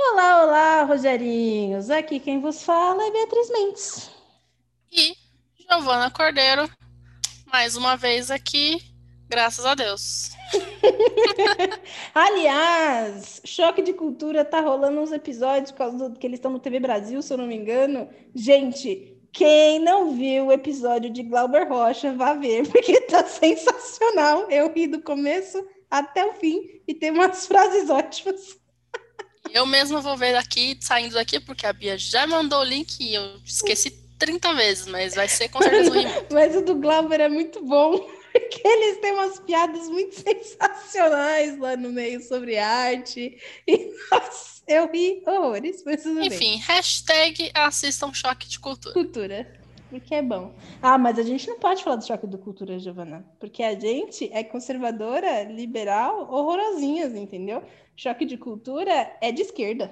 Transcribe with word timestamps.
Olá, 0.00 0.44
olá, 0.44 0.82
Rogerinhos. 0.84 1.90
Aqui 1.90 2.20
quem 2.20 2.40
vos 2.40 2.62
fala 2.62 3.04
é 3.04 3.10
Beatriz 3.10 3.50
Mendes. 3.50 4.10
E 4.92 5.12
Giovana 5.58 6.08
Cordeiro, 6.08 6.70
mais 7.46 7.76
uma 7.76 7.96
vez 7.96 8.30
aqui, 8.30 8.80
graças 9.28 9.66
a 9.66 9.74
Deus. 9.74 10.30
Aliás, 12.14 13.40
Choque 13.44 13.82
de 13.82 13.92
Cultura 13.92 14.44
tá 14.44 14.60
rolando 14.60 15.00
uns 15.00 15.10
episódios 15.10 15.72
por 15.72 15.78
causa 15.78 16.08
do 16.08 16.16
que 16.16 16.28
eles 16.28 16.38
estão 16.38 16.52
no 16.52 16.60
TV 16.60 16.78
Brasil, 16.78 17.20
se 17.20 17.32
eu 17.32 17.36
não 17.36 17.48
me 17.48 17.56
engano. 17.56 18.08
Gente, 18.32 19.18
quem 19.32 19.80
não 19.80 20.16
viu 20.16 20.46
o 20.46 20.52
episódio 20.52 21.10
de 21.10 21.24
Glauber 21.24 21.68
Rocha, 21.68 22.14
vá 22.14 22.34
ver, 22.34 22.66
porque 22.70 23.00
tá 23.00 23.26
sensacional. 23.26 24.48
Eu 24.48 24.72
ri 24.72 24.86
do 24.86 25.02
começo 25.02 25.60
até 25.90 26.24
o 26.24 26.34
fim 26.34 26.80
e 26.86 26.94
tem 26.94 27.10
umas 27.10 27.46
frases 27.48 27.90
ótimas. 27.90 28.56
Eu 29.52 29.66
mesma 29.66 30.00
vou 30.00 30.16
ver 30.16 30.34
aqui, 30.36 30.78
saindo 30.80 31.14
daqui, 31.14 31.40
porque 31.40 31.66
a 31.66 31.72
Bia 31.72 31.96
já 31.98 32.26
mandou 32.26 32.60
o 32.60 32.64
link 32.64 33.00
e 33.00 33.14
eu 33.14 33.36
esqueci 33.44 33.90
30 34.18 34.54
vezes, 34.54 34.86
mas 34.86 35.14
vai 35.14 35.28
ser 35.28 35.48
com 35.48 35.62
certeza 35.62 35.90
um 35.90 35.94
Mas 36.34 36.56
o 36.56 36.62
do 36.62 36.74
Glauber 36.76 37.20
é 37.20 37.28
muito 37.28 37.64
bom, 37.64 37.98
porque 38.32 38.66
eles 38.66 38.98
têm 38.98 39.12
umas 39.12 39.38
piadas 39.40 39.88
muito 39.88 40.14
sensacionais 40.20 41.58
lá 41.58 41.76
no 41.76 41.90
meio 41.90 42.20
sobre 42.20 42.58
arte. 42.58 43.38
E, 43.66 43.90
nossa, 44.10 44.62
eu 44.66 44.90
ri 44.90 45.22
horrores, 45.26 45.82
mas 45.84 46.02
tudo 46.02 46.20
Enfim, 46.20 46.50
bem. 46.50 46.58
hashtag 46.58 47.50
assistam 47.54 48.12
Choque 48.12 48.48
de 48.48 48.58
Cultura. 48.58 48.94
Cultura. 48.94 49.58
Porque 49.88 50.14
é 50.14 50.22
bom. 50.22 50.54
Ah, 50.82 50.98
mas 50.98 51.18
a 51.18 51.22
gente 51.22 51.48
não 51.48 51.58
pode 51.58 51.82
falar 51.82 51.96
do 51.96 52.06
choque 52.06 52.26
de 52.26 52.36
cultura, 52.36 52.78
Giovana. 52.78 53.24
Porque 53.40 53.62
a 53.62 53.78
gente 53.78 54.30
é 54.32 54.44
conservadora, 54.44 55.44
liberal, 55.44 56.30
horrorosinhas, 56.30 57.14
entendeu? 57.14 57.62
Choque 57.98 58.24
de 58.24 58.36
cultura 58.36 59.16
é 59.20 59.32
de 59.32 59.42
esquerda. 59.42 59.90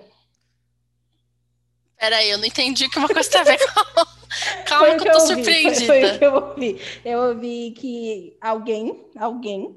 Peraí, 1.98 2.30
eu 2.30 2.38
não 2.38 2.44
entendi 2.44 2.88
que 2.88 3.00
uma 3.00 3.08
coisa 3.08 3.28
tem 3.28 3.40
a 3.40 3.44
ver. 3.44 3.58
Calma 4.64 4.94
o 4.94 4.96
que 4.96 5.08
eu 5.08 5.12
tô 5.12 5.18
ouvi, 5.18 5.34
surpreendida. 5.34 5.86
Foi, 5.86 6.02
foi 6.02 6.04
o 6.14 6.18
que 6.18 6.24
eu 6.24 6.34
ouvi. 6.34 6.80
Eu 7.04 7.18
ouvi 7.18 7.72
que 7.72 8.36
alguém, 8.40 9.10
alguém 9.16 9.76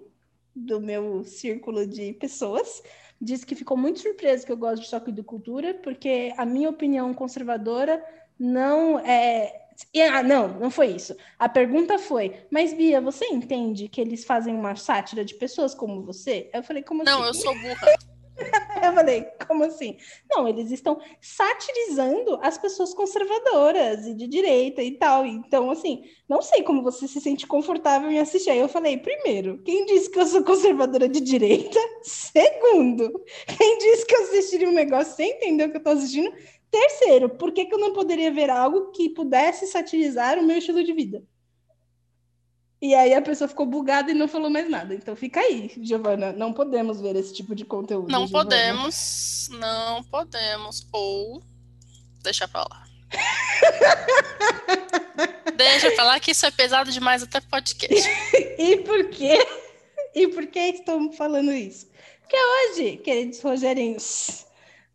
do 0.56 0.80
meu 0.80 1.24
círculo 1.24 1.88
de 1.88 2.14
pessoas 2.14 2.84
disse 3.20 3.44
que 3.44 3.56
ficou 3.56 3.76
muito 3.76 4.00
surpreso 4.00 4.46
que 4.46 4.52
eu 4.52 4.58
gosto 4.58 4.84
de 4.84 4.90
choque 4.90 5.12
de 5.12 5.24
cultura, 5.24 5.74
porque 5.74 6.32
a 6.38 6.46
minha 6.46 6.70
opinião 6.70 7.12
conservadora 7.16 8.00
não 8.38 9.00
é. 9.00 9.70
Ah, 10.14 10.22
não, 10.22 10.50
não 10.60 10.70
foi 10.70 10.90
isso. 10.90 11.18
A 11.40 11.50
pergunta 11.50 11.98
foi: 11.98 12.36
Mas 12.52 12.74
Bia, 12.74 13.02
você 13.02 13.26
entende 13.26 13.88
que 13.88 14.00
eles 14.00 14.24
fazem 14.24 14.54
uma 14.54 14.76
sátira 14.76 15.26
de 15.26 15.34
pessoas 15.34 15.74
como 15.74 16.04
você? 16.04 16.48
Eu 16.54 16.62
falei: 16.62 16.84
Como 16.84 17.04
Não, 17.04 17.24
assim? 17.24 17.28
eu 17.28 17.34
sou 17.34 17.60
burra. 17.60 17.88
Eu 18.84 18.94
falei, 18.94 19.24
como 19.48 19.64
assim? 19.64 19.98
Não, 20.30 20.48
eles 20.48 20.72
estão 20.72 21.00
satirizando 21.22 22.40
as 22.42 22.58
pessoas 22.58 22.94
conservadoras 22.94 24.06
e 24.08 24.14
de 24.14 24.28
direita 24.28 24.82
e 24.82 24.98
tal. 24.98 25.26
Então, 25.26 25.70
assim, 25.70 26.04
não 26.28 26.42
sei 26.42 26.64
como 26.64 26.84
você 26.84 27.08
se 27.08 27.20
sente 27.20 27.46
confortável 27.46 28.10
em 28.10 28.20
assistir. 28.20 28.52
Aí 28.52 28.60
eu 28.60 28.70
falei, 28.70 28.98
primeiro, 28.98 29.62
quem 29.64 29.86
disse 29.86 30.10
que 30.10 30.20
eu 30.20 30.26
sou 30.26 30.44
conservadora 30.44 31.08
de 31.08 31.20
direita? 31.20 31.80
Segundo, 32.04 33.24
quem 33.58 33.78
disse 33.78 34.06
que 34.06 34.16
eu 34.16 34.24
assistiria 34.24 34.70
um 34.70 34.74
negócio 34.74 35.16
sem 35.16 35.32
entender 35.32 35.66
o 35.66 35.72
que 35.72 35.78
eu 35.78 35.84
tô 35.84 35.90
assistindo? 35.90 36.34
Terceiro, 36.72 37.30
por 37.30 37.52
que, 37.52 37.66
que 37.66 37.74
eu 37.74 37.80
não 37.80 37.94
poderia 37.94 38.32
ver 38.32 38.50
algo 38.50 38.92
que 38.92 39.10
pudesse 39.10 39.66
satirizar 39.68 40.38
o 40.38 40.44
meu 40.44 40.58
estilo 40.58 40.84
de 40.84 40.94
vida? 40.94 41.24
E 42.82 42.96
aí 42.96 43.14
a 43.14 43.22
pessoa 43.22 43.48
ficou 43.48 43.66
bugada 43.66 44.10
e 44.10 44.14
não 44.14 44.28
falou 44.28 44.50
mais 44.50 44.70
nada. 44.70 44.96
Então 44.96 45.16
fica 45.16 45.42
aí, 45.42 45.70
Giovana. 45.82 46.32
Não 46.32 46.54
podemos 46.54 47.02
ver 47.02 47.16
esse 47.18 47.34
tipo 47.34 47.54
de 47.54 47.66
conteúdo. 47.66 48.10
Não 48.10 48.26
Giovana. 48.26 48.50
podemos, 48.50 49.50
não 49.52 50.04
podemos. 50.06 50.88
Ou 50.94 51.44
deixa 52.24 52.48
pra 52.48 52.62
lá. 52.62 52.86
deixa 55.58 55.92
pra 55.92 56.04
lá 56.06 56.20
que 56.20 56.32
isso 56.32 56.46
é 56.46 56.52
pesado 56.52 56.92
demais 56.92 57.22
até 57.24 57.42
podcast. 57.42 58.10
E 58.60 58.76
por 58.78 59.10
quê? 59.10 59.38
E 60.14 60.28
por 60.28 60.46
que 60.48 60.60
estou 60.60 61.14
falando 61.14 61.54
isso? 61.54 61.88
Porque 62.20 62.36
hoje, 62.36 62.98
queridos 62.98 63.42
Rogerinhos, 63.42 64.46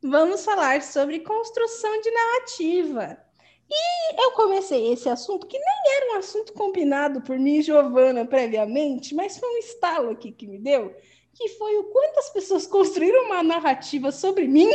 vamos 0.02 0.44
falar 0.44 0.82
sobre 0.82 1.20
construção 1.20 1.98
de 2.02 2.10
narrativa. 2.10 3.23
E 3.70 4.22
eu 4.22 4.32
comecei 4.32 4.92
esse 4.92 5.08
assunto, 5.08 5.46
que 5.46 5.58
nem 5.58 5.96
era 5.96 6.14
um 6.14 6.18
assunto 6.18 6.52
combinado 6.52 7.20
por 7.22 7.38
mim 7.38 7.58
e 7.58 7.62
Giovana 7.62 8.26
previamente, 8.26 9.14
mas 9.14 9.38
foi 9.38 9.48
um 9.48 9.58
estalo 9.58 10.10
aqui 10.10 10.32
que 10.32 10.46
me 10.46 10.58
deu, 10.58 10.94
que 11.32 11.48
foi 11.50 11.76
o 11.78 11.84
quanto 11.84 12.18
as 12.18 12.30
pessoas 12.30 12.66
construíram 12.66 13.24
uma 13.24 13.42
narrativa 13.42 14.12
sobre 14.12 14.46
mim, 14.46 14.70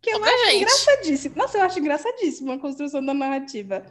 que 0.00 0.10
eu 0.10 0.22
acho 0.22 0.44
gente. 0.44 0.56
engraçadíssimo. 0.56 1.36
Nossa, 1.36 1.58
eu 1.58 1.62
acho 1.62 1.78
engraçadíssimo 1.78 2.52
a 2.52 2.58
construção 2.58 3.04
da 3.04 3.14
narrativa. 3.14 3.84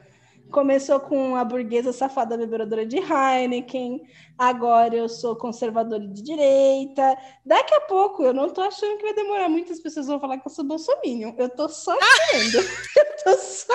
Começou 0.54 1.00
com 1.00 1.36
a 1.36 1.44
burguesa 1.44 1.92
safada 1.92 2.38
bebedora 2.38 2.86
de 2.86 2.98
Heineken, 2.98 4.08
agora 4.38 4.96
eu 4.96 5.10
sou 5.10 5.36
conservadora 5.36 6.08
de 6.08 6.22
direita. 6.22 7.18
Daqui 7.44 7.74
a 7.74 7.82
pouco, 7.82 8.22
eu 8.22 8.36
não 8.36 8.52
tô 8.52 8.62
achando 8.62 8.98
que 8.98 9.04
vai 9.04 9.16
demorar 9.16 9.50
muito, 9.50 9.74
as 9.74 9.80
pessoas 9.80 10.06
vão 10.06 10.20
falar 10.20 10.38
que 10.38 10.48
eu 10.48 10.52
sou 10.52 10.64
bolsominion. 10.64 11.34
Eu 11.40 11.50
tô 11.50 11.68
só 11.68 11.98
esperando. 11.98 12.70
eu 12.96 13.24
tô 13.24 13.38
só 13.40 13.74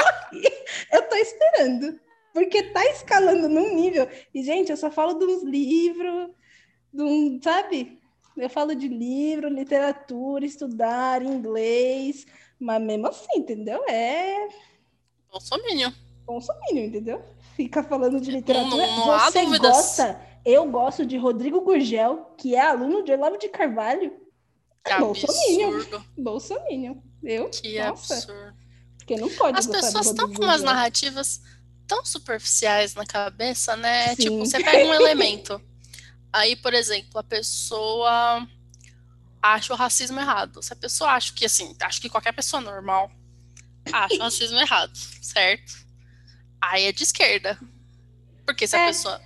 eu 0.92 1.08
tô 1.08 1.16
esperando. 1.16 2.00
Porque 2.32 2.62
tá 2.62 2.86
escalando 2.86 3.48
num 3.48 3.74
nível. 3.74 4.08
E, 4.32 4.40
gente, 4.44 4.70
eu 4.70 4.76
só 4.76 4.88
falo 4.88 5.14
de 5.14 5.24
uns 5.24 5.42
livros, 5.42 6.30
de 6.94 7.02
um, 7.02 7.40
sabe? 7.42 8.00
Eu 8.36 8.48
falo 8.48 8.76
de 8.76 8.86
livro, 8.86 9.48
literatura, 9.48 10.46
estudar 10.46 11.22
inglês, 11.22 12.24
mas 12.56 12.80
mesmo 12.80 13.08
assim, 13.08 13.38
entendeu? 13.38 13.82
É 13.88 14.46
Bolsominion. 15.28 15.90
Bolsominion, 16.28 16.84
entendeu? 16.86 17.24
Fica 17.56 17.82
falando 17.82 18.20
de 18.20 18.30
literatura. 18.30 18.86
Não- 18.86 19.06
não 19.06 19.18
Você 19.20 19.42
dúvidas. 19.44 19.72
gosta? 19.72 20.20
Eu 20.44 20.70
gosto 20.70 21.04
de 21.04 21.16
Rodrigo 21.18 21.60
Gurgel, 21.62 22.34
que 22.38 22.54
é 22.54 22.60
aluno 22.60 23.02
de 23.02 23.10
Olavo 23.12 23.36
de 23.38 23.48
Carvalho. 23.48 24.12
Que 24.84 24.94
Bolsominion. 24.98 25.74
absurdo. 25.74 26.04
Bolsominion. 26.16 26.94
Eu? 27.22 27.48
Que 27.50 27.78
Nossa, 27.80 28.14
absurdo. 28.14 28.54
porque 28.96 29.16
não 29.16 29.28
pode 29.30 29.58
As 29.58 29.66
pessoas 29.66 30.06
estão 30.06 30.32
com 30.32 30.42
umas 30.44 30.62
narrativas 30.62 31.40
tão 31.86 32.04
superficiais 32.04 32.94
na 32.94 33.04
cabeça, 33.04 33.76
né? 33.76 34.08
Sim. 34.14 34.22
Tipo, 34.22 34.38
você 34.38 34.62
pega 34.62 34.88
um 34.88 34.94
elemento. 34.94 35.60
Aí, 36.32 36.54
por 36.56 36.72
exemplo, 36.74 37.18
a 37.18 37.24
pessoa 37.24 38.46
acha 39.42 39.72
o 39.72 39.76
racismo 39.76 40.20
errado. 40.20 40.62
Se 40.62 40.72
a 40.72 40.76
pessoa 40.76 41.10
acha 41.10 41.32
que, 41.34 41.44
assim, 41.44 41.74
acho 41.80 42.00
que 42.00 42.08
qualquer 42.08 42.32
pessoa 42.32 42.60
normal 42.60 43.10
acha 43.92 44.14
o 44.14 44.18
racismo 44.20 44.58
errado, 44.58 44.94
certo? 45.20 45.87
Aí 46.60 46.84
é 46.84 46.92
de 46.92 47.02
esquerda. 47.02 47.58
Porque 48.44 48.66
se 48.66 48.76
a 48.76 48.80
É. 48.80 48.86
pessoa. 48.88 49.20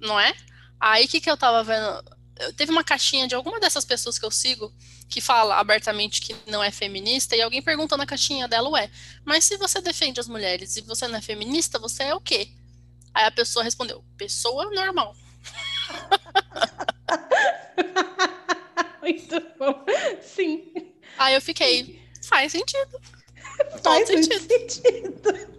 Não 0.00 0.18
é? 0.20 0.34
Aí 0.78 1.04
o 1.04 1.08
que, 1.08 1.20
que 1.20 1.30
eu 1.30 1.36
tava 1.36 1.64
vendo? 1.64 2.16
Eu- 2.38 2.52
Teve 2.52 2.70
uma 2.70 2.84
caixinha 2.84 3.26
de 3.26 3.34
alguma 3.34 3.58
dessas 3.58 3.84
pessoas 3.84 4.18
que 4.18 4.24
eu 4.26 4.30
sigo 4.30 4.72
que 5.08 5.20
fala 5.20 5.56
abertamente 5.56 6.20
que 6.20 6.36
não 6.46 6.62
é 6.62 6.70
feminista, 6.70 7.34
e 7.36 7.40
alguém 7.40 7.62
perguntou 7.62 7.96
na 7.96 8.04
caixinha 8.04 8.46
dela, 8.48 8.68
ué, 8.70 8.90
mas 9.24 9.44
se 9.44 9.56
você 9.56 9.80
defende 9.80 10.18
as 10.20 10.26
mulheres 10.28 10.76
e 10.76 10.80
você 10.82 11.06
não 11.08 11.16
é 11.16 11.22
feminista, 11.22 11.78
você 11.78 12.02
é 12.02 12.14
o 12.14 12.20
quê? 12.20 12.50
Aí 13.14 13.24
a 13.24 13.30
pessoa 13.30 13.62
respondeu, 13.64 14.04
pessoa 14.18 14.68
normal. 14.72 15.16
Muito 19.00 19.40
bom. 19.58 19.84
Sim, 20.22 20.72
Aí 21.18 21.34
eu 21.34 21.40
fiquei, 21.40 22.02
faz 22.24 22.52
sentido. 22.52 23.00
faz 23.82 24.06
sentido. 24.08 24.40
sentido. 24.40 25.55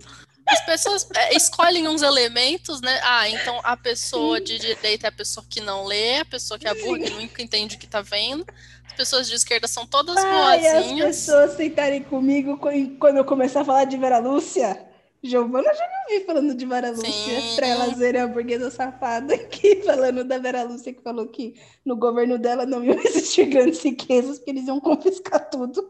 As 0.50 0.66
pessoas 0.66 1.08
é, 1.16 1.36
escolhem 1.36 1.88
uns 1.88 2.02
elementos, 2.02 2.82
né? 2.82 3.00
Ah, 3.04 3.30
então 3.30 3.60
a 3.64 3.76
pessoa 3.76 4.40
de 4.40 4.58
direita 4.58 5.08
é 5.08 5.10
a 5.10 5.12
pessoa 5.12 5.46
que 5.50 5.60
não 5.62 5.86
lê, 5.86 6.20
a 6.20 6.26
pessoa 6.26 6.58
que 6.60 6.68
é 6.68 6.74
burra, 6.74 7.00
que 7.00 7.10
nunca 7.10 7.42
entende 7.42 7.76
o 7.76 7.80
que 7.80 7.88
tá 7.88 8.02
vendo. 8.02 8.46
As 8.86 8.94
pessoas 8.94 9.28
de 9.28 9.36
esquerda 9.36 9.68
são 9.68 9.86
todas 9.86 10.16
Ai, 10.18 10.66
as 10.68 10.74
boazinhas. 10.74 11.08
pessoas 11.08 11.58
sentarem 11.58 12.02
comigo 12.04 12.58
co- 12.58 12.70
quando 13.00 13.18
eu 13.18 13.26
começar 13.26 13.62
a 13.62 13.66
falar 13.66 13.84
de 13.86 13.98
Vera 13.98 14.18
Lúcia. 14.20 14.86
Giovana 15.24 15.74
já 15.74 15.84
me 15.84 16.20
vi 16.20 16.26
falando 16.26 16.54
de 16.56 16.66
Vera 16.66 16.92
Lúcia, 16.92 17.12
Sim. 17.42 17.56
pra 17.56 17.68
ela 17.68 17.88
verem 17.96 18.22
a 18.22 18.28
burguesa 18.28 18.70
safada 18.70 19.34
aqui, 19.34 19.82
falando 19.86 20.24
da 20.24 20.38
Vera 20.38 20.64
Lúcia, 20.64 20.94
que 20.94 21.02
falou 21.02 21.28
que 21.28 21.56
no 21.84 21.96
governo 21.98 22.38
dela 22.38 22.66
não 22.68 22.84
iam 22.84 22.96
existir 23.04 23.46
grandes 23.48 23.82
riquezas, 23.82 24.38
porque 24.38 24.52
eles 24.52 24.68
iam 24.68 24.80
confiscar 24.80 25.50
tudo. 25.50 25.84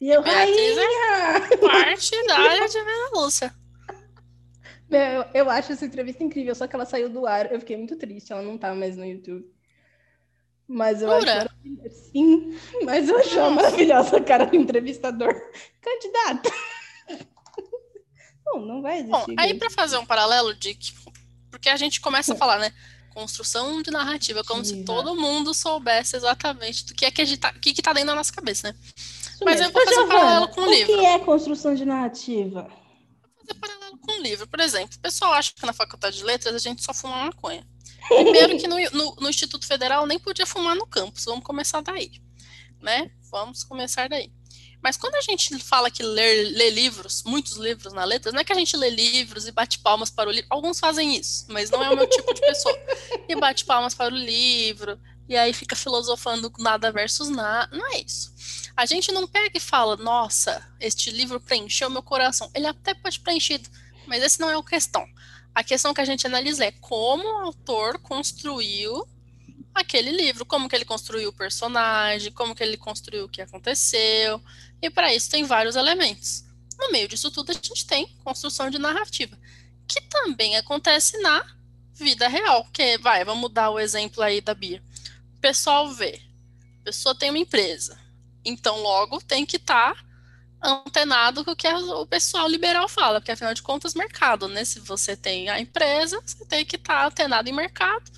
E 0.00 0.10
eu, 0.10 0.22
Beatriz 0.22 0.76
rainha! 0.76 1.58
Partidária 1.58 2.68
de 2.68 2.82
Vera 2.84 3.10
Lúcia. 3.14 3.54
Meu, 4.88 5.24
eu, 5.32 5.50
acho 5.50 5.72
essa 5.72 5.84
entrevista 5.84 6.22
incrível, 6.22 6.54
só 6.54 6.66
que 6.66 6.74
ela 6.76 6.84
saiu 6.84 7.08
do 7.08 7.26
ar. 7.26 7.52
Eu 7.52 7.60
fiquei 7.60 7.76
muito 7.76 7.96
triste, 7.96 8.32
ela 8.32 8.42
não 8.42 8.58
tá 8.58 8.74
mais 8.74 8.96
no 8.96 9.04
YouTube. 9.04 9.44
Mas 10.66 11.02
eu 11.02 11.10
acho 11.10 11.20
Jura? 11.20 11.34
maravilhosa. 11.34 12.10
Sim, 12.12 12.58
mas 12.84 13.08
eu 13.08 13.18
acho 13.18 13.38
ela 13.38 13.50
maravilhosa 13.50 14.16
a 14.16 14.22
cara 14.22 14.46
do 14.46 14.56
entrevistador. 14.56 15.34
Candidato. 15.80 16.50
Não, 18.46 18.60
não 18.60 18.82
vai 18.82 19.02
Bom, 19.02 19.16
existir. 19.16 19.34
aí 19.38 19.48
gente. 19.48 19.58
pra 19.58 19.70
fazer 19.70 19.96
um 19.96 20.06
paralelo 20.06 20.54
que, 20.56 20.76
porque 21.50 21.68
a 21.68 21.76
gente 21.76 22.00
começa 22.00 22.34
a 22.34 22.36
falar, 22.36 22.58
né? 22.58 22.72
construção 23.14 23.80
de 23.80 23.90
narrativa, 23.90 24.42
como 24.42 24.64
se 24.64 24.84
todo 24.84 25.14
mundo 25.14 25.54
soubesse 25.54 26.16
exatamente 26.16 26.84
do 26.84 26.94
que 26.94 27.04
é 27.04 27.10
que 27.10 27.22
a 27.22 27.24
gente 27.24 27.38
tá, 27.38 27.54
o 27.56 27.60
que, 27.60 27.72
que 27.72 27.80
tá 27.80 27.92
dentro 27.92 28.08
da 28.08 28.16
nossa 28.16 28.32
cabeça, 28.32 28.68
né? 28.68 28.78
Mas 29.44 29.60
mesmo. 29.60 29.66
eu 29.66 29.72
vou 29.72 29.84
fazer 29.84 30.00
um 30.00 30.08
paralelo 30.08 30.48
com 30.48 30.60
o, 30.62 30.70
livro. 30.70 30.94
O 30.94 30.98
que 30.98 31.06
é 31.06 31.18
construção 31.18 31.74
de 31.74 31.84
narrativa? 31.84 32.62
Vou 32.62 33.46
fazer 33.46 33.54
paralelo 33.60 33.98
com 33.98 34.12
o 34.12 34.22
livro. 34.22 34.46
Por 34.46 34.60
exemplo, 34.60 34.96
o 34.96 35.00
pessoal 35.00 35.32
acha 35.32 35.52
que 35.54 35.66
na 35.66 35.72
faculdade 35.72 36.16
de 36.16 36.24
letras 36.24 36.54
a 36.54 36.58
gente 36.58 36.82
só 36.82 36.92
fuma 36.94 37.24
maconha. 37.24 37.66
Primeiro 38.08 38.58
que 38.58 38.68
no, 38.68 38.76
no, 38.92 39.16
no 39.20 39.28
Instituto 39.28 39.66
Federal 39.66 40.06
nem 40.06 40.18
podia 40.18 40.46
fumar 40.46 40.76
no 40.76 40.86
campus. 40.86 41.24
Vamos 41.24 41.44
começar 41.44 41.80
daí, 41.80 42.10
né? 42.80 43.10
Vamos 43.30 43.64
começar 43.64 44.08
daí. 44.08 44.32
Mas 44.84 44.98
quando 44.98 45.14
a 45.14 45.22
gente 45.22 45.58
fala 45.60 45.90
que 45.90 46.02
ler, 46.02 46.52
lê 46.54 46.68
livros, 46.68 47.22
muitos 47.24 47.56
livros 47.56 47.94
na 47.94 48.04
letra, 48.04 48.30
não 48.30 48.40
é 48.40 48.44
que 48.44 48.52
a 48.52 48.56
gente 48.56 48.76
lê 48.76 48.90
livros 48.90 49.46
e 49.46 49.50
bate 49.50 49.78
palmas 49.78 50.10
para 50.10 50.28
o 50.28 50.32
livro. 50.32 50.46
Alguns 50.50 50.78
fazem 50.78 51.16
isso, 51.16 51.46
mas 51.48 51.70
não 51.70 51.82
é 51.82 51.88
o 51.88 51.96
meu 51.96 52.06
tipo 52.06 52.34
de 52.34 52.42
pessoa. 52.42 52.78
E 53.26 53.34
bate 53.34 53.64
palmas 53.64 53.94
para 53.94 54.12
o 54.12 54.16
livro, 54.18 55.00
e 55.26 55.34
aí 55.34 55.54
fica 55.54 55.74
filosofando 55.74 56.52
nada 56.58 56.92
versus 56.92 57.30
nada. 57.30 57.74
Não 57.74 57.94
é 57.94 58.02
isso. 58.02 58.34
A 58.76 58.86
gente 58.86 59.12
não 59.12 59.26
pega 59.26 59.56
e 59.56 59.60
fala, 59.60 59.96
nossa, 59.96 60.66
este 60.80 61.10
livro 61.10 61.40
preencheu 61.40 61.88
meu 61.88 62.02
coração. 62.02 62.50
Ele 62.54 62.66
até 62.66 62.92
pode 62.92 63.20
preencher, 63.20 63.60
mas 64.06 64.22
esse 64.22 64.40
não 64.40 64.50
é 64.50 64.56
a 64.56 64.62
questão. 64.62 65.06
A 65.54 65.62
questão 65.62 65.94
que 65.94 66.00
a 66.00 66.04
gente 66.04 66.26
analisa 66.26 66.64
é 66.64 66.72
como 66.72 67.22
o 67.22 67.38
autor 67.38 67.98
construiu 68.00 69.06
aquele 69.74 70.10
livro, 70.10 70.44
como 70.44 70.68
que 70.68 70.74
ele 70.76 70.84
construiu 70.84 71.30
o 71.30 71.32
personagem, 71.32 72.32
como 72.32 72.54
que 72.54 72.62
ele 72.62 72.76
construiu 72.76 73.24
o 73.24 73.28
que 73.28 73.42
aconteceu, 73.42 74.42
e 74.80 74.88
para 74.88 75.12
isso 75.12 75.30
tem 75.30 75.44
vários 75.44 75.76
elementos. 75.76 76.44
No 76.78 76.90
meio 76.92 77.08
disso 77.08 77.30
tudo 77.30 77.50
a 77.50 77.54
gente 77.54 77.86
tem 77.86 78.06
construção 78.22 78.70
de 78.70 78.78
narrativa, 78.78 79.38
que 79.86 80.00
também 80.02 80.56
acontece 80.56 81.18
na 81.18 81.44
vida 81.94 82.28
real, 82.28 82.66
que 82.72 82.98
vai, 82.98 83.24
vamos 83.24 83.52
dar 83.52 83.70
o 83.70 83.78
exemplo 83.78 84.22
aí 84.22 84.40
da 84.40 84.54
Bia. 84.54 84.82
O 85.36 85.40
pessoal 85.40 85.92
vê, 85.92 86.20
a 86.80 86.84
pessoa 86.84 87.14
tem 87.14 87.30
uma 87.30 87.38
empresa, 87.38 87.98
então 88.44 88.80
logo 88.80 89.20
tem 89.20 89.46
que 89.46 89.56
estar 89.56 89.94
tá 89.94 90.04
antenado 90.62 91.44
com 91.44 91.50
o 91.50 91.56
que 91.56 91.68
o 91.68 92.06
pessoal 92.06 92.48
liberal 92.48 92.88
fala, 92.88 93.20
porque 93.20 93.32
afinal 93.32 93.54
de 93.54 93.62
contas 93.62 93.94
mercado, 93.94 94.48
né? 94.48 94.64
Se 94.64 94.80
você 94.80 95.16
tem 95.16 95.48
a 95.48 95.60
empresa, 95.60 96.20
você 96.24 96.44
tem 96.44 96.64
que 96.64 96.76
estar 96.76 97.00
tá 97.00 97.06
antenado 97.06 97.48
em 97.48 97.52
mercado 97.52 98.10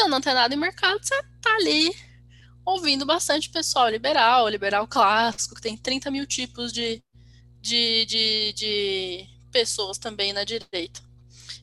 estando 0.00 0.14
antenado 0.14 0.54
em 0.54 0.56
mercado, 0.56 0.98
você 1.02 1.22
tá 1.40 1.54
ali 1.56 1.94
ouvindo 2.64 3.04
bastante 3.04 3.50
pessoal 3.50 3.88
liberal, 3.88 4.48
liberal 4.48 4.86
clássico, 4.86 5.54
que 5.54 5.60
tem 5.60 5.76
30 5.76 6.10
mil 6.10 6.26
tipos 6.26 6.72
de, 6.72 7.02
de, 7.60 8.06
de, 8.06 8.52
de 8.54 9.26
pessoas 9.50 9.98
também 9.98 10.32
na 10.32 10.44
direita. 10.44 11.00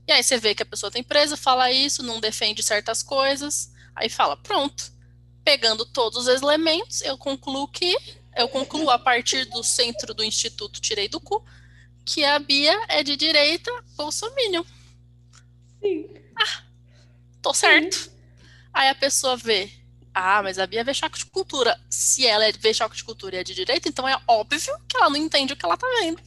E 0.07 0.11
aí 0.11 0.23
você 0.23 0.37
vê 0.37 0.53
que 0.53 0.63
a 0.63 0.65
pessoa 0.65 0.91
tem 0.91 1.03
presa, 1.03 1.35
fala 1.35 1.71
isso, 1.71 2.03
não 2.03 2.19
defende 2.19 2.61
certas 2.61 3.01
coisas, 3.01 3.71
aí 3.95 4.09
fala, 4.09 4.37
pronto. 4.37 4.95
Pegando 5.47 5.85
todos 5.85 6.27
os 6.27 6.41
elementos, 6.41 7.01
eu 7.03 7.17
concluo 7.17 7.69
que, 7.69 7.95
eu 8.35 8.49
concluo 8.49 8.89
a 8.89 8.99
partir 8.99 9.45
do 9.45 9.63
centro 9.63 10.13
do 10.13 10.21
Instituto 10.21 10.81
Tirei 10.81 11.07
do 11.07 11.21
Cu, 11.21 11.41
que 12.03 12.25
a 12.25 12.37
Bia 12.37 12.77
é 12.89 13.01
de 13.01 13.15
direita 13.15 13.71
bolsominion. 13.95 14.65
Sim. 15.81 16.09
Ah, 16.37 16.63
tô 17.41 17.53
certo. 17.53 17.95
Sim. 17.95 18.11
Aí 18.73 18.89
a 18.89 18.95
pessoa 18.95 19.37
vê, 19.37 19.71
ah, 20.13 20.43
mas 20.43 20.59
a 20.59 20.67
Bia 20.67 20.83
vê 20.83 20.93
choque 20.93 21.17
de 21.17 21.25
cultura. 21.27 21.79
Se 21.89 22.27
ela 22.27 22.43
é, 22.43 22.51
vê 22.51 22.73
choque 22.73 22.97
de 22.97 23.05
cultura 23.05 23.37
e 23.37 23.39
é 23.39 23.43
de 23.45 23.55
direita, 23.55 23.87
então 23.87 24.05
é 24.05 24.19
óbvio 24.27 24.77
que 24.85 24.97
ela 24.97 25.09
não 25.09 25.15
entende 25.15 25.53
o 25.53 25.55
que 25.55 25.65
ela 25.65 25.77
tá 25.77 25.87
vendo. 26.01 26.21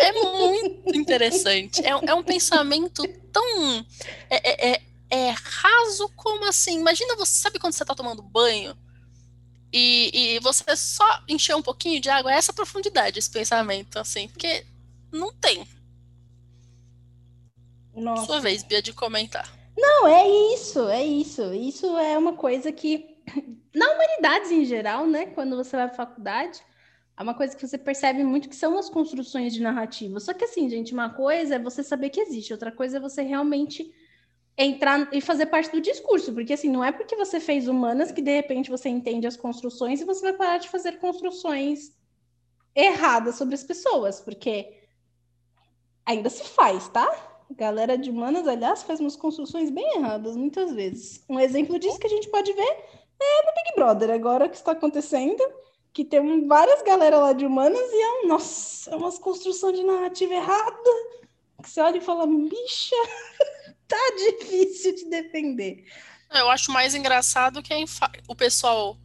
É 0.00 0.12
muito 0.12 0.96
interessante. 0.96 1.84
É, 1.84 1.90
é 1.90 2.14
um 2.14 2.22
pensamento 2.22 3.06
tão. 3.30 3.86
É, 4.30 4.70
é, 4.70 4.82
é, 5.10 5.30
raso 5.30 6.08
como 6.16 6.44
assim. 6.48 6.78
Imagina 6.78 7.16
você, 7.16 7.34
sabe 7.34 7.58
quando 7.58 7.72
você 7.72 7.84
tá 7.84 7.94
tomando 7.94 8.22
banho? 8.22 8.76
E, 9.72 10.36
e 10.36 10.38
você 10.40 10.76
só 10.76 11.04
encher 11.28 11.54
um 11.54 11.62
pouquinho 11.62 12.00
de 12.00 12.08
água, 12.08 12.32
é 12.32 12.36
essa 12.36 12.52
profundidade, 12.52 13.18
esse 13.18 13.30
pensamento, 13.30 13.98
assim, 13.98 14.28
porque 14.28 14.64
não 15.12 15.32
tem. 15.32 15.66
Nossa. 17.94 18.26
Sua 18.26 18.40
vez, 18.40 18.62
Bia, 18.62 18.82
de 18.82 18.92
comentar. 18.92 19.50
Não, 19.76 20.06
é 20.06 20.54
isso, 20.54 20.88
é 20.88 21.04
isso. 21.04 21.52
Isso 21.52 21.96
é 21.98 22.16
uma 22.16 22.34
coisa 22.34 22.72
que, 22.72 23.16
na 23.74 23.92
humanidades 23.92 24.50
em 24.50 24.64
geral, 24.64 25.06
né? 25.06 25.26
Quando 25.26 25.56
você 25.56 25.76
vai 25.76 25.86
à 25.86 25.90
faculdade, 25.90 26.62
é 27.18 27.22
uma 27.22 27.34
coisa 27.34 27.56
que 27.56 27.66
você 27.66 27.78
percebe 27.78 28.22
muito 28.22 28.48
que 28.48 28.56
são 28.56 28.78
as 28.78 28.88
construções 28.88 29.52
de 29.52 29.62
narrativa. 29.62 30.20
Só 30.20 30.34
que 30.34 30.44
assim, 30.44 30.68
gente, 30.68 30.92
uma 30.92 31.10
coisa 31.10 31.56
é 31.56 31.58
você 31.58 31.82
saber 31.82 32.10
que 32.10 32.20
existe, 32.20 32.52
outra 32.52 32.70
coisa 32.70 32.98
é 32.98 33.00
você 33.00 33.22
realmente 33.22 33.90
entrar 34.58 35.08
e 35.12 35.20
fazer 35.20 35.46
parte 35.46 35.70
do 35.70 35.80
discurso, 35.80 36.32
porque 36.32 36.52
assim, 36.52 36.70
não 36.70 36.82
é 36.82 36.90
porque 36.90 37.14
você 37.14 37.38
fez 37.38 37.68
humanas 37.68 38.10
que 38.10 38.22
de 38.22 38.34
repente 38.34 38.70
você 38.70 38.88
entende 38.88 39.26
as 39.26 39.36
construções 39.36 40.00
e 40.00 40.04
você 40.04 40.22
vai 40.22 40.32
parar 40.32 40.58
de 40.58 40.68
fazer 40.68 40.98
construções 40.98 41.92
erradas 42.74 43.36
sobre 43.36 43.54
as 43.54 43.64
pessoas, 43.64 44.20
porque 44.20 44.82
ainda 46.04 46.30
se 46.30 46.44
faz, 46.44 46.88
tá? 46.88 47.36
galera 47.50 47.96
de 47.96 48.10
humanas, 48.10 48.46
aliás, 48.48 48.82
faz 48.82 49.00
umas 49.00 49.16
construções 49.16 49.70
bem 49.70 49.96
erradas, 49.96 50.36
muitas 50.36 50.72
vezes. 50.72 51.24
Um 51.28 51.38
exemplo 51.38 51.78
disso 51.78 51.98
que 51.98 52.06
a 52.06 52.10
gente 52.10 52.28
pode 52.28 52.52
ver 52.52 52.62
é 52.62 53.46
no 53.46 53.54
Big 53.54 53.74
Brother, 53.76 54.10
agora 54.10 54.48
que 54.48 54.56
está 54.56 54.72
acontecendo, 54.72 55.42
que 55.92 56.04
tem 56.04 56.46
várias 56.46 56.82
galera 56.82 57.18
lá 57.18 57.32
de 57.32 57.46
humanas 57.46 57.80
e 57.80 58.02
é 58.02 58.12
um, 58.12 58.28
nossa, 58.28 58.90
é 58.90 58.96
uma 58.96 59.12
construção 59.12 59.72
de 59.72 59.82
narrativa 59.82 60.34
errada, 60.34 60.90
que 61.62 61.70
você 61.70 61.80
olha 61.80 61.98
e 61.98 62.02
fala, 62.02 62.26
bicha, 62.26 62.96
tá 63.88 63.96
difícil 64.16 64.94
de 64.94 65.10
defender. 65.10 65.84
Eu 66.32 66.50
acho 66.50 66.72
mais 66.72 66.94
engraçado 66.94 67.62
que 67.62 67.72
o 68.26 68.34
pessoal, 68.34 68.98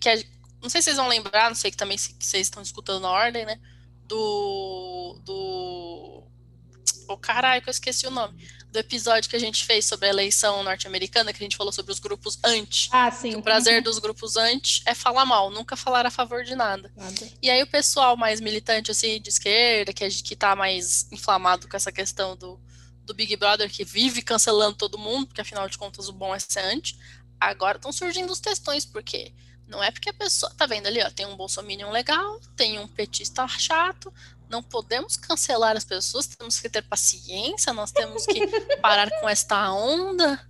que 0.00 0.08
é... 0.08 0.22
não 0.60 0.68
sei 0.68 0.82
se 0.82 0.86
vocês 0.86 0.96
vão 0.96 1.08
lembrar, 1.08 1.48
não 1.48 1.54
sei 1.54 1.70
que 1.70 1.76
também 1.76 1.96
se 1.96 2.14
vocês 2.18 2.46
estão 2.46 2.62
escutando 2.62 3.02
na 3.02 3.10
ordem, 3.10 3.46
né, 3.46 3.58
do, 4.06 5.16
do 5.24 6.20
o 7.12 7.16
caralho, 7.16 7.62
que 7.62 7.68
eu 7.68 7.72
esqueci 7.72 8.06
o 8.06 8.10
nome. 8.10 8.36
Do 8.70 8.78
episódio 8.78 9.28
que 9.28 9.34
a 9.34 9.40
gente 9.40 9.64
fez 9.64 9.84
sobre 9.84 10.06
a 10.06 10.10
eleição 10.10 10.62
norte-americana, 10.62 11.32
que 11.32 11.42
a 11.42 11.44
gente 11.44 11.56
falou 11.56 11.72
sobre 11.72 11.90
os 11.90 11.98
grupos 11.98 12.38
anti. 12.44 12.88
Ah, 12.92 13.10
sim. 13.10 13.34
o 13.34 13.42
prazer 13.42 13.78
uhum. 13.78 13.82
dos 13.82 13.98
grupos 13.98 14.36
anti 14.36 14.80
é 14.86 14.94
falar 14.94 15.24
mal, 15.24 15.50
nunca 15.50 15.76
falar 15.76 16.06
a 16.06 16.10
favor 16.10 16.44
de 16.44 16.54
nada. 16.54 16.92
nada. 16.96 17.28
E 17.42 17.50
aí 17.50 17.62
o 17.62 17.66
pessoal 17.66 18.16
mais 18.16 18.40
militante, 18.40 18.90
assim, 18.90 19.20
de 19.20 19.28
esquerda, 19.28 19.92
que, 19.92 20.04
é, 20.04 20.08
que 20.08 20.36
tá 20.36 20.54
mais 20.54 21.10
inflamado 21.10 21.68
com 21.68 21.76
essa 21.76 21.90
questão 21.90 22.36
do, 22.36 22.60
do 23.10 23.14
Big 23.14 23.34
Brother, 23.36 23.68
que 23.68 23.84
vive 23.84 24.22
cancelando 24.22 24.76
todo 24.76 24.96
mundo, 24.96 25.26
porque 25.26 25.40
afinal 25.40 25.68
de 25.68 25.76
contas 25.76 26.08
o 26.08 26.12
bom 26.12 26.32
é 26.32 26.38
ser 26.38 26.60
anti. 26.60 26.96
Agora 27.40 27.76
estão 27.76 27.92
surgindo 27.92 28.32
os 28.32 28.38
textões, 28.38 28.84
porque 28.84 29.32
não 29.66 29.82
é 29.82 29.90
porque 29.90 30.10
a 30.10 30.14
pessoa. 30.14 30.52
Tá 30.56 30.64
vendo 30.64 30.86
ali, 30.86 31.02
ó? 31.02 31.10
Tem 31.10 31.26
um 31.26 31.36
bolsominion 31.36 31.90
legal, 31.90 32.40
tem 32.54 32.78
um 32.78 32.86
petista 32.86 33.46
chato, 33.48 34.12
não 34.48 34.62
podemos 34.62 35.16
cancelar 35.16 35.76
as 35.76 35.84
pessoas, 35.84 36.28
temos 36.28 36.60
que 36.60 36.68
ter 36.68 36.82
paciência, 36.82 37.72
nós 37.72 37.90
temos 37.90 38.24
que 38.26 38.46
parar 38.78 39.10
com 39.20 39.28
esta 39.28 39.72
onda. 39.72 40.40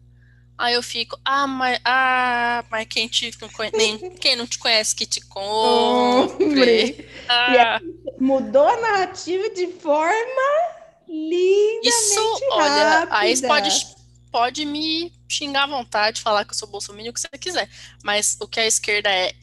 Aí 0.59 0.75
eu 0.75 0.83
fico, 0.83 1.19
ah, 1.25 1.47
mas, 1.47 1.81
ah, 1.87 2.63
mas 2.71 2.87
quem, 2.87 3.09
te, 3.09 3.31
nem, 3.73 4.15
quem 4.17 4.37
não 4.37 4.47
te 4.47 4.59
conhece 4.59 4.95
que 4.95 5.07
te 5.07 5.21
compre. 5.23 7.09
Ah. 7.33 7.81
mudou 8.19 8.67
a 8.67 8.81
narrativa 8.81 9.49
de 9.51 9.69
forma 9.69 10.80
lindamente 11.11 11.89
Isso, 11.89 12.41
olha, 12.53 12.89
rápida. 13.01 13.19
aí 13.19 13.43
pode, 13.43 13.87
pode 14.31 14.65
me 14.65 15.13
xingar 15.29 15.65
à 15.65 15.67
vontade, 15.67 16.23
falar 16.23 16.45
que 16.45 16.53
eu 16.53 16.59
sou 16.59 16.69
bolsominion, 16.69 17.11
o 17.11 17.15
que 17.15 17.21
você 17.21 17.29
quiser. 17.39 17.69
Mas 18.05 18.37
o 18.41 18.47
que 18.47 18.61
a 18.61 18.67
esquerda 18.67 19.11
é, 19.11 19.35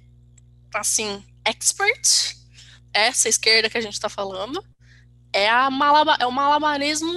assim, 0.73 1.21
expert 1.45 2.37
essa 2.93 3.29
esquerda 3.29 3.69
que 3.69 3.77
a 3.77 3.81
gente 3.81 3.93
está 3.93 4.09
falando 4.09 4.63
é, 5.31 5.49
a 5.49 5.69
malaba, 5.69 6.17
é 6.19 6.25
o 6.25 6.31
malabarismo 6.31 7.13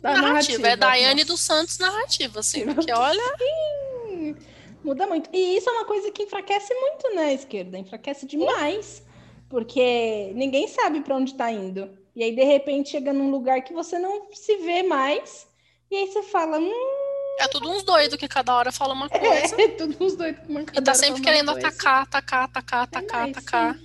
da 0.00 0.12
narrativa, 0.12 0.28
narrativa, 0.28 0.68
é 0.68 0.76
Daiane 0.76 1.24
dos 1.24 1.40
Santos 1.40 1.78
narrativa, 1.78 2.40
assim, 2.40 2.64
porque 2.72 2.92
olha. 2.92 3.22
Sim, 3.38 4.36
muda 4.84 5.06
muito. 5.06 5.28
E 5.32 5.56
isso 5.56 5.68
é 5.68 5.72
uma 5.72 5.84
coisa 5.84 6.10
que 6.12 6.22
enfraquece 6.22 6.72
muito, 6.74 7.14
né, 7.16 7.24
a 7.24 7.32
esquerda? 7.32 7.78
Enfraquece 7.78 8.26
demais. 8.26 9.02
Porque 9.48 10.30
ninguém 10.34 10.68
sabe 10.68 11.00
para 11.00 11.16
onde 11.16 11.32
está 11.32 11.50
indo. 11.50 11.97
E 12.14 12.22
aí, 12.22 12.34
de 12.34 12.44
repente, 12.44 12.90
chega 12.90 13.12
num 13.12 13.30
lugar 13.30 13.62
que 13.62 13.72
você 13.72 13.98
não 13.98 14.28
se 14.32 14.56
vê 14.56 14.82
mais. 14.82 15.46
E 15.90 15.96
aí 15.96 16.06
você 16.06 16.22
fala. 16.22 16.58
Hum, 16.58 16.98
é 17.38 17.46
tudo 17.46 17.70
uns 17.70 17.84
doidos 17.84 18.18
que 18.18 18.26
cada 18.26 18.54
hora 18.54 18.72
fala 18.72 18.94
uma 18.94 19.06
é, 19.10 19.18
coisa. 19.18 19.56
É, 19.62 19.68
tudo 19.68 20.04
uns 20.04 20.16
doidos 20.16 20.42
que 20.44 20.50
uma 20.50 20.60
E 20.60 20.82
tá 20.82 20.94
sempre 20.94 21.22
querendo 21.22 21.50
atacar, 21.50 22.02
atacar, 22.02 22.44
atacar, 22.44 22.82
atacar, 22.82 23.26
é, 23.26 23.30
atacar. 23.30 23.78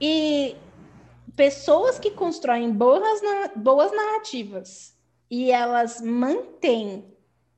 E 0.00 0.56
pessoas 1.34 1.98
que 1.98 2.10
constroem 2.10 2.70
boas, 2.70 3.20
boas 3.56 3.90
narrativas 3.92 4.94
e 5.30 5.50
elas 5.50 6.00
mantêm 6.02 7.04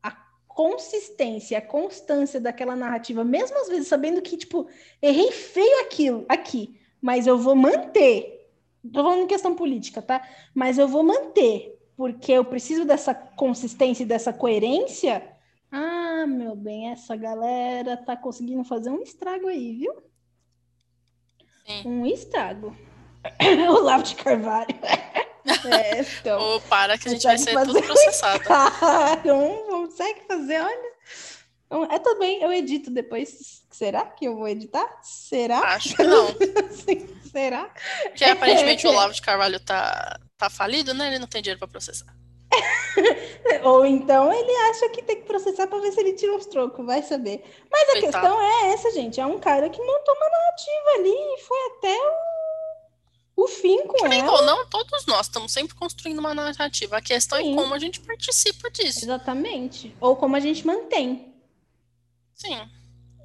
a 0.03 0.13
consistência, 0.47 1.59
a 1.59 1.63
constância 1.63 2.41
daquela 2.41 2.77
narrativa, 2.77 3.25
mesmo 3.25 3.59
às 3.59 3.69
vezes 3.69 3.89
sabendo 3.89 4.23
que, 4.23 4.37
tipo, 4.37 4.69
errei 5.01 5.33
feio 5.33 5.81
aquilo 5.81 6.25
aqui, 6.29 6.79
mas 7.01 7.27
eu 7.27 7.39
vou 7.39 7.57
manter. 7.57 8.42
Tô 8.91 9.03
falando 9.03 9.23
em 9.23 9.27
questão 9.27 9.55
política, 9.55 10.03
tá? 10.03 10.27
Mas 10.55 10.79
eu 10.79 10.89
vou 10.89 11.03
manter, 11.03 11.79
porque 11.97 12.33
eu 12.33 12.45
preciso 12.45 12.85
dessa 12.85 13.15
consistência 13.15 14.03
e 14.03 14.07
dessa 14.07 14.33
coerência. 14.33 15.23
Ah, 15.71 16.27
meu 16.27 16.57
bem, 16.57 16.91
essa 16.91 17.15
galera 17.17 17.97
tá 17.97 18.17
conseguindo 18.17 18.65
fazer 18.65 18.91
um 18.91 19.03
estrago 19.03 19.49
aí, 19.49 19.75
viu? 19.75 19.95
Sim. 21.67 21.89
Um 21.89 22.07
estrago. 22.07 22.77
o 23.71 23.81
Lavo 23.81 24.03
de 24.03 24.17
Carvalho. 24.17 24.69
é, 25.71 26.01
então. 26.01 26.57
Ô, 26.57 26.61
para 26.63 26.99
que 26.99 27.09
a 27.09 27.13
gente 27.13 27.23
vai 27.23 27.39
ser 27.39 27.59
tudo 27.65 27.83
processado. 27.83 28.43
Não 29.25 29.67
consegue 29.69 30.23
fazer, 30.27 30.61
olha. 30.61 30.92
É 31.91 31.99
também, 31.99 32.43
eu 32.43 32.53
edito 32.53 32.91
depois. 32.91 33.65
Será 33.71 34.05
que 34.05 34.27
eu 34.27 34.37
vou 34.37 34.47
editar? 34.47 34.87
Será? 35.03 35.61
Acho 35.61 35.97
que 35.97 36.03
não. 36.03 36.27
Sim, 36.71 37.09
será? 37.31 37.73
Porque 38.03 38.25
aparentemente 38.25 38.85
o 38.87 38.91
Olavo 38.91 39.15
de 39.15 39.23
Carvalho 39.23 39.59
tá, 39.59 40.21
tá 40.37 40.51
falido, 40.51 40.93
né? 40.93 41.09
Ele 41.09 41.19
não 41.19 41.27
tem 41.27 41.41
dinheiro 41.41 41.59
para 41.59 41.69
processar. 41.69 42.15
Ou 43.65 43.87
então 43.87 44.31
ele 44.31 44.53
acha 44.71 44.91
que 44.91 45.03
tem 45.03 45.17
que 45.17 45.27
processar 45.27 45.67
para 45.67 45.81
ver 45.81 45.93
se 45.93 46.01
ele 46.01 46.13
tira 46.13 46.35
uns 46.35 46.45
trocos, 46.45 46.85
vai 46.85 47.03
saber. 47.03 47.43
Mas 47.71 47.89
a 47.89 47.93
Coitado. 47.93 48.13
questão 48.13 48.43
é 48.43 48.73
essa, 48.73 48.91
gente. 48.91 49.19
É 49.19 49.25
um 49.25 49.39
cara 49.39 49.71
que 49.71 49.79
montou 49.79 50.15
uma 50.15 50.29
narrativa 50.29 50.91
ali 50.97 51.11
e 51.11 51.41
foi 51.41 51.59
até 51.71 51.97
o, 53.37 53.45
o 53.45 53.49
fim 53.49 53.87
com 53.87 53.97
Querendo 53.97 54.27
ela. 54.27 54.41
ou 54.41 54.43
não, 54.43 54.67
todos 54.67 55.07
nós 55.07 55.27
estamos 55.27 55.51
sempre 55.51 55.75
construindo 55.75 56.19
uma 56.19 56.35
narrativa. 56.35 56.99
A 56.99 57.03
questão 57.03 57.39
Sim. 57.39 57.53
é 57.53 57.57
como 57.57 57.73
a 57.73 57.79
gente 57.79 58.01
participa 58.01 58.71
disso. 58.71 59.07
Exatamente. 59.07 59.97
Ou 59.99 60.15
como 60.15 60.37
a 60.37 60.41
gente 60.41 60.67
mantém. 60.67 61.32
Sim. 62.43 62.69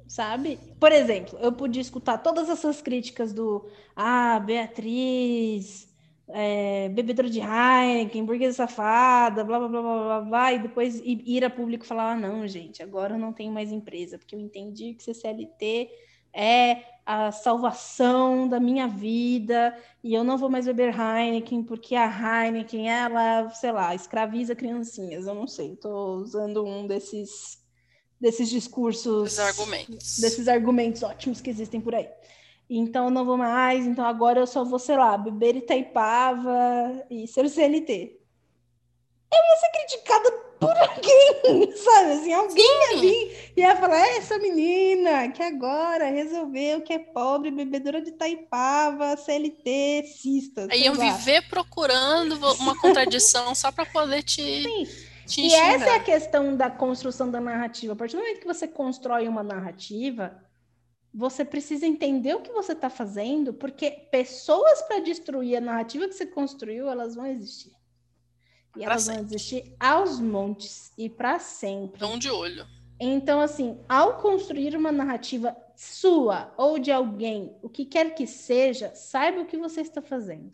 sabe? 0.06 0.58
Por 0.80 0.92
exemplo, 0.92 1.38
eu 1.40 1.52
podia 1.52 1.82
escutar 1.82 2.18
todas 2.18 2.48
essas 2.48 2.80
críticas 2.82 3.32
do 3.32 3.68
ah, 3.96 4.40
Beatriz, 4.40 5.88
é, 6.28 6.88
bebedora 6.90 7.28
de 7.30 7.40
Heineken, 7.40 8.24
burguesa 8.24 8.56
safada, 8.56 9.44
blá 9.44 9.58
blá 9.58 9.68
blá 9.68 9.82
blá 9.82 10.04
blá, 10.04 10.20
blá 10.22 10.52
e 10.52 10.58
depois 10.60 11.00
ir 11.04 11.44
a 11.44 11.50
público 11.50 11.84
e 11.84 11.88
falar: 11.88 12.12
ah, 12.12 12.16
não, 12.16 12.46
gente, 12.46 12.82
agora 12.82 13.14
eu 13.14 13.18
não 13.18 13.32
tenho 13.32 13.52
mais 13.52 13.72
empresa, 13.72 14.18
porque 14.18 14.34
eu 14.34 14.40
entendi 14.40 14.94
que 14.94 15.02
CCLT 15.02 15.90
é 16.32 16.84
a 17.06 17.32
salvação 17.32 18.46
da 18.48 18.60
minha 18.60 18.86
vida 18.86 19.74
e 20.04 20.12
eu 20.14 20.22
não 20.22 20.36
vou 20.36 20.50
mais 20.50 20.66
beber 20.66 20.94
Heineken 20.94 21.64
porque 21.64 21.94
a 21.96 22.06
Heineken, 22.44 22.88
ela, 22.90 23.50
sei 23.50 23.72
lá, 23.72 23.94
escraviza 23.94 24.54
criancinhas. 24.54 25.26
Eu 25.26 25.34
não 25.34 25.46
sei, 25.46 25.72
estou 25.72 26.16
usando 26.18 26.64
um 26.64 26.86
desses 26.86 27.57
desses 28.20 28.48
discursos 28.48 29.32
Os 29.32 29.38
argumentos. 29.38 30.18
desses 30.18 30.48
argumentos 30.48 31.02
ótimos 31.02 31.40
que 31.40 31.50
existem 31.50 31.80
por 31.80 31.94
aí. 31.94 32.08
Então 32.70 33.08
não 33.08 33.24
vou 33.24 33.36
mais, 33.36 33.86
então 33.86 34.04
agora 34.04 34.40
eu 34.40 34.46
só 34.46 34.62
vou, 34.64 34.78
sei 34.78 34.96
lá, 34.96 35.16
beber 35.16 35.56
Itaipava 35.56 37.04
e 37.10 37.26
ser 37.26 37.48
CLT. 37.48 38.18
Eu 39.32 39.38
ia 39.38 39.56
ser 39.60 39.70
criticada 39.70 40.30
por 40.60 40.76
alguém, 40.76 41.76
sabe? 41.76 42.12
Assim, 42.12 42.32
alguém 42.32 42.64
ia 42.64 42.88
Sim. 42.88 43.00
vir 43.00 43.52
e 43.56 43.60
ia 43.60 43.76
falar, 43.76 44.06
"É 44.06 44.16
essa 44.18 44.38
menina 44.38 45.28
que 45.30 45.42
agora 45.42 46.10
resolveu 46.10 46.82
que 46.82 46.92
é 46.92 46.98
pobre, 46.98 47.50
bebedora 47.50 48.02
de 48.02 48.10
Itaipava, 48.10 49.16
CLT, 49.16 50.04
cista. 50.20 50.66
Aí 50.70 50.82
iam 50.82 50.94
viver 50.94 51.48
procurando 51.48 52.34
uma 52.60 52.78
contradição 52.78 53.54
só 53.54 53.70
para 53.70 53.86
poder 53.86 54.22
te, 54.22 54.42
Sim. 54.42 54.86
Te 55.28 55.42
E 55.42 55.54
essa 55.54 55.84
é 55.90 55.96
a 55.96 56.02
questão 56.02 56.56
da 56.56 56.70
construção 56.70 57.30
da 57.30 57.40
narrativa. 57.40 57.92
A 57.92 57.96
partir 57.96 58.16
do 58.16 58.22
momento 58.22 58.40
que 58.40 58.46
você 58.46 58.66
constrói 58.66 59.28
uma 59.28 59.42
narrativa, 59.42 60.42
você 61.12 61.44
precisa 61.44 61.86
entender 61.86 62.34
o 62.34 62.40
que 62.40 62.52
você 62.52 62.72
está 62.72 62.90
fazendo, 62.90 63.52
porque 63.54 63.90
pessoas 64.10 64.82
para 64.82 65.00
destruir 65.00 65.56
a 65.56 65.60
narrativa 65.60 66.08
que 66.08 66.14
você 66.14 66.26
construiu, 66.26 66.88
elas 66.88 67.14
vão 67.14 67.26
existir. 67.26 67.72
E 68.76 68.82
Pra 68.84 68.92
elas 68.92 69.06
vão 69.06 69.16
sempre. 69.16 69.34
existir 69.34 69.76
aos 69.78 70.18
montes 70.20 70.92
e 70.96 71.08
para 71.08 71.38
sempre. 71.38 71.98
Tão 71.98 72.18
de 72.18 72.30
olho. 72.30 72.66
Então, 73.00 73.40
assim, 73.40 73.80
ao 73.88 74.18
construir 74.18 74.76
uma 74.76 74.90
narrativa 74.90 75.56
sua 75.76 76.52
ou 76.56 76.78
de 76.78 76.90
alguém, 76.90 77.56
o 77.62 77.68
que 77.68 77.84
quer 77.84 78.14
que 78.14 78.26
seja, 78.26 78.92
saiba 78.94 79.40
o 79.40 79.46
que 79.46 79.56
você 79.56 79.80
está 79.82 80.02
fazendo. 80.02 80.50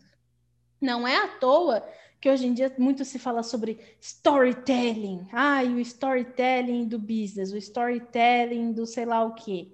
Não 0.79 1.07
é 1.07 1.15
à 1.17 1.27
toa 1.39 1.83
que 2.19 2.29
hoje 2.29 2.47
em 2.47 2.53
dia 2.53 2.73
muito 2.77 3.05
se 3.05 3.19
fala 3.19 3.43
sobre 3.43 3.79
storytelling. 3.99 5.27
Ai, 5.31 5.67
o 5.67 5.79
storytelling 5.79 6.87
do 6.87 6.97
business, 6.97 7.51
o 7.51 7.57
storytelling 7.57 8.71
do 8.73 8.85
sei 8.85 9.05
lá 9.05 9.23
o 9.23 9.35
quê. 9.35 9.71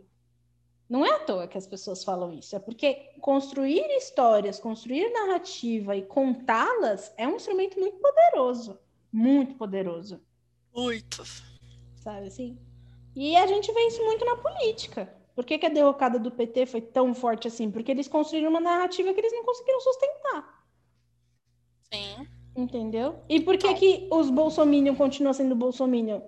Não 0.90 1.06
é 1.06 1.12
à 1.12 1.20
toa 1.20 1.48
que 1.48 1.58
as 1.58 1.66
pessoas 1.66 2.04
falam 2.04 2.34
isso, 2.34 2.54
é 2.54 2.60
porque 2.60 3.14
construir 3.22 3.86
histórias, 3.96 4.60
construir 4.60 5.10
narrativa 5.14 5.96
e 5.96 6.02
contá-las 6.02 7.14
é 7.18 7.26
um 7.26 7.38
instrumento 7.38 7.80
muito 7.80 7.98
poderoso, 7.98 8.78
muito 9.10 9.56
poderoso 9.56 10.22
Muito. 10.76 11.24
sabe 11.96 12.28
assim? 12.28 12.58
E 13.16 13.38
a 13.38 13.48
gente 13.48 13.72
vê 13.72 13.88
isso 13.88 14.04
muito 14.04 14.26
na 14.26 14.36
política. 14.36 15.14
Por 15.34 15.46
que, 15.46 15.58
que 15.58 15.66
a 15.66 15.70
derrocada 15.70 16.20
do 16.20 16.30
PT 16.30 16.66
foi 16.66 16.82
tão 16.82 17.14
forte 17.14 17.48
assim? 17.48 17.72
Porque 17.72 17.92
eles 17.92 18.08
construíram 18.08 18.50
uma 18.50 18.60
narrativa 18.60 19.14
que 19.14 19.20
eles 19.20 19.32
não 19.32 19.46
conseguiram 19.46 19.80
sustentar, 19.80 20.61
Sim. 21.94 22.26
entendeu? 22.56 23.20
E 23.28 23.42
por 23.42 23.58
que, 23.58 23.74
que 23.74 24.08
os 24.12 24.30
bolsominion 24.30 24.96
continuam 24.96 25.34
sendo 25.34 25.56
bolsominion? 25.56 26.22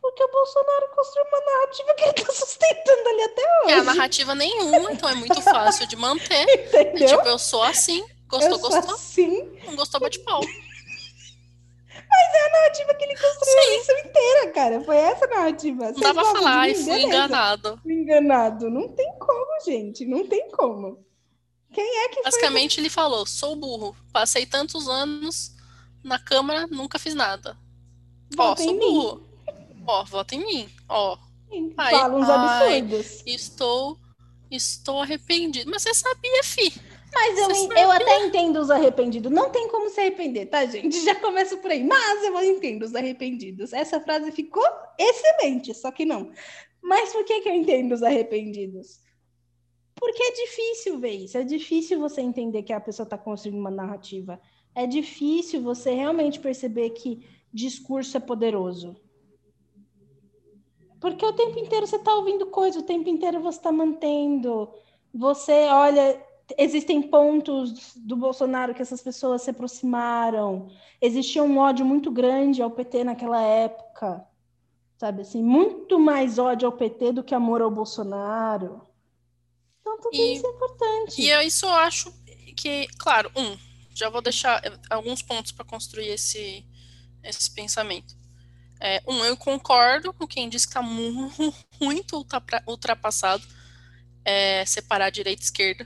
Porque 0.00 0.22
o 0.22 0.30
Bolsonaro 0.30 0.88
construiu 0.94 1.26
uma 1.26 1.40
narrativa 1.40 1.94
que 1.94 2.04
ele 2.04 2.12
tá 2.26 2.32
sustentando 2.32 3.08
ali 3.08 3.22
até 3.24 3.42
É 3.42 3.72
a 3.74 3.76
hoje, 3.78 3.86
narrativa 3.86 4.34
nenhuma, 4.34 4.92
então 4.92 5.08
é 5.08 5.14
muito 5.14 5.40
fácil 5.42 5.86
de 5.88 5.96
manter. 5.96 6.46
entendeu? 6.68 7.08
É 7.08 7.16
tipo, 7.16 7.28
eu 7.28 7.38
sou 7.38 7.62
assim. 7.62 8.04
Gostou, 8.28 8.52
Eu 8.52 8.58
gostou. 8.58 8.94
assim, 8.94 9.58
Não 9.66 9.74
gostou, 9.76 10.00
bate 10.00 10.18
pau. 10.20 10.40
a 10.40 12.50
narrativa 12.52 12.94
que 12.94 13.04
ele 13.04 13.16
construiu 13.18 13.58
a 13.58 13.64
eleição 13.66 13.98
inteira, 13.98 14.52
cara. 14.52 14.80
Foi 14.82 14.96
essa 14.96 15.24
a 15.24 15.28
narrativa. 15.28 15.92
Não 15.92 16.00
dá 16.00 16.14
pra 16.14 16.24
falar, 16.24 16.58
ai, 16.58 16.74
fui 16.74 17.00
enganado. 17.02 17.78
Fui 17.82 17.92
enganado. 17.92 18.70
Não 18.70 18.88
tem 18.88 19.12
como, 19.18 19.60
gente. 19.64 20.04
Não 20.06 20.26
tem 20.26 20.48
como. 20.50 21.04
Quem 21.72 21.84
é 22.04 22.08
que 22.08 22.14
foi 22.16 22.22
Basicamente, 22.24 22.80
ele 22.80 22.90
falou: 22.90 23.26
sou 23.26 23.54
burro. 23.56 23.96
Passei 24.12 24.46
tantos 24.46 24.88
anos 24.88 25.52
na 26.02 26.18
Câmara, 26.18 26.66
nunca 26.66 26.98
fiz 26.98 27.14
nada. 27.14 27.56
Ó, 28.38 28.48
Vota 28.48 28.62
sou 28.62 28.72
mim. 28.72 28.78
burro. 28.78 29.22
Ó, 29.86 30.04
vota 30.04 30.34
em 30.34 30.44
mim. 30.44 30.68
Ó, 30.88 31.16
Ai, 31.76 31.90
Fala 31.92 32.14
uns 32.16 32.28
ai. 32.28 32.78
absurdos. 32.78 33.22
estou. 33.26 33.98
Estou 34.50 35.02
arrependido. 35.02 35.70
Mas 35.70 35.82
você 35.82 35.92
sabia, 35.94 36.42
fi. 36.42 36.72
Mas 37.12 37.38
eu, 37.38 37.72
eu 37.76 37.90
até 37.90 38.26
entendo 38.26 38.60
os 38.60 38.70
arrependidos. 38.70 39.30
Não 39.32 39.50
tem 39.50 39.68
como 39.68 39.88
se 39.90 40.00
arrepender, 40.00 40.46
tá, 40.46 40.64
gente? 40.66 41.00
Já 41.04 41.14
começa 41.14 41.56
por 41.56 41.70
aí. 41.70 41.82
Mas 41.84 42.22
eu 42.24 42.42
entendo 42.44 42.82
os 42.82 42.94
arrependidos. 42.94 43.72
Essa 43.72 44.00
frase 44.00 44.30
ficou 44.32 44.64
excelente, 44.98 45.74
só 45.74 45.90
que 45.90 46.04
não. 46.04 46.30
Mas 46.82 47.12
por 47.12 47.24
que, 47.24 47.40
que 47.40 47.48
eu 47.48 47.54
entendo 47.54 47.92
os 47.92 48.02
arrependidos? 48.02 49.00
Porque 49.98 50.22
é 50.22 50.32
difícil 50.32 50.98
ver 50.98 51.12
isso. 51.12 51.36
É 51.36 51.44
difícil 51.44 51.98
você 51.98 52.20
entender 52.20 52.62
que 52.62 52.72
a 52.72 52.80
pessoa 52.80 53.04
está 53.04 53.18
construindo 53.18 53.58
uma 53.58 53.70
narrativa. 53.70 54.40
É 54.74 54.86
difícil 54.86 55.60
você 55.62 55.92
realmente 55.92 56.38
perceber 56.38 56.90
que 56.90 57.26
discurso 57.52 58.16
é 58.16 58.20
poderoso. 58.20 58.96
Porque 61.00 61.24
o 61.24 61.32
tempo 61.32 61.58
inteiro 61.58 61.86
você 61.86 61.96
está 61.96 62.14
ouvindo 62.14 62.46
coisa, 62.46 62.80
o 62.80 62.82
tempo 62.82 63.08
inteiro 63.08 63.40
você 63.40 63.58
está 63.58 63.70
mantendo. 63.70 64.70
Você 65.14 65.68
olha, 65.68 66.20
existem 66.56 67.02
pontos 67.02 67.94
do 67.96 68.16
Bolsonaro 68.16 68.74
que 68.74 68.82
essas 68.82 69.02
pessoas 69.02 69.42
se 69.42 69.50
aproximaram. 69.50 70.68
Existia 71.00 71.42
um 71.42 71.58
ódio 71.58 71.84
muito 71.84 72.10
grande 72.10 72.62
ao 72.62 72.70
PT 72.70 73.04
naquela 73.04 73.40
época. 73.40 74.26
Sabe 74.96 75.22
assim, 75.22 75.42
muito 75.42 75.98
mais 75.98 76.38
ódio 76.38 76.66
ao 76.66 76.72
PT 76.72 77.12
do 77.12 77.22
que 77.22 77.34
amor 77.34 77.62
ao 77.62 77.70
Bolsonaro. 77.70 78.87
Então 79.94 80.10
tudo 80.10 80.16
E- 80.16 80.34
isso 80.34 80.46
é 80.46 80.50
importante. 80.50 81.20
E 81.22 81.28
eu, 81.30 81.42
isso 81.42 81.66
eu 81.66 81.74
acho 81.74 82.12
que, 82.56 82.86
claro, 82.98 83.30
um, 83.36 83.56
já 83.94 84.08
vou 84.08 84.20
deixar 84.22 84.64
eh, 84.64 84.78
alguns 84.90 85.22
pontos 85.22 85.52
para 85.52 85.64
construir 85.64 86.08
esse, 86.08 86.66
esse 87.22 87.50
pensamento. 87.52 88.16
É, 88.80 89.02
um, 89.08 89.24
eu 89.24 89.36
concordo 89.36 90.12
com 90.12 90.26
quem 90.26 90.48
diz 90.48 90.64
que 90.64 90.70
está 90.70 90.82
muito 91.80 92.16
ultra- 92.16 92.62
ultrapassado 92.66 93.44
é, 94.24 94.64
separar 94.66 95.10
direita 95.10 95.42
e 95.42 95.44
esquerda. 95.44 95.84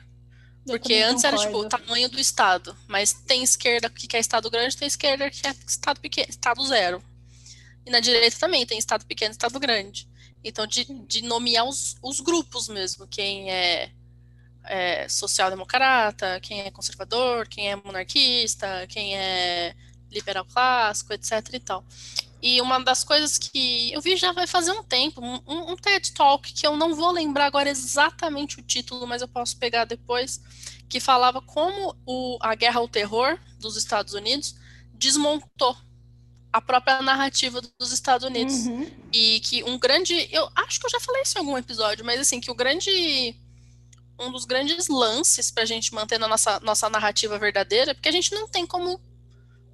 Eu 0.67 0.79
Porque 0.79 0.95
antes 0.97 1.25
era 1.25 1.37
tipo 1.37 1.59
o 1.59 1.65
concordo. 1.65 1.69
tamanho 1.87 2.09
do 2.09 2.21
Estado, 2.21 2.77
mas 2.89 3.13
tem 3.13 3.43
esquerda 3.43 3.91
que 3.91 4.07
quer 4.07 4.19
Estado 4.21 4.51
grande, 4.51 4.77
tem 4.77 4.87
esquerda 4.89 5.31
que 5.31 5.47
é 5.47 5.51
Estado 5.67 6.01
pequeno, 6.01 6.29
Estado 6.31 6.65
zero. 6.67 7.03
E 7.87 7.91
na 7.91 8.01
direita 8.01 8.39
também 8.39 8.65
tem 8.67 8.79
Estado 8.79 9.05
pequeno 9.07 9.31
e 9.33 9.35
Estado 9.37 9.59
grande. 9.59 10.09
Então, 10.45 10.67
de, 10.67 10.85
de 10.85 11.23
nomear 11.23 11.67
os, 11.67 11.97
os 12.03 12.21
grupos 12.21 12.69
mesmo, 12.69 13.07
quem 13.07 13.51
é, 13.51 13.91
é 14.65 15.09
social-democrata, 15.09 16.41
quem 16.41 16.63
é 16.63 16.71
conservador, 16.71 17.47
quem 17.49 17.71
é 17.71 17.77
monarquista, 17.77 18.87
quem 18.89 19.17
é 19.17 19.75
liberal 20.11 20.45
clássico, 20.45 21.13
etc 21.13 21.49
e 21.53 21.61
tal. 21.61 21.85
E 22.43 22.61
uma 22.61 22.81
das 22.81 23.05
coisas 23.05 23.39
que 23.39 23.93
eu 23.93 24.01
vi 24.01 24.17
já 24.17 24.33
vai 24.33 24.49
fazer 24.49 24.73
um 24.73 24.83
tempo, 24.83 25.21
um, 25.21 25.73
um 25.73 25.77
TED 25.77 26.13
Talk, 26.13 26.53
que 26.53 26.67
eu 26.67 26.77
não 26.77 26.95
vou 26.95 27.13
lembrar 27.13 27.47
agora 27.47 27.71
exatamente 27.71 28.59
o 28.59 28.63
título, 28.63 29.07
mas 29.07 29.23
eu 29.23 29.29
posso 29.29 29.57
pegar 29.57 29.85
depois, 29.85 30.43
que 30.89 30.99
falava 30.99 31.41
como 31.41 31.97
o, 32.05 32.39
a 32.41 32.57
guerra 32.57 32.81
ao 32.81 32.89
terror 32.89 33.39
dos 33.61 33.77
Estados 33.77 34.13
Unidos 34.13 34.57
desmontou 34.93 35.77
a 36.53 36.61
própria 36.61 37.01
narrativa 37.01 37.61
dos 37.79 37.93
Estados 37.93 38.27
Unidos. 38.27 38.67
Uhum. 38.67 38.91
E 39.13 39.41
que 39.41 39.65
um 39.65 39.79
grande. 39.79 40.29
Eu 40.31 40.49
acho 40.55 40.79
que 40.79 40.87
eu 40.87 40.91
já 40.91 41.01
falei 41.01 41.23
isso 41.23 41.37
em 41.37 41.41
algum 41.41 41.57
episódio, 41.57 42.05
mas 42.05 42.21
assim, 42.21 42.41
que 42.41 42.51
o 42.51 42.55
grande. 42.55 43.35
Um 44.21 44.31
dos 44.31 44.45
grandes 44.45 44.87
lances 44.89 45.51
para 45.51 45.63
a 45.63 45.67
gente 45.67 45.93
manter 45.95 46.19
na 46.19 46.29
nossa, 46.29 46.61
nossa 46.61 46.89
narrativa 46.89 47.39
verdadeira, 47.39 47.95
porque 47.95 48.09
a 48.09 48.13
gente 48.13 48.33
não 48.33 48.47
tem 48.47 48.65
como, 48.65 49.01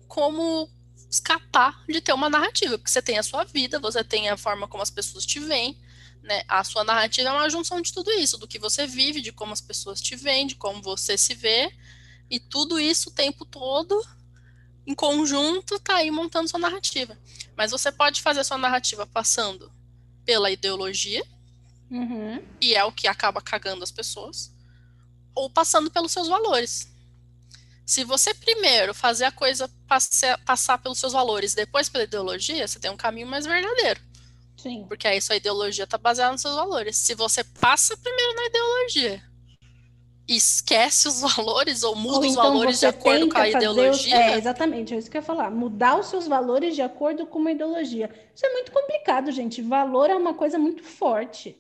como 0.06 0.70
escapar 1.10 1.84
de 1.86 2.00
ter 2.00 2.14
uma 2.14 2.30
narrativa, 2.30 2.78
porque 2.78 2.90
você 2.90 3.02
tem 3.02 3.18
a 3.18 3.22
sua 3.22 3.44
vida, 3.44 3.78
você 3.78 4.02
tem 4.02 4.30
a 4.30 4.38
forma 4.38 4.66
como 4.66 4.82
as 4.82 4.90
pessoas 4.90 5.26
te 5.26 5.38
veem, 5.40 5.76
né? 6.22 6.44
A 6.48 6.64
sua 6.64 6.82
narrativa 6.82 7.28
é 7.28 7.32
uma 7.32 7.50
junção 7.50 7.82
de 7.82 7.92
tudo 7.92 8.10
isso, 8.12 8.38
do 8.38 8.48
que 8.48 8.58
você 8.58 8.86
vive, 8.86 9.20
de 9.20 9.32
como 9.32 9.52
as 9.52 9.60
pessoas 9.60 10.00
te 10.00 10.16
veem, 10.16 10.46
de 10.46 10.54
como 10.54 10.80
você 10.80 11.18
se 11.18 11.34
vê, 11.34 11.70
e 12.30 12.38
tudo 12.38 12.78
isso 12.78 13.10
o 13.10 13.12
tempo 13.12 13.44
todo 13.44 14.02
em 14.88 14.94
conjunto, 14.94 15.78
tá 15.80 15.96
aí 15.96 16.10
montando 16.10 16.48
sua 16.48 16.58
narrativa. 16.58 17.16
Mas 17.54 17.70
você 17.70 17.92
pode 17.92 18.22
fazer 18.22 18.42
sua 18.42 18.56
narrativa 18.56 19.06
passando 19.06 19.70
pela 20.24 20.50
ideologia, 20.50 21.22
uhum. 21.90 22.42
e 22.58 22.74
é 22.74 22.82
o 22.84 22.90
que 22.90 23.06
acaba 23.06 23.42
cagando 23.42 23.84
as 23.84 23.90
pessoas, 23.90 24.50
ou 25.34 25.50
passando 25.50 25.90
pelos 25.90 26.10
seus 26.10 26.26
valores. 26.26 26.90
Se 27.84 28.02
você 28.02 28.32
primeiro 28.32 28.94
fazer 28.94 29.26
a 29.26 29.32
coisa 29.32 29.68
passar, 29.86 30.38
passar 30.38 30.78
pelos 30.78 30.98
seus 30.98 31.12
valores, 31.12 31.54
depois 31.54 31.90
pela 31.90 32.04
ideologia, 32.04 32.66
você 32.66 32.78
tem 32.78 32.90
um 32.90 32.96
caminho 32.96 33.26
mais 33.26 33.44
verdadeiro. 33.44 34.00
Sim. 34.56 34.86
Porque 34.88 35.06
aí 35.06 35.20
sua 35.20 35.36
ideologia 35.36 35.84
está 35.84 35.98
baseada 35.98 36.32
nos 36.32 36.40
seus 36.40 36.56
valores. 36.56 36.96
Se 36.96 37.14
você 37.14 37.44
passa 37.44 37.96
primeiro 37.96 38.34
na 38.34 38.46
ideologia 38.46 39.27
esquece 40.28 41.08
os 41.08 41.20
valores 41.36 41.82
ou 41.82 41.96
muda 41.96 42.18
ou 42.18 42.24
então 42.24 42.28
os 42.28 42.34
valores 42.36 42.80
de 42.80 42.86
acordo 42.86 43.28
com 43.28 43.38
a 43.38 43.48
ideologia. 43.48 44.16
Os... 44.16 44.22
É, 44.22 44.36
exatamente, 44.36 44.94
é 44.94 44.98
isso 44.98 45.10
que 45.10 45.16
eu 45.16 45.20
ia 45.20 45.26
falar. 45.26 45.50
Mudar 45.50 45.98
os 45.98 46.06
seus 46.06 46.26
valores 46.26 46.74
de 46.74 46.82
acordo 46.82 47.26
com 47.26 47.38
uma 47.38 47.52
ideologia. 47.52 48.10
Isso 48.34 48.44
é 48.44 48.52
muito 48.52 48.70
complicado, 48.70 49.32
gente. 49.32 49.62
Valor 49.62 50.10
é 50.10 50.14
uma 50.14 50.34
coisa 50.34 50.58
muito 50.58 50.82
forte. 50.84 51.58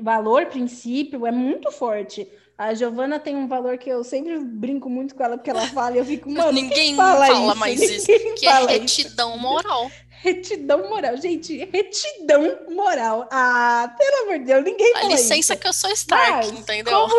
Valor, 0.00 0.46
princípio, 0.46 1.26
é 1.26 1.32
muito 1.32 1.70
forte. 1.70 2.28
A 2.56 2.74
Giovana 2.74 3.18
tem 3.18 3.34
um 3.34 3.48
valor 3.48 3.76
que 3.78 3.90
eu 3.90 4.04
sempre 4.04 4.38
brinco 4.38 4.88
muito 4.88 5.14
com 5.14 5.24
ela, 5.24 5.36
porque 5.36 5.50
ela 5.50 5.66
fala 5.68 5.96
e 5.96 5.98
eu 5.98 6.04
fico, 6.04 6.30
mano, 6.30 6.52
ninguém 6.52 6.94
fala, 6.94 7.26
fala 7.26 7.46
isso? 7.48 7.56
mais 7.56 7.80
isso, 7.82 8.06
que 8.36 8.46
é 8.46 8.66
retidão 8.66 9.36
moral. 9.36 9.90
Retidão 10.22 10.88
moral. 10.88 11.16
Gente, 11.16 11.64
retidão 11.64 12.64
moral. 12.70 13.28
Ah, 13.28 13.92
pelo 13.98 14.22
amor 14.22 14.38
de 14.38 14.44
Deus, 14.44 14.64
ninguém 14.64 14.92
A 14.94 15.02
licença 15.02 15.52
isso. 15.52 15.56
que 15.56 15.66
eu 15.66 15.72
sou 15.72 15.90
Stark, 15.90 16.46
Mas, 16.46 16.60
entendeu? 16.60 16.92
Como... 16.92 17.14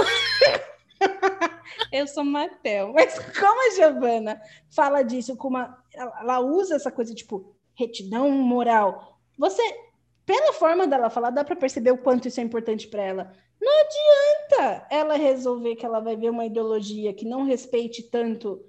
eu 1.92 2.08
sou 2.08 2.24
Matel. 2.24 2.94
Mas 2.94 3.20
como 3.38 3.68
a 3.68 3.76
Giovana 3.76 4.42
fala 4.74 5.04
disso, 5.04 5.36
como 5.36 5.58
uma... 5.58 5.78
ela 5.94 6.40
usa 6.40 6.78
essa 6.78 6.90
coisa, 6.90 7.14
tipo, 7.14 7.54
retidão 7.76 8.32
moral. 8.32 9.20
Você, 9.38 9.62
pela 10.26 10.54
forma 10.54 10.88
dela 10.88 11.10
falar, 11.10 11.32
dá 11.32 11.44
para 11.44 11.58
perceber 11.58 11.92
o 11.92 11.98
quanto 11.98 12.30
isso 12.30 12.40
é 12.40 12.44
importante 12.44 12.88
para 12.88 13.04
ela. 13.04 13.34
Não 13.60 13.82
adianta 13.82 14.88
ela 14.90 15.18
resolver 15.18 15.76
que 15.76 15.86
ela 15.86 16.00
vai 16.00 16.16
ver 16.16 16.30
uma 16.30 16.46
ideologia 16.46 17.14
que 17.14 17.26
não 17.26 17.44
respeite 17.44 18.02
tanto 18.04 18.64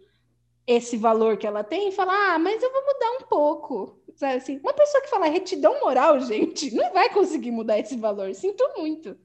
esse 0.67 0.97
valor 0.97 1.37
que 1.37 1.47
ela 1.47 1.63
tem 1.63 1.91
e 1.91 1.93
falar, 1.93 2.35
ah, 2.35 2.39
mas 2.41 2.61
eu 2.61 2.73
vou 2.73 2.85
mudar 2.85 3.11
um 3.13 3.29
pouco. 3.29 4.03
Sabe 4.17 4.35
assim? 4.35 4.59
Uma 4.59 4.73
pessoa 4.73 5.03
que 5.03 5.11
fala 5.11 5.27
retidão 5.27 5.81
moral, 5.81 6.21
gente, 6.21 6.73
não 6.73 6.93
vai 6.93 7.11
conseguir 7.11 7.51
mudar 7.51 7.79
esse 7.79 7.97
valor. 7.97 8.33
Sinto 8.35 8.65
muito. 8.77 9.17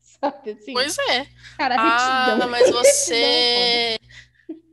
Sabe 0.00 0.52
assim? 0.52 0.72
Pois 0.72 0.96
é. 0.98 1.26
Cara, 1.58 1.74
retidão. 1.74 2.46
Ah, 2.46 2.50
mas 2.50 2.70
você. 2.70 3.98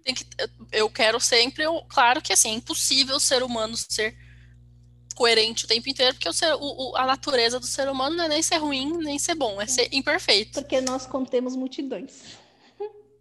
tem 0.03 0.13
que, 0.13 0.25
eu 0.71 0.89
quero 0.89 1.19
sempre. 1.19 1.63
Eu, 1.63 1.83
claro 1.89 2.21
que 2.21 2.33
assim, 2.33 2.51
é 2.51 2.53
impossível 2.53 3.15
o 3.15 3.19
ser 3.19 3.41
humano 3.41 3.75
ser 3.75 4.15
coerente 5.15 5.65
o 5.65 5.67
tempo 5.67 5.89
inteiro, 5.89 6.13
porque 6.13 6.29
o 6.29 6.33
ser, 6.33 6.53
o, 6.57 6.95
a 6.95 7.05
natureza 7.05 7.59
do 7.59 7.65
ser 7.65 7.89
humano 7.89 8.15
não 8.15 8.23
é 8.23 8.29
nem 8.29 8.41
ser 8.41 8.55
ruim, 8.55 8.97
nem 8.99 9.19
ser 9.19 9.35
bom, 9.35 9.61
é 9.61 9.67
ser 9.67 9.89
imperfeito. 9.91 10.61
Porque 10.61 10.79
nós 10.79 11.05
contemos 11.05 11.57
multidões. 11.57 12.37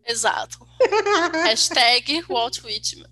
Exato. 0.07 0.59
Hashtag 1.45 2.25
Walt 2.29 2.63
Whitman. 2.63 3.11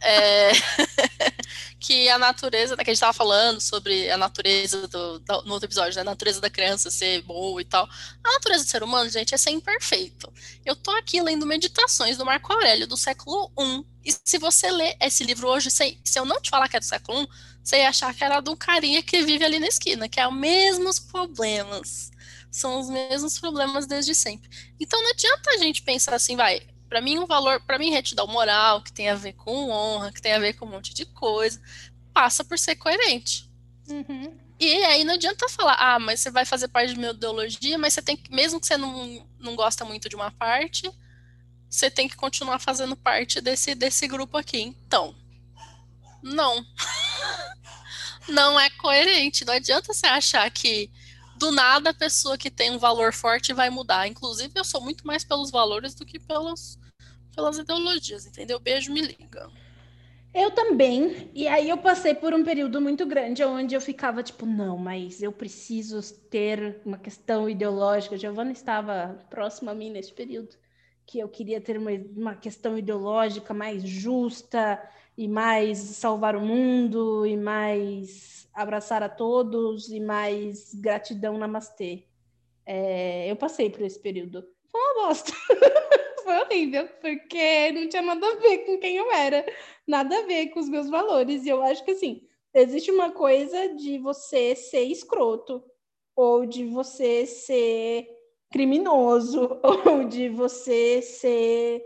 É, 0.00 0.50
que 1.80 2.08
a 2.08 2.18
natureza, 2.18 2.76
né, 2.76 2.84
que 2.84 2.90
a 2.90 2.92
gente 2.92 2.98
estava 2.98 3.12
falando 3.12 3.60
sobre 3.60 4.10
a 4.10 4.16
natureza 4.16 4.86
do, 4.88 5.18
do, 5.18 5.42
no 5.42 5.54
outro 5.54 5.66
episódio, 5.66 5.94
né, 5.96 6.02
a 6.02 6.04
natureza 6.04 6.40
da 6.40 6.50
criança 6.50 6.90
ser 6.90 7.22
boa 7.22 7.60
e 7.60 7.64
tal. 7.64 7.88
A 8.22 8.32
natureza 8.32 8.64
do 8.64 8.70
ser 8.70 8.82
humano, 8.82 9.08
gente, 9.08 9.34
é 9.34 9.38
ser 9.38 9.50
imperfeito. 9.50 10.32
Eu 10.64 10.76
tô 10.76 10.90
aqui 10.92 11.20
lendo 11.20 11.46
Meditações 11.46 12.16
do 12.16 12.26
Marco 12.26 12.52
Aurélio, 12.52 12.86
do 12.86 12.96
século 12.96 13.50
I. 13.58 13.84
E 14.04 14.12
se 14.24 14.38
você 14.38 14.70
ler 14.70 14.96
esse 15.00 15.24
livro 15.24 15.48
hoje, 15.48 15.70
se, 15.70 15.98
se 16.04 16.18
eu 16.18 16.24
não 16.24 16.40
te 16.40 16.50
falar 16.50 16.68
que 16.68 16.76
é 16.76 16.80
do 16.80 16.86
século 16.86 17.22
I, 17.22 17.28
você 17.62 17.78
ia 17.78 17.88
achar 17.88 18.14
que 18.14 18.24
era 18.24 18.40
do 18.40 18.56
carinha 18.56 19.02
que 19.02 19.22
vive 19.22 19.44
ali 19.44 19.58
na 19.58 19.66
esquina, 19.66 20.08
que 20.08 20.18
é 20.18 20.26
os 20.26 20.34
mesmos 20.34 20.98
problemas 20.98 22.10
são 22.50 22.80
os 22.80 22.88
mesmos 22.88 23.38
problemas 23.38 23.86
desde 23.86 24.14
sempre. 24.14 24.48
Então 24.80 25.02
não 25.02 25.10
adianta 25.10 25.50
a 25.50 25.58
gente 25.58 25.82
pensar 25.82 26.14
assim, 26.14 26.36
vai, 26.36 26.62
para 26.88 27.00
mim 27.00 27.18
um 27.18 27.26
valor, 27.26 27.60
para 27.60 27.78
mim 27.78 27.90
retidão 27.90 28.26
moral, 28.26 28.82
que 28.82 28.92
tem 28.92 29.08
a 29.08 29.14
ver 29.14 29.34
com 29.34 29.70
honra, 29.70 30.12
que 30.12 30.22
tem 30.22 30.32
a 30.32 30.38
ver 30.38 30.54
com 30.54 30.66
um 30.66 30.70
monte 30.70 30.94
de 30.94 31.04
coisa, 31.04 31.60
passa 32.12 32.42
por 32.44 32.58
ser 32.58 32.76
coerente. 32.76 33.48
Uhum. 33.88 34.36
E 34.60 34.84
aí 34.84 35.04
não 35.04 35.14
adianta 35.14 35.48
falar, 35.48 35.76
ah, 35.78 35.98
mas 35.98 36.20
você 36.20 36.30
vai 36.30 36.44
fazer 36.44 36.68
parte 36.68 36.92
de 36.92 36.98
minha 36.98 37.12
ideologia, 37.12 37.78
mas 37.78 37.94
você 37.94 38.02
tem 38.02 38.16
que, 38.16 38.32
mesmo 38.32 38.60
que 38.60 38.66
você 38.66 38.76
não, 38.76 39.26
não 39.38 39.54
gosta 39.54 39.84
muito 39.84 40.08
de 40.08 40.16
uma 40.16 40.32
parte, 40.32 40.90
você 41.70 41.90
tem 41.90 42.08
que 42.08 42.16
continuar 42.16 42.58
fazendo 42.58 42.96
parte 42.96 43.40
desse, 43.40 43.74
desse 43.74 44.08
grupo 44.08 44.36
aqui. 44.36 44.60
Então, 44.60 45.14
não. 46.22 46.64
não 48.28 48.58
é 48.58 48.68
coerente. 48.70 49.44
Não 49.44 49.54
adianta 49.54 49.92
você 49.92 50.06
achar 50.06 50.50
que 50.50 50.90
do 51.38 51.52
nada 51.52 51.90
a 51.90 51.94
pessoa 51.94 52.36
que 52.36 52.50
tem 52.50 52.70
um 52.70 52.78
valor 52.78 53.12
forte 53.12 53.52
vai 53.52 53.70
mudar. 53.70 54.06
Inclusive, 54.06 54.52
eu 54.54 54.64
sou 54.64 54.80
muito 54.80 55.06
mais 55.06 55.24
pelos 55.24 55.50
valores 55.50 55.94
do 55.94 56.04
que 56.04 56.18
pelos, 56.18 56.78
pelas 57.34 57.56
ideologias, 57.58 58.26
entendeu? 58.26 58.58
Beijo, 58.58 58.92
me 58.92 59.00
liga. 59.00 59.50
Eu 60.34 60.50
também. 60.50 61.30
E 61.34 61.48
aí 61.48 61.68
eu 61.68 61.78
passei 61.78 62.14
por 62.14 62.34
um 62.34 62.44
período 62.44 62.80
muito 62.80 63.06
grande 63.06 63.42
onde 63.42 63.74
eu 63.74 63.80
ficava 63.80 64.22
tipo, 64.22 64.44
não, 64.44 64.76
mas 64.76 65.22
eu 65.22 65.32
preciso 65.32 66.00
ter 66.30 66.80
uma 66.84 66.98
questão 66.98 67.48
ideológica. 67.48 68.14
A 68.14 68.18
Giovana 68.18 68.52
estava 68.52 69.18
próxima 69.30 69.72
a 69.72 69.74
mim 69.74 69.90
nesse 69.90 70.12
período, 70.12 70.54
que 71.06 71.18
eu 71.18 71.28
queria 71.28 71.60
ter 71.60 71.78
uma, 71.78 71.90
uma 72.14 72.34
questão 72.34 72.76
ideológica 72.76 73.54
mais 73.54 73.82
justa 73.82 74.80
e 75.16 75.26
mais 75.26 75.78
salvar 75.78 76.36
o 76.36 76.40
mundo 76.40 77.26
e 77.26 77.36
mais 77.36 78.37
abraçar 78.58 79.04
a 79.04 79.08
todos 79.08 79.88
e 79.88 80.00
mais 80.00 80.74
gratidão, 80.74 81.38
namastê. 81.38 82.04
É, 82.66 83.30
eu 83.30 83.36
passei 83.36 83.70
por 83.70 83.82
esse 83.82 83.98
período. 83.98 84.44
Foi 84.70 84.80
uma 84.80 85.06
bosta. 85.06 85.32
Foi 86.24 86.36
horrível, 86.40 86.88
porque 87.00 87.70
não 87.72 87.88
tinha 87.88 88.02
nada 88.02 88.26
a 88.26 88.34
ver 88.34 88.58
com 88.66 88.78
quem 88.78 88.96
eu 88.96 89.10
era, 89.12 89.46
nada 89.86 90.18
a 90.18 90.26
ver 90.26 90.48
com 90.48 90.58
os 90.58 90.68
meus 90.68 90.90
valores. 90.90 91.46
E 91.46 91.48
eu 91.48 91.62
acho 91.62 91.84
que, 91.84 91.92
assim, 91.92 92.26
existe 92.52 92.90
uma 92.90 93.12
coisa 93.12 93.74
de 93.74 93.96
você 93.98 94.56
ser 94.56 94.82
escroto, 94.82 95.62
ou 96.16 96.44
de 96.44 96.66
você 96.66 97.24
ser 97.24 98.08
criminoso, 98.50 99.58
ou 99.86 100.04
de 100.04 100.28
você 100.28 101.00
ser, 101.00 101.80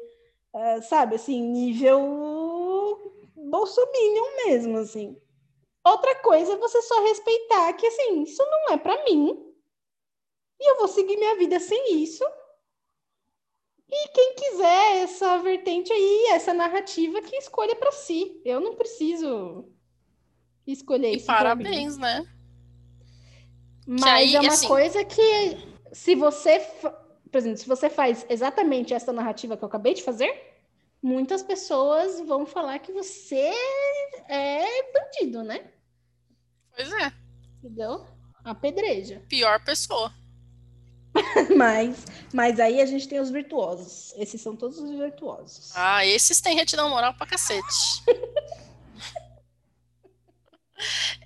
uh, 0.55 0.83
sabe, 0.83 1.17
assim, 1.17 1.41
nível 1.41 3.13
bolsominion 3.37 4.47
mesmo, 4.47 4.79
assim. 4.79 5.17
Outra 5.85 6.15
coisa 6.17 6.53
é 6.53 6.57
você 6.57 6.81
só 6.83 7.03
respeitar 7.03 7.73
que, 7.73 7.87
assim, 7.87 8.23
isso 8.23 8.43
não 8.45 8.75
é 8.75 8.79
para 8.79 9.05
mim. 9.05 9.53
E 10.61 10.71
eu 10.71 10.79
vou 10.79 10.89
seguir 10.89 11.17
minha 11.17 11.37
vida 11.37 11.59
sem 11.59 12.03
isso. 12.03 12.25
E 13.91 14.09
quem 14.09 14.35
quiser 14.35 15.03
essa 15.03 15.39
vertente 15.39 15.93
aí, 15.93 16.27
essa 16.31 16.55
narrativa, 16.55 17.21
que 17.21 17.37
escolha 17.37 17.75
para 17.75 17.93
si. 17.93 18.41
Eu 18.45 18.61
não 18.61 18.77
preciso 18.77 19.69
escolher 20.67 21.13
e 21.13 21.17
isso. 21.17 21.27
Parabéns, 21.27 21.99
né? 21.99 22.25
Mas 23.87 24.05
aí, 24.05 24.37
é 24.37 24.41
uma 24.41 24.53
assim... 24.53 24.69
coisa 24.69 25.05
que, 25.05 25.59
se 25.93 26.15
você, 26.15 26.61
por 26.61 27.39
exemplo, 27.39 27.59
se 27.59 27.67
você 27.67 27.91
faz 27.91 28.25
exatamente 28.29 28.95
essa 28.95 29.13
narrativa 29.13 29.57
que 29.57 29.65
eu 29.65 29.69
acabei 29.69 29.95
de 29.95 30.03
fazer, 30.03 30.52
muitas 31.03 31.43
pessoas 31.43 32.21
vão 32.21 32.47
falar 32.47 32.79
que 32.79 32.93
você 32.93 33.53
é 34.29 34.93
bandido, 34.93 35.43
né? 35.43 35.71
Pois 36.75 36.93
é. 36.93 37.13
Entendeu? 37.59 38.07
Apedreja. 38.45 39.23
Pior 39.29 39.63
pessoa. 39.65 40.13
mas, 41.57 42.07
mas 42.33 42.59
aí 42.59 42.81
a 42.81 42.87
gente 42.87 43.07
tem 43.09 43.21
os 43.21 43.31
virtuosos. 43.31 44.15
Esses 44.17 44.41
são 44.41 44.57
todos 44.57 44.79
os 44.79 44.91
virtuosos. 44.91 45.73
Ah, 45.75 46.07
esses 46.07 46.41
têm 46.41 46.57
retidão 46.57 46.89
moral 46.89 47.15
pra 47.15 47.27
cacete. 47.27 48.03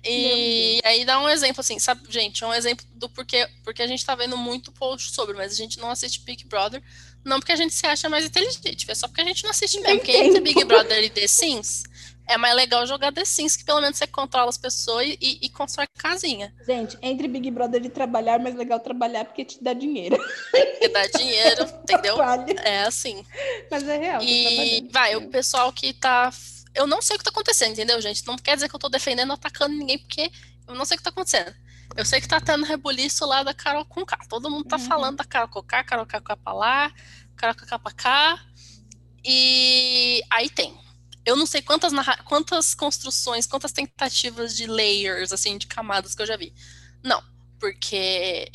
E 0.03 0.79
aí 0.83 1.03
dá 1.03 1.19
um 1.19 1.27
exemplo 1.27 1.61
assim, 1.61 1.79
sabe, 1.79 2.09
gente, 2.11 2.43
um 2.45 2.53
exemplo 2.53 2.85
do 2.91 3.09
porquê, 3.09 3.47
porque 3.63 3.81
a 3.81 3.87
gente 3.87 4.05
tá 4.05 4.15
vendo 4.15 4.37
muito 4.37 4.71
post 4.71 5.13
sobre, 5.13 5.35
mas 5.35 5.51
a 5.51 5.55
gente 5.55 5.79
não 5.79 5.89
assiste 5.89 6.21
Big 6.21 6.45
Brother, 6.45 6.81
não 7.23 7.39
porque 7.39 7.51
a 7.51 7.55
gente 7.55 7.73
se 7.73 7.85
acha 7.85 8.09
mais 8.09 8.25
inteligente, 8.25 8.85
é 8.89 8.95
só 8.95 9.07
porque 9.07 9.21
a 9.21 9.25
gente 9.25 9.43
não 9.43 9.51
assiste 9.51 9.79
mesmo, 9.79 9.99
porque 9.99 10.15
entre 10.15 10.39
Big 10.41 10.63
Brother 10.63 11.03
e 11.03 11.09
The 11.09 11.27
Sims, 11.27 11.83
é 12.27 12.37
mais 12.37 12.55
legal 12.55 12.85
jogar 12.85 13.13
The 13.13 13.23
Sims, 13.23 13.55
que 13.55 13.63
pelo 13.63 13.79
menos 13.79 13.97
você 13.97 14.05
controla 14.05 14.49
as 14.49 14.57
pessoas 14.57 15.07
e, 15.07 15.39
e 15.41 15.49
constrói 15.49 15.87
casinha. 15.97 16.53
Gente, 16.67 16.97
entre 17.01 17.27
Big 17.27 17.49
Brother 17.49 17.83
e 17.85 17.89
trabalhar, 17.89 18.33
é 18.33 18.39
mais 18.39 18.55
legal 18.55 18.79
trabalhar 18.81 19.23
porque 19.23 19.45
te 19.45 19.63
dá 19.63 19.73
dinheiro. 19.73 20.17
Porque 20.51 20.89
dá 20.89 21.07
dinheiro, 21.07 21.63
entendeu? 21.83 22.17
É 22.63 22.83
assim. 22.83 23.25
Mas 23.71 23.87
é 23.87 23.97
real. 23.97 24.21
E 24.21 24.87
vai, 24.91 25.15
o 25.15 25.29
pessoal 25.29 25.71
que 25.71 25.93
tá. 25.93 26.29
Eu 26.75 26.85
não 26.85 27.01
sei 27.01 27.15
o 27.15 27.19
que 27.19 27.23
tá 27.23 27.31
acontecendo, 27.31 27.71
entendeu, 27.71 27.99
gente? 28.01 28.27
Não 28.27 28.35
quer 28.35 28.55
dizer 28.55 28.69
que 28.69 28.75
eu 28.75 28.79
tô 28.79 28.89
defendendo 28.89 29.29
ou 29.29 29.35
atacando 29.35 29.75
ninguém, 29.75 29.97
porque 29.97 30.29
eu 30.67 30.75
não 30.75 30.85
sei 30.85 30.95
o 30.95 30.97
que 30.97 31.03
tá 31.03 31.09
acontecendo. 31.09 31.55
Eu 31.95 32.05
sei 32.05 32.21
que 32.21 32.27
tá 32.27 32.39
tendo 32.39 32.65
rebuliço 32.65 33.25
lá 33.25 33.43
da 33.43 33.53
Carol 33.53 33.85
com 33.85 34.05
K. 34.05 34.17
Todo 34.29 34.49
mundo 34.49 34.65
tá 34.65 34.77
Uhum. 34.77 34.85
falando 34.87 35.17
da 35.17 35.23
Carol 35.25 35.47
com 35.47 35.63
K, 35.63 35.83
Carol 35.83 36.05
com 36.05 36.21
K 36.21 36.35
pra 36.37 36.53
lá, 36.53 36.93
Carol 37.35 37.55
com 37.55 37.65
K 37.65 37.79
pra 37.79 37.91
cá. 37.91 38.45
E 39.23 40.21
aí 40.29 40.49
tem. 40.49 40.77
Eu 41.25 41.35
não 41.35 41.45
sei 41.45 41.61
quantas, 41.61 41.91
quantas 42.25 42.73
construções, 42.73 43.45
quantas 43.45 43.71
tentativas 43.71 44.55
de 44.55 44.65
layers, 44.65 45.33
assim, 45.33 45.57
de 45.57 45.67
camadas 45.67 46.15
que 46.15 46.21
eu 46.21 46.25
já 46.25 46.37
vi. 46.37 46.53
Não, 47.03 47.21
porque 47.59 48.49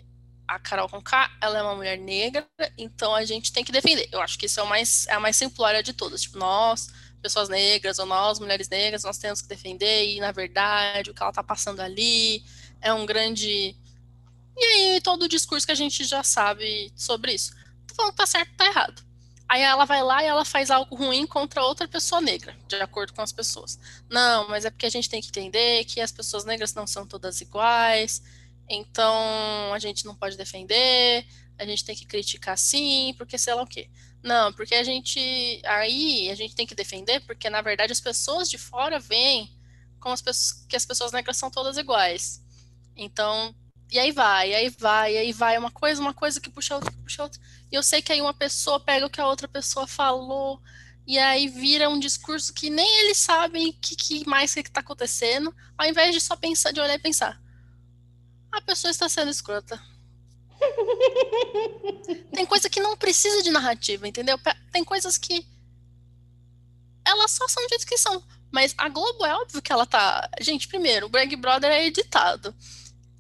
a 0.49 0.59
Carol 0.59 0.89
com 0.89 1.03
K, 1.03 1.31
ela 1.41 1.59
é 1.59 1.63
uma 1.63 1.75
mulher 1.75 1.99
negra, 1.99 2.47
então 2.79 3.15
a 3.15 3.25
gente 3.25 3.53
tem 3.53 3.63
que 3.65 3.73
defender. 3.73 4.09
Eu 4.11 4.21
acho 4.23 4.39
que 4.39 4.47
isso 4.47 4.59
é, 4.61 4.63
o 4.63 4.67
mais, 4.67 5.07
é 5.09 5.13
a 5.15 5.21
mais 5.21 5.37
simplória 5.37 5.83
de 5.83 5.93
todas. 5.93 6.23
Tipo, 6.23 6.39
nós, 6.39 6.89
pessoas 7.21 7.49
negras, 7.49 7.99
ou 7.99 8.07
nós, 8.07 8.39
mulheres 8.41 8.69
negras, 8.69 9.05
nós 9.05 9.19
temos 9.19 9.43
que 9.43 9.49
defender, 9.49 10.07
e 10.09 10.21
na 10.21 10.33
verdade, 10.33 11.11
o 11.11 11.15
que 11.15 11.23
ela 11.23 11.33
tá 11.33 11.43
passando 11.43 11.81
ali 11.81 12.43
é 12.83 12.93
um 12.93 13.07
grande. 13.07 13.75
E 14.57 14.65
aí, 14.65 15.01
todo 15.01 15.23
o 15.23 15.29
discurso 15.29 15.65
que 15.65 15.73
a 15.73 15.77
gente 15.77 16.05
já 16.05 16.23
sabe 16.23 16.93
sobre 16.95 17.33
isso. 17.33 17.55
Tô 17.87 17.95
falando 17.95 18.13
que 18.13 18.19
tá 18.19 18.27
certo, 18.27 18.55
tá 18.57 18.67
errado. 18.67 19.03
Aí 19.49 19.61
ela 19.61 19.85
vai 19.85 20.03
lá 20.03 20.23
e 20.23 20.27
ela 20.27 20.45
faz 20.45 20.71
algo 20.71 20.95
ruim 20.97 21.27
contra 21.27 21.63
outra 21.63 21.87
pessoa 21.87 22.21
negra, 22.21 22.57
de 22.67 22.77
acordo 22.77 23.13
com 23.13 23.21
as 23.21 23.33
pessoas. 23.33 23.79
Não, 24.09 24.49
mas 24.49 24.65
é 24.65 24.71
porque 24.71 24.87
a 24.87 24.91
gente 24.91 25.11
tem 25.11 25.21
que 25.21 25.29
entender 25.29 25.85
que 25.85 26.01
as 26.01 26.11
pessoas 26.11 26.45
negras 26.45 26.75
não 26.75 26.87
são 26.87 27.07
todas 27.07 27.41
iguais, 27.41 28.23
então 28.69 29.75
a 29.75 29.79
gente 29.79 30.07
não 30.07 30.15
pode 30.15 30.39
defender, 30.39 31.27
a 31.59 31.67
gente 31.67 31.85
tem 31.85 31.95
que 31.95 32.07
criticar 32.07 32.57
sim, 32.57 33.15
porque 33.19 33.37
sei 33.37 33.53
lá 33.53 33.63
o 33.63 33.67
quê. 33.67 33.91
Não, 34.23 34.53
porque 34.53 34.75
a 34.75 34.85
gente. 34.85 35.61
Aí 35.67 36.31
a 36.31 36.35
gente 36.35 36.55
tem 36.55 36.67
que 36.67 36.75
defender, 36.75 37.21
porque 37.21 37.51
na 37.51 37.61
verdade 37.61 37.93
as 37.93 38.01
pessoas 38.01 38.49
de 38.49 38.57
fora 38.57 38.99
veem 38.99 39.51
como 40.01 40.15
as 40.15 40.23
pessoas, 40.23 40.65
que 40.67 40.77
as 40.77 40.87
pessoas 40.87 41.13
negras 41.13 41.37
são 41.37 41.51
todas 41.51 41.77
iguais. 41.77 42.43
Então, 42.97 43.55
e 43.91 43.99
aí 43.99 44.11
vai, 44.11 44.51
e 44.51 44.55
aí 44.55 44.69
vai, 44.71 45.15
e 45.15 45.19
aí 45.19 45.33
vai, 45.33 45.59
uma 45.59 45.71
coisa, 45.71 46.01
uma 46.01 46.15
coisa 46.15 46.41
que 46.41 46.51
puxa 46.51 46.75
outra, 46.75 46.91
que 46.91 46.99
puxa 46.99 47.23
outra. 47.23 47.41
E 47.71 47.75
eu 47.75 47.83
sei 47.83 48.01
que 48.01 48.13
aí 48.13 48.21
uma 48.21 48.35
pessoa 48.35 48.81
pega 48.81 49.07
o 49.07 49.11
que 49.11 49.21
a 49.21 49.27
outra 49.27 49.47
pessoa 49.49 49.87
falou, 49.87 50.61
e 51.07 51.19
aí 51.19 51.49
vira 51.49 51.89
um 51.89 51.99
discurso 51.99 52.55
que 52.55 52.71
nem 52.71 53.01
eles 53.01 53.19
sabem 53.19 53.69
o 53.69 53.73
que, 53.73 53.97
que 53.97 54.29
mais 54.29 54.55
que 54.55 54.61
está 54.61 54.81
acontecendo, 54.81 55.55
ao 55.77 55.87
invés 55.87 56.15
de 56.15 56.21
só 56.21 56.37
pensar, 56.37 56.73
de 56.73 56.81
olhar 56.81 56.95
e 56.95 56.99
pensar. 56.99 57.41
A 58.51 58.61
pessoa 58.61 58.91
está 58.91 59.09
sendo 59.09 59.31
escrota. 59.31 59.81
Tem 62.33 62.47
coisa 62.47 62.71
que 62.71 62.81
não 62.81 62.97
precisa 62.97 63.43
de 63.43 63.51
narrativa, 63.51 64.07
entendeu? 64.07 64.39
Tem 64.71 64.85
coisas 64.85 65.19
que 65.19 65.47
elas 67.05 67.31
só 67.33 67.49
são 67.49 67.63
do 67.65 67.69
jeito 67.69 67.87
que 67.87 67.99
são. 67.99 68.23
Mas 68.51 68.75
a 68.77 68.89
Globo 68.89 69.25
é 69.25 69.35
óbvio 69.35 69.63
que 69.63 69.73
ela 69.73 69.87
tá. 69.87 70.29
Gente, 70.41 70.69
primeiro, 70.69 71.07
o 71.07 71.09
Big 71.09 71.35
Brother 71.37 71.71
é 71.71 71.87
editado. 71.87 72.55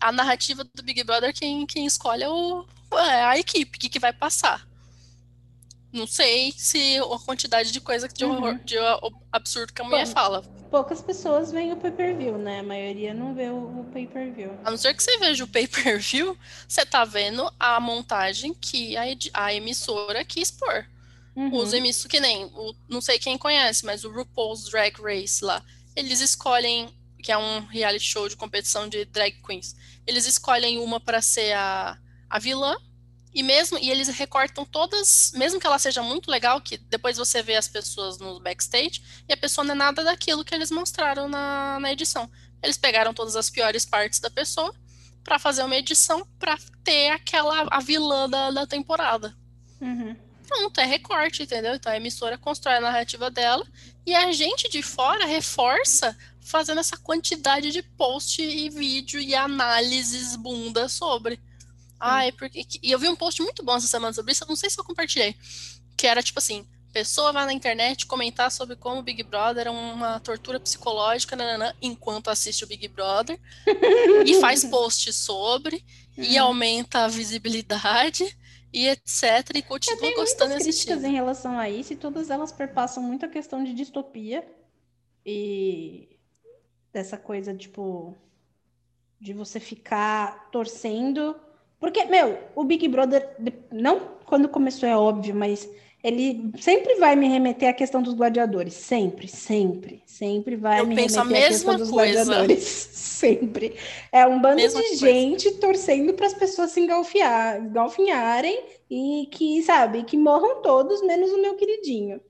A 0.02 0.12
narrativa 0.12 0.64
do 0.64 0.82
Big 0.82 1.02
Brother, 1.04 1.32
quem, 1.32 1.64
quem 1.66 1.86
escolhe 1.86 2.22
é, 2.24 2.28
o, 2.28 2.64
é 2.92 3.24
a 3.24 3.38
equipe, 3.38 3.76
o 3.76 3.80
que, 3.80 3.88
que 3.88 3.98
vai 3.98 4.12
passar. 4.12 4.66
Não 5.92 6.06
sei 6.06 6.52
se 6.56 6.98
a 6.98 7.18
quantidade 7.24 7.70
de 7.70 7.78
coisa 7.80 8.08
de, 8.08 8.24
Uhum. 8.24 8.36
horror- 8.36 8.58
de 8.64 8.76
absurdo 9.30 9.72
que 9.74 9.82
a 9.82 9.84
mulher 9.84 10.06
Bom. 10.06 10.12
fala. 10.12 10.42
Poucas 10.70 11.02
pessoas 11.02 11.52
veem 11.52 11.70
o 11.72 11.76
pay-per-view, 11.76 12.38
né? 12.38 12.60
A 12.60 12.62
maioria 12.62 13.12
não 13.12 13.34
vê 13.34 13.48
o, 13.50 13.80
o 13.80 13.90
pay-per-view. 13.92 14.58
A 14.64 14.70
não 14.70 14.78
ser 14.78 14.94
que 14.94 15.02
você 15.02 15.18
veja 15.18 15.44
o 15.44 15.48
pay-per-view, 15.48 16.36
você 16.66 16.86
tá 16.86 17.04
vendo 17.04 17.52
a 17.60 17.78
montagem 17.78 18.54
que 18.54 18.96
a, 18.96 19.02
a 19.34 19.52
emissora 19.54 20.24
quis 20.24 20.50
pôr. 20.50 20.86
Uhum. 21.36 21.56
Os 21.58 21.74
emissos, 21.74 22.06
que 22.06 22.18
nem, 22.20 22.46
o- 22.46 22.74
não 22.88 23.02
sei 23.02 23.18
quem 23.18 23.36
conhece, 23.36 23.84
mas 23.84 24.02
o 24.02 24.10
RuPaul's 24.10 24.64
Drag 24.70 24.94
Race 24.98 25.44
lá, 25.44 25.62
eles 25.94 26.20
escolhem, 26.22 26.88
que 27.22 27.32
é 27.32 27.38
um 27.38 27.64
reality 27.66 28.04
show 28.04 28.28
de 28.28 28.36
competição 28.36 28.88
de 28.88 29.04
drag 29.04 29.40
queens, 29.42 29.74
eles 30.06 30.26
escolhem 30.26 30.78
uma 30.78 31.00
para 31.00 31.22
ser 31.22 31.52
a, 31.52 31.96
a 32.28 32.38
vilã, 32.38 32.76
e 33.34 33.42
mesmo, 33.42 33.78
e 33.78 33.90
eles 33.90 34.08
recortam 34.08 34.64
todas, 34.64 35.32
mesmo 35.34 35.58
que 35.58 35.66
ela 35.66 35.78
seja 35.78 36.02
muito 36.02 36.30
legal, 36.30 36.60
que 36.60 36.76
depois 36.76 37.16
você 37.16 37.42
vê 37.42 37.56
as 37.56 37.66
pessoas 37.66 38.18
no 38.18 38.38
backstage, 38.40 39.02
e 39.26 39.32
a 39.32 39.36
pessoa 39.36 39.64
não 39.64 39.72
é 39.72 39.78
nada 39.78 40.04
daquilo 40.04 40.44
que 40.44 40.54
eles 40.54 40.70
mostraram 40.70 41.28
na, 41.28 41.80
na 41.80 41.92
edição. 41.92 42.30
Eles 42.62 42.76
pegaram 42.76 43.14
todas 43.14 43.34
as 43.34 43.48
piores 43.48 43.86
partes 43.86 44.20
da 44.20 44.28
pessoa 44.28 44.74
para 45.24 45.38
fazer 45.38 45.62
uma 45.62 45.76
edição 45.76 46.26
para 46.38 46.58
ter 46.84 47.08
aquela 47.10 47.66
a 47.70 47.80
vilã 47.80 48.28
da, 48.28 48.50
da 48.50 48.66
temporada. 48.66 49.34
Uhum. 49.80 50.14
Pronto, 50.46 50.78
é 50.80 50.84
recorte, 50.84 51.44
entendeu? 51.44 51.74
Então 51.74 51.90
a 51.90 51.96
emissora 51.96 52.36
constrói 52.36 52.76
a 52.76 52.80
narrativa 52.80 53.30
dela 53.30 53.66
e 54.04 54.14
a 54.14 54.30
gente 54.32 54.68
de 54.68 54.82
fora 54.82 55.24
reforça 55.24 56.16
fazendo 56.44 56.80
essa 56.80 56.96
quantidade 56.96 57.70
de 57.70 57.82
post 57.82 58.42
e 58.42 58.68
vídeo 58.70 59.20
e 59.20 59.34
análises 59.34 60.36
bunda 60.36 60.88
sobre. 60.88 61.40
Ai, 62.00 62.32
porque. 62.32 62.66
E 62.82 62.90
eu 62.92 62.98
vi 62.98 63.08
um 63.08 63.16
post 63.16 63.40
muito 63.42 63.64
bom 63.64 63.76
essa 63.76 63.86
semana 63.86 64.12
sobre 64.12 64.32
isso, 64.32 64.44
eu 64.44 64.48
não 64.48 64.56
sei 64.56 64.70
se 64.70 64.78
eu 64.80 64.84
compartilhei. 64.84 65.36
Que 65.96 66.06
era 66.06 66.22
tipo 66.22 66.38
assim: 66.38 66.66
pessoa 66.92 67.32
vai 67.32 67.46
na 67.46 67.52
internet 67.52 68.06
comentar 68.06 68.50
sobre 68.50 68.76
como 68.76 69.00
o 69.00 69.02
Big 69.02 69.22
Brother 69.22 69.66
é 69.68 69.70
uma 69.70 70.20
tortura 70.20 70.60
psicológica, 70.60 71.36
nananã, 71.36 71.74
enquanto 71.80 72.28
assiste 72.28 72.64
o 72.64 72.66
Big 72.66 72.88
Brother, 72.88 73.38
e 74.26 74.34
faz 74.34 74.64
post 74.64 75.12
sobre, 75.12 75.84
e 76.20 76.38
Uhum. 76.38 76.46
aumenta 76.46 77.04
a 77.04 77.08
visibilidade 77.08 78.36
e 78.72 78.86
etc. 78.88 79.50
E 79.54 79.62
continua 79.62 80.12
gostando 80.12 80.52
e 80.52 80.56
muitas 80.56 80.64
críticas 80.64 81.04
em 81.04 81.12
relação 81.12 81.58
a 81.58 81.68
isso, 81.70 81.92
e 81.92 81.96
todas 81.96 82.30
elas 82.30 82.52
perpassam 82.52 83.02
muito 83.02 83.24
a 83.26 83.28
questão 83.28 83.62
de 83.64 83.74
distopia 83.74 84.46
e 85.24 86.11
dessa 86.92 87.16
coisa, 87.16 87.54
tipo, 87.54 88.14
de 89.20 89.32
você 89.32 89.58
ficar 89.60 90.50
torcendo. 90.50 91.36
Porque, 91.78 92.04
meu, 92.04 92.38
o 92.54 92.64
Big 92.64 92.86
Brother, 92.88 93.36
não 93.72 94.18
quando 94.26 94.48
começou 94.48 94.88
é 94.88 94.96
óbvio, 94.96 95.34
mas 95.34 95.68
ele 96.02 96.50
sempre 96.60 96.96
vai 96.96 97.14
me 97.16 97.28
remeter 97.28 97.68
à 97.68 97.72
questão 97.72 98.02
dos 98.02 98.14
gladiadores. 98.14 98.74
Sempre, 98.74 99.28
sempre, 99.28 100.02
sempre 100.06 100.56
vai 100.56 100.80
Eu 100.80 100.86
me 100.86 100.94
penso 100.96 101.20
a 101.20 101.24
remeter 101.24 101.44
à 101.44 101.48
questão 101.48 101.74
mesma 101.74 101.78
dos 101.78 101.90
coisa. 101.90 102.24
gladiadores. 102.24 102.62
Sempre. 103.22 103.76
É 104.10 104.26
um 104.26 104.40
bando 104.40 104.56
Mesma 104.56 104.82
de 104.82 104.98
coisa. 104.98 104.98
gente 104.98 105.52
torcendo 105.52 106.12
para 106.14 106.26
as 106.26 106.34
pessoas 106.34 106.72
se 106.72 106.80
engalfinharem 106.80 108.64
e 108.90 109.28
que, 109.30 109.62
sabe, 109.62 110.02
que 110.02 110.16
morram 110.16 110.60
todos, 110.60 111.00
menos 111.02 111.30
o 111.30 111.40
meu 111.40 111.54
queridinho. 111.54 112.20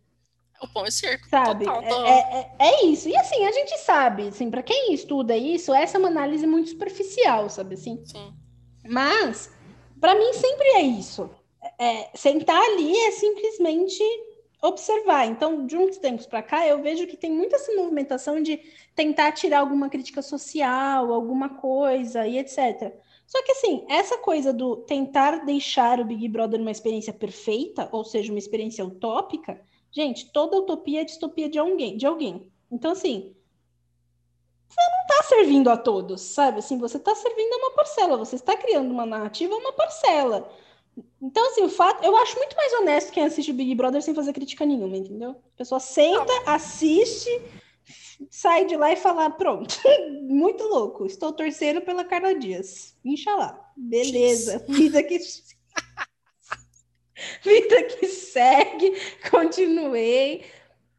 O 0.63 0.69
pão 0.69 0.87
e 0.87 0.93
circo. 0.93 1.29
Sabe? 1.29 1.65
Total, 1.65 1.83
É, 1.83 1.89
tô- 1.89 2.07
é, 2.07 2.19
é- 2.41 2.51
é 2.59 2.85
isso. 2.87 3.09
E 3.09 3.17
assim, 3.17 3.45
a 3.45 3.53
gente 3.53 3.79
sabe, 3.79 4.29
assim, 4.29 4.51
para 4.51 4.63
quem 4.63 4.93
estuda 4.95 5.37
isso, 5.37 5.73
essa 5.75 5.97
é 5.97 5.99
uma 5.99 6.09
análise 6.09 6.47
muito 6.47 6.71
superficial, 6.71 7.49
sabe 7.51 7.75
assim? 7.75 8.03
sim. 8.05 8.33
Mas, 8.85 9.51
para 10.01 10.15
mim, 10.15 10.33
sempre 10.33 10.67
é 10.77 10.83
isso. 10.83 11.31
É, 11.79 12.11
sentar 12.17 12.61
ali 12.61 12.97
é 12.97 13.11
simplesmente 13.13 14.03
observar. 14.61 15.27
Então, 15.27 15.67
de 15.67 15.77
uns 15.77 15.99
tempos 15.99 16.27
para 16.27 16.43
cá, 16.43 16.67
eu 16.67 16.83
vejo 16.83 17.07
que 17.07 17.17
tem 17.17 17.31
muita 17.31 17.57
essa 17.57 17.73
movimentação 17.75 18.43
de 18.43 18.59
tentar 18.95 19.33
tirar 19.33 19.61
alguma 19.61 19.89
crítica 19.89 20.23
social, 20.23 21.13
alguma 21.13 21.49
coisa 21.51 22.27
e 22.27 22.39
etc. 22.39 22.93
Só 23.27 23.43
que, 23.45 23.53
assim, 23.53 23.85
essa 23.89 24.19
coisa 24.19 24.53
do 24.53 24.77
tentar 24.77 25.45
deixar 25.45 26.01
o 26.01 26.05
Big 26.05 26.29
Brother 26.29 26.61
uma 26.61 26.71
experiência 26.71 27.13
perfeita, 27.13 27.89
ou 27.93 28.05
seja, 28.05 28.33
uma 28.33 28.39
experiência 28.39 28.85
utópica, 28.85 29.61
gente, 29.93 30.33
toda 30.33 30.57
utopia 30.57 31.03
é 31.03 31.05
distopia 31.05 31.49
de 31.49 31.59
alguém. 31.59 31.97
De 31.97 32.07
alguém. 32.07 32.51
Então, 32.71 32.93
assim, 32.93 33.35
está 34.69 35.23
servindo 35.23 35.69
a 35.69 35.77
todos, 35.77 36.21
sabe? 36.21 36.59
Assim, 36.59 36.79
você 36.79 36.97
está 36.97 37.15
servindo 37.15 37.53
a 37.53 37.57
uma 37.59 37.71
parcela, 37.73 38.17
você 38.17 38.37
está 38.37 38.57
criando 38.57 38.91
uma 38.91 39.07
narrativa 39.07 39.55
a 39.55 39.59
uma 39.59 39.73
parcela. 39.73 40.51
Então, 41.21 41.47
assim, 41.51 41.63
o 41.63 41.69
fato, 41.69 42.05
eu 42.05 42.17
acho 42.17 42.37
muito 42.37 42.57
mais 42.57 42.73
honesto 42.75 43.13
quem 43.13 43.25
assiste 43.25 43.51
o 43.51 43.55
Big 43.55 43.75
Brother 43.75 44.03
sem 44.03 44.15
fazer 44.15 44.33
crítica 44.33 44.67
nenhuma, 44.67 44.97
entendeu? 44.97 45.31
A 45.31 45.59
pessoa 45.59 45.81
senta, 45.81 46.33
assiste, 46.47 47.31
sai 48.31 48.67
de 48.67 48.77
lá 48.77 48.93
e 48.93 48.97
fala, 48.97 49.31
pronto, 49.31 49.75
muito 50.23 50.65
louco, 50.65 51.07
estou 51.07 51.33
torcendo 51.33 51.81
pela 51.81 52.05
Carla 52.05 52.35
Dias. 52.35 52.97
Inxalá. 53.05 53.59
Beleza, 53.75 54.65
vida 54.69 55.03
que 55.03 55.19
vida 57.43 57.83
que 57.85 58.07
segue, 58.07 58.93
continuei. 59.31 60.45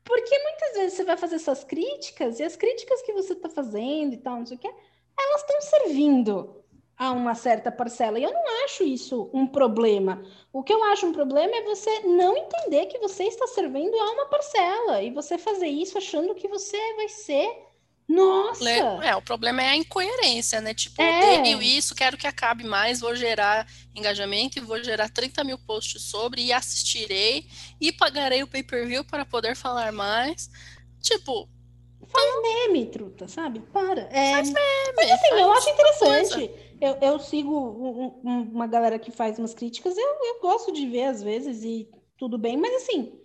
Porque 0.04 0.38
muitas 0.40 0.74
vezes 0.78 0.94
você 0.94 1.04
vai 1.04 1.18
fazer 1.18 1.40
suas 1.40 1.64
críticas 1.64 2.40
e 2.40 2.44
as 2.44 2.56
críticas 2.56 3.02
que 3.02 3.14
você 3.14 3.34
está 3.34 3.50
fazendo 3.50 4.14
e 4.14 4.18
tal, 4.18 4.38
não 4.38 4.46
sei 4.46 4.58
o 4.58 4.60
que, 4.60 4.68
elas 4.68 5.42
estão 5.42 5.62
servindo 5.62 6.64
a 6.98 7.12
uma 7.12 7.36
certa 7.36 7.72
parcela. 7.72 8.20
E 8.20 8.24
eu 8.24 8.32
não 8.32 8.66
acho 8.66 8.84
isso 8.84 9.30
um 9.34 9.48
problema. 9.48 10.24
O 10.52 10.64
que 10.64 10.74
eu 10.74 10.84
acho 10.86 11.08
um 11.08 11.14
problema 11.14 11.56
é 11.56 11.64
você 11.64 12.02
não 12.02 12.36
entender 12.38 12.86
que 12.88 13.00
você 13.00 13.24
está 13.24 13.48
servindo 13.48 13.96
a 13.98 14.12
uma 14.12 14.26
parcela 14.28 15.02
e 15.02 15.12
você 15.12 15.38
fazer 15.38 15.68
isso 15.68 15.98
achando 15.98 16.36
que 16.36 16.48
você 16.48 16.78
vai 16.96 17.10
ser. 17.10 17.73
Nossa! 18.08 18.70
É, 18.70 19.16
o 19.16 19.22
problema 19.22 19.62
é 19.62 19.70
a 19.70 19.76
incoerência, 19.76 20.62
né? 20.62 20.74
Tipo, 20.74 21.02
é. 21.02 21.40
odeio 21.40 21.62
isso, 21.62 21.96
quero 21.96 22.18
que 22.18 22.28
acabe 22.28 22.64
mais, 22.64 23.00
vou 23.00 23.16
gerar 23.16 23.68
engajamento 23.96 24.58
e 24.58 24.62
vou 24.62 24.82
gerar 24.84 25.10
30 25.10 25.44
mil 25.44 25.58
posts 25.58 26.02
sobre 26.04 26.42
e 26.42 26.54
assistirei 26.54 27.48
e 27.80 27.92
pagarei 27.92 28.44
o 28.44 28.48
pay-per-view 28.48 29.04
para 29.06 29.26
poder 29.26 29.56
falar 29.56 29.92
mais. 29.92 30.50
Tipo, 31.02 31.50
Faz 32.14 32.42
meme, 32.44 32.86
truta, 32.88 33.28
sabe? 33.28 33.60
Para. 33.60 34.02
É, 34.12 34.34
faz 34.34 34.50
meme. 34.50 34.94
Mas 34.96 35.12
assim, 35.12 35.28
eu 35.30 35.52
acho 35.52 35.70
interessante. 35.70 36.52
Eu, 36.80 36.96
eu 37.02 37.20
sigo 37.20 37.52
um, 37.52 38.30
um, 38.30 38.42
uma 38.54 38.68
galera 38.68 39.00
que 39.00 39.10
faz 39.10 39.40
umas 39.40 39.54
críticas, 39.54 39.98
eu, 39.98 40.08
eu 40.22 40.42
gosto 40.42 40.72
de 40.72 40.86
ver 40.86 41.06
às 41.06 41.24
vezes 41.24 41.64
e 41.64 41.90
tudo 42.18 42.38
bem, 42.38 42.58
mas 42.58 42.84
assim, 42.84 43.20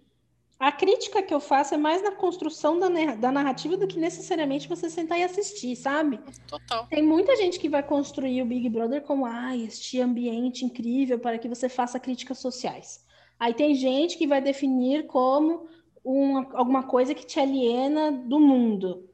a 0.59 0.73
crítica 0.73 1.23
que 1.23 1.33
eu 1.33 1.39
faço 1.39 1.75
é 1.75 1.77
mais 1.77 2.03
na 2.03 2.11
construção 2.11 2.81
da, 2.81 2.89
da 3.15 3.31
narrativa 3.31 3.77
do 3.77 3.87
que 3.87 3.99
necessariamente 3.99 4.69
você 4.69 4.91
sentar 4.91 5.19
e 5.19 5.23
assistir, 5.23 5.77
sabe? 5.77 6.19
Total. 6.49 6.87
Tem 6.89 7.01
muita 7.01 7.37
gente 7.37 7.61
que 7.61 7.69
vai 7.69 7.83
construir 7.83 8.43
o 8.43 8.47
Big 8.47 8.69
Brother 8.69 9.03
como, 9.03 9.25
ah, 9.25 9.57
este 9.57 10.01
ambiente 10.01 10.65
incrível 10.65 11.19
para 11.19 11.39
que 11.39 11.49
você 11.49 11.69
faça 11.69 12.01
críticas 12.01 12.39
sociais. 12.39 13.07
Aí 13.39 13.55
tem 13.55 13.73
gente 13.75 14.19
que 14.19 14.27
vai 14.27 14.41
definir 14.41 15.07
como 15.07 15.69
uma, 16.03 16.49
alguma 16.55 16.83
coisa 16.83 17.15
que 17.15 17.25
te 17.25 17.39
aliena 17.39 18.11
do 18.11 18.41
mundo. 18.41 19.09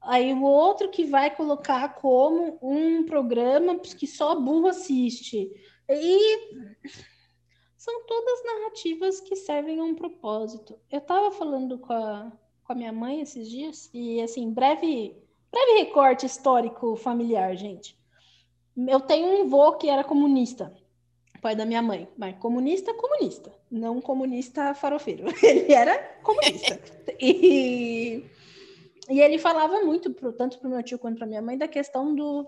Aí 0.00 0.32
o 0.32 0.42
outro 0.42 0.88
que 0.88 1.04
vai 1.04 1.34
colocar 1.34 1.94
como 1.94 2.60
um 2.62 3.04
programa 3.04 3.76
que 3.76 4.06
só 4.06 4.38
burro 4.38 4.68
assiste. 4.68 5.50
E 5.88 6.78
são 7.86 8.04
todas 8.04 8.44
narrativas 8.44 9.20
que 9.20 9.36
servem 9.36 9.78
a 9.78 9.84
um 9.84 9.94
propósito. 9.94 10.76
Eu 10.90 10.98
estava 10.98 11.30
falando 11.30 11.78
com 11.78 11.92
a, 11.92 12.32
com 12.64 12.72
a 12.72 12.74
minha 12.74 12.92
mãe 12.92 13.20
esses 13.20 13.48
dias, 13.48 13.88
e 13.94 14.20
assim, 14.20 14.50
breve, 14.50 15.16
breve 15.52 15.78
recorte 15.78 16.26
histórico 16.26 16.96
familiar, 16.96 17.54
gente. 17.56 17.96
Eu 18.76 18.98
tenho 18.98 19.40
um 19.40 19.48
vô 19.48 19.74
que 19.74 19.88
era 19.88 20.02
comunista, 20.02 20.74
pai 21.40 21.54
da 21.54 21.64
minha 21.64 21.80
mãe, 21.80 22.08
mas 22.18 22.36
comunista, 22.38 22.92
comunista, 22.92 23.54
não 23.70 24.00
comunista 24.00 24.74
farofeiro. 24.74 25.26
Ele 25.40 25.72
era 25.72 25.96
comunista. 26.24 26.80
e 27.20 28.24
e 29.08 29.20
ele 29.20 29.38
falava 29.38 29.84
muito, 29.84 30.12
pro, 30.12 30.32
tanto 30.32 30.58
para 30.58 30.66
o 30.66 30.70
meu 30.72 30.82
tio 30.82 30.98
quanto 30.98 31.18
para 31.18 31.28
minha 31.28 31.40
mãe, 31.40 31.56
da 31.56 31.68
questão 31.68 32.12
do 32.12 32.44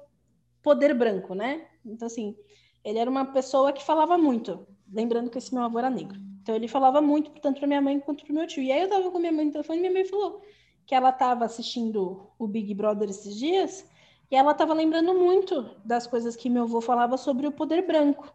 poder 0.61 0.93
branco, 0.93 1.33
né? 1.33 1.65
Então, 1.87 2.07
assim, 2.07 2.37
ele 2.85 2.99
era 2.99 3.09
uma 3.09 3.27
pessoa 3.27 3.73
que 3.73 3.85
falava 3.85 4.19
muito, 4.19 4.67
lembrando 4.93 5.31
que 5.31 5.39
esse 5.39 5.55
meu 5.55 5.63
avô 5.63 5.79
era 5.79 5.91
negro. 5.91 6.19
Então, 6.43 6.55
ele 6.55 6.69
falava 6.69 7.01
muito, 7.01 7.31
tanto 7.41 7.59
para 7.59 7.69
minha 7.69 7.81
mãe 7.81 8.01
quanto 8.01 8.25
para 8.25 8.35
meu 8.35 8.47
tio. 8.47 8.63
E 8.63 8.73
aí, 8.73 8.81
eu 8.81 8.89
tava 8.89 9.11
com 9.11 9.19
minha 9.19 9.33
mãe 9.33 9.45
no 9.45 9.53
telefone 9.53 9.79
e 9.79 9.81
minha 9.83 9.93
mãe 9.93 10.05
falou 10.05 10.43
que 10.87 10.95
ela 10.95 11.11
estava 11.11 11.45
assistindo 11.45 12.31
o 12.39 12.47
Big 12.47 12.73
Brother 12.75 13.11
esses 13.11 13.37
dias 13.37 13.87
e 14.31 14.37
ela 14.37 14.53
estava 14.53 14.75
lembrando 14.75 15.15
muito 15.15 15.71
das 15.85 16.07
coisas 16.07 16.37
que 16.37 16.51
meu 16.51 16.65
avô 16.65 16.81
falava 16.81 17.17
sobre 17.17 17.47
o 17.47 17.53
poder 17.53 17.87
branco. 17.87 18.33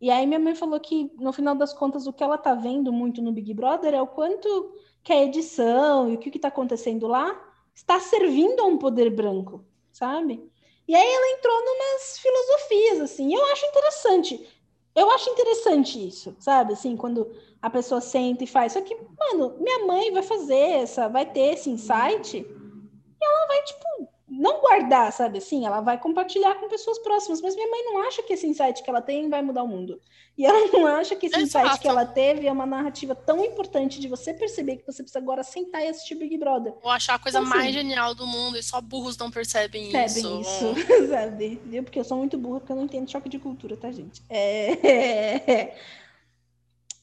E 0.00 0.10
aí 0.10 0.26
minha 0.26 0.38
mãe 0.38 0.54
falou 0.54 0.78
que, 0.78 1.10
no 1.16 1.32
final 1.32 1.54
das 1.54 1.72
contas, 1.72 2.06
o 2.06 2.12
que 2.12 2.22
ela 2.22 2.36
tá 2.36 2.54
vendo 2.54 2.92
muito 2.92 3.22
no 3.22 3.32
Big 3.32 3.52
Brother 3.54 3.94
é 3.94 4.00
o 4.00 4.06
quanto 4.06 4.74
que 5.02 5.12
a 5.12 5.24
edição 5.24 6.10
e 6.10 6.14
o 6.14 6.18
que 6.18 6.28
está 6.36 6.48
acontecendo 6.48 7.06
lá 7.06 7.38
está 7.74 8.00
servindo 8.00 8.60
a 8.60 8.66
um 8.66 8.78
poder 8.78 9.10
branco, 9.10 9.64
sabe? 9.92 10.50
E 10.88 10.94
aí 10.94 11.08
ela 11.08 11.38
entrou 11.38 11.64
numas 11.64 12.18
filosofias, 12.18 13.00
assim, 13.00 13.34
eu 13.34 13.44
acho 13.46 13.66
interessante. 13.66 14.55
Eu 14.96 15.10
acho 15.10 15.28
interessante 15.28 16.08
isso, 16.08 16.34
sabe? 16.40 16.72
Assim, 16.72 16.96
quando 16.96 17.30
a 17.60 17.68
pessoa 17.68 18.00
senta 18.00 18.44
e 18.44 18.46
faz. 18.46 18.72
Só 18.72 18.80
que, 18.80 18.96
mano, 19.18 19.54
minha 19.60 19.86
mãe 19.86 20.10
vai 20.10 20.22
fazer 20.22 20.54
essa, 20.54 21.06
vai 21.06 21.26
ter 21.26 21.52
esse 21.52 21.68
insight 21.68 22.38
e 22.38 23.24
ela 23.24 23.46
vai, 23.46 23.62
tipo, 23.64 24.05
não 24.36 24.60
guardar, 24.60 25.12
sabe 25.12 25.38
assim? 25.38 25.66
Ela 25.66 25.80
vai 25.80 25.98
compartilhar 25.98 26.54
com 26.56 26.68
pessoas 26.68 26.98
próximas, 26.98 27.40
mas 27.40 27.54
minha 27.54 27.68
mãe 27.70 27.84
não 27.84 28.02
acha 28.06 28.22
que 28.22 28.32
esse 28.32 28.46
insight 28.46 28.82
que 28.82 28.90
ela 28.90 29.00
tem 29.00 29.28
vai 29.28 29.42
mudar 29.42 29.62
o 29.62 29.68
mundo. 29.68 30.00
E 30.36 30.44
ela 30.44 30.70
não 30.70 30.86
acha 30.86 31.16
que 31.16 31.26
esse 31.26 31.40
Exato. 31.40 31.66
insight 31.66 31.80
que 31.80 31.88
ela 31.88 32.04
teve 32.04 32.46
é 32.46 32.52
uma 32.52 32.66
narrativa 32.66 33.14
tão 33.14 33.44
importante 33.44 33.98
de 33.98 34.08
você 34.08 34.34
perceber 34.34 34.76
que 34.76 34.86
você 34.86 35.02
precisa 35.02 35.18
agora 35.18 35.42
sentar 35.42 35.82
e 35.82 35.88
assistir 35.88 36.14
Big 36.14 36.36
Brother. 36.36 36.74
Ou 36.82 36.90
achar 36.90 37.14
a 37.14 37.18
coisa 37.18 37.38
então, 37.38 37.48
mais 37.48 37.64
assim, 37.64 37.72
genial 37.72 38.14
do 38.14 38.26
mundo 38.26 38.58
e 38.58 38.62
só 38.62 38.80
burros 38.80 39.16
não 39.16 39.30
percebem, 39.30 39.90
percebem 39.90 40.40
isso. 40.40 40.72
isso. 40.72 41.08
sabe? 41.08 41.60
Viu? 41.64 41.82
Porque 41.82 41.98
eu 41.98 42.04
sou 42.04 42.18
muito 42.18 42.36
burra 42.36 42.60
porque 42.60 42.72
eu 42.72 42.76
não 42.76 42.84
entendo 42.84 43.10
choque 43.10 43.28
de 43.28 43.38
cultura, 43.38 43.76
tá, 43.76 43.90
gente? 43.90 44.22
É... 44.28 45.74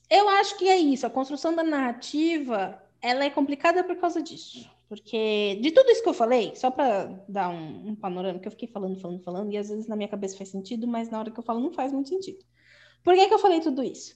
Eu 0.10 0.30
acho 0.30 0.60
que 0.60 0.70
é 0.70 0.78
isso. 0.78 1.08
A 1.08 1.10
construção 1.10 1.56
da 1.56 1.64
narrativa 1.64 2.80
ela 3.02 3.26
é 3.26 3.32
complicada 3.32 3.84
por 3.84 3.96
causa 3.98 4.22
disso. 4.22 4.70
Porque 4.94 5.58
de 5.60 5.72
tudo 5.72 5.90
isso 5.90 6.04
que 6.04 6.10
eu 6.10 6.14
falei, 6.14 6.56
só 6.56 6.70
para 6.70 7.06
dar 7.28 7.50
um, 7.50 7.90
um, 7.90 7.96
panorama, 7.96 8.38
que 8.38 8.48
eu 8.48 8.52
fiquei 8.52 8.68
falando, 8.68 9.00
falando, 9.00 9.24
falando, 9.24 9.52
e 9.52 9.58
às 9.58 9.68
vezes 9.70 9.88
na 9.88 9.96
minha 9.96 10.08
cabeça 10.08 10.38
faz 10.38 10.50
sentido, 10.50 10.88
mas 10.88 11.10
na 11.10 11.18
hora 11.18 11.32
que 11.32 11.40
eu 11.40 11.44
falo 11.44 11.60
não 11.60 11.74
faz 11.74 11.92
muito 11.92 12.10
sentido. 12.10 12.46
Por 13.04 13.16
que, 13.16 13.28
que 13.28 13.34
eu 13.34 13.40
falei 13.40 13.60
tudo 13.60 13.82
isso? 13.82 14.16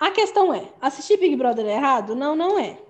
A 0.00 0.10
questão 0.10 0.52
é: 0.52 0.74
assistir 0.80 1.16
Big 1.16 1.36
Brother 1.36 1.64
é 1.64 1.74
errado? 1.74 2.16
Não, 2.16 2.34
não 2.34 2.58
é. 2.58 2.82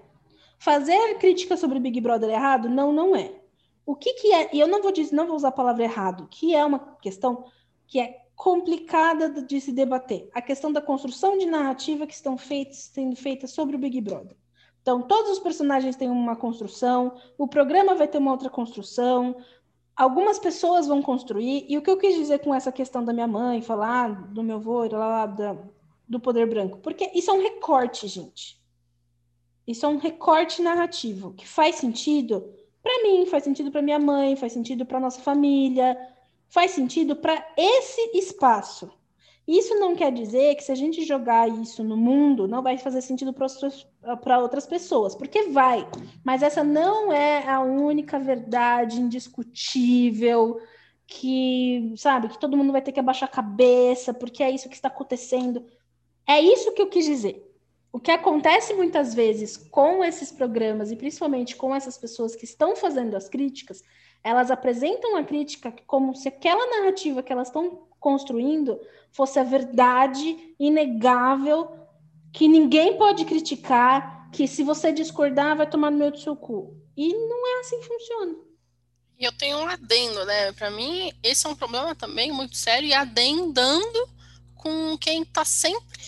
Fazer 0.58 1.18
crítica 1.18 1.58
sobre 1.58 1.78
Big 1.78 2.00
Brother 2.00 2.30
é 2.30 2.32
errado? 2.32 2.70
Não, 2.70 2.90
não 2.90 3.14
é. 3.14 3.38
O 3.84 3.94
que, 3.94 4.14
que 4.14 4.32
é, 4.32 4.56
e 4.56 4.58
eu 4.58 4.66
não 4.66 4.80
vou 4.80 4.90
dizer, 4.90 5.14
não 5.14 5.26
vou 5.26 5.36
usar 5.36 5.48
a 5.48 5.52
palavra 5.52 5.84
errado, 5.84 6.26
que 6.30 6.54
é 6.54 6.64
uma 6.64 6.78
questão 7.02 7.44
que 7.86 8.00
é 8.00 8.24
complicada 8.34 9.42
de 9.42 9.60
se 9.60 9.72
debater. 9.72 10.30
A 10.32 10.40
questão 10.40 10.72
da 10.72 10.80
construção 10.80 11.36
de 11.36 11.44
narrativa 11.44 12.06
que 12.06 12.14
estão 12.14 12.38
feitas, 12.38 12.90
sendo 12.94 13.14
feitas 13.14 13.50
sobre 13.50 13.76
o 13.76 13.78
Big 13.78 14.00
Brother. 14.00 14.39
Então, 14.82 15.02
todos 15.02 15.32
os 15.32 15.38
personagens 15.38 15.96
têm 15.96 16.10
uma 16.10 16.34
construção, 16.34 17.14
o 17.36 17.46
programa 17.46 17.94
vai 17.94 18.08
ter 18.08 18.18
uma 18.18 18.30
outra 18.30 18.48
construção, 18.48 19.36
algumas 19.94 20.38
pessoas 20.38 20.86
vão 20.86 21.02
construir, 21.02 21.66
e 21.68 21.76
o 21.76 21.82
que 21.82 21.90
eu 21.90 21.98
quis 21.98 22.14
dizer 22.14 22.38
com 22.38 22.54
essa 22.54 22.72
questão 22.72 23.04
da 23.04 23.12
minha 23.12 23.26
mãe, 23.26 23.60
falar 23.60 24.28
do 24.32 24.42
meu 24.42 24.56
avô, 24.56 24.86
lá, 24.90 25.26
da, 25.26 25.56
do 26.08 26.18
poder 26.18 26.48
branco, 26.48 26.78
porque 26.78 27.10
isso 27.14 27.30
é 27.30 27.34
um 27.34 27.42
recorte, 27.42 28.08
gente. 28.08 28.58
Isso 29.66 29.84
é 29.84 29.88
um 29.88 29.98
recorte 29.98 30.62
narrativo 30.62 31.34
que 31.34 31.46
faz 31.46 31.76
sentido 31.76 32.52
para 32.82 33.02
mim, 33.02 33.26
faz 33.26 33.44
sentido 33.44 33.70
para 33.70 33.82
minha 33.82 33.98
mãe, 33.98 34.34
faz 34.34 34.52
sentido 34.52 34.86
para 34.86 34.98
nossa 34.98 35.20
família, 35.20 35.96
faz 36.48 36.72
sentido 36.72 37.14
para 37.14 37.46
esse 37.56 38.00
espaço. 38.16 38.90
Isso 39.46 39.74
não 39.74 39.96
quer 39.96 40.12
dizer 40.12 40.54
que 40.54 40.62
se 40.62 40.70
a 40.70 40.76
gente 40.76 41.04
jogar 41.04 41.48
isso 41.48 41.82
no 41.82 41.96
mundo, 41.96 42.46
não 42.46 42.62
vai 42.62 42.78
fazer 42.78 43.02
sentido 43.02 43.32
para 43.32 44.38
outras 44.38 44.66
pessoas, 44.66 45.14
porque 45.14 45.48
vai. 45.48 45.88
Mas 46.24 46.42
essa 46.42 46.62
não 46.62 47.12
é 47.12 47.48
a 47.48 47.60
única 47.60 48.18
verdade 48.18 49.00
indiscutível 49.00 50.60
que, 51.06 51.92
sabe, 51.96 52.28
que 52.28 52.38
todo 52.38 52.56
mundo 52.56 52.70
vai 52.70 52.80
ter 52.80 52.92
que 52.92 53.00
abaixar 53.00 53.28
a 53.28 53.32
cabeça, 53.32 54.14
porque 54.14 54.42
é 54.42 54.50
isso 54.50 54.68
que 54.68 54.76
está 54.76 54.88
acontecendo. 54.88 55.64
É 56.26 56.40
isso 56.40 56.72
que 56.72 56.80
eu 56.80 56.88
quis 56.88 57.04
dizer. 57.04 57.46
O 57.92 57.98
que 57.98 58.12
acontece 58.12 58.72
muitas 58.74 59.12
vezes 59.14 59.56
com 59.56 60.04
esses 60.04 60.30
programas 60.30 60.92
e 60.92 60.96
principalmente 60.96 61.56
com 61.56 61.74
essas 61.74 61.98
pessoas 61.98 62.36
que 62.36 62.44
estão 62.44 62.76
fazendo 62.76 63.16
as 63.16 63.28
críticas, 63.28 63.82
elas 64.22 64.50
apresentam 64.50 65.16
a 65.16 65.24
crítica 65.24 65.74
como 65.86 66.14
se 66.14 66.28
aquela 66.28 66.66
narrativa 66.78 67.22
que 67.22 67.32
elas 67.32 67.48
estão 67.48 67.88
construindo 67.98 68.80
fosse 69.12 69.38
a 69.38 69.44
verdade 69.44 70.54
inegável, 70.58 71.76
que 72.32 72.46
ninguém 72.46 72.96
pode 72.96 73.24
criticar, 73.24 74.30
que 74.30 74.46
se 74.46 74.62
você 74.62 74.92
discordar 74.92 75.56
vai 75.56 75.68
tomar 75.68 75.90
no 75.90 75.98
meio 75.98 76.12
do 76.12 76.20
seu 76.20 76.36
cu. 76.36 76.76
E 76.96 77.12
não 77.12 77.56
é 77.56 77.60
assim 77.60 77.80
que 77.80 77.86
funciona. 77.86 78.34
E 79.18 79.24
eu 79.24 79.32
tenho 79.32 79.58
um 79.58 79.68
adendo, 79.68 80.24
né? 80.24 80.52
Para 80.52 80.70
mim, 80.70 81.12
esse 81.22 81.46
é 81.46 81.50
um 81.50 81.54
problema 81.54 81.94
também 81.94 82.32
muito 82.32 82.56
sério 82.56 82.88
e 82.88 82.94
adendando 82.94 84.08
com 84.54 84.96
quem 84.98 85.24
tá 85.24 85.44
sempre 85.44 86.00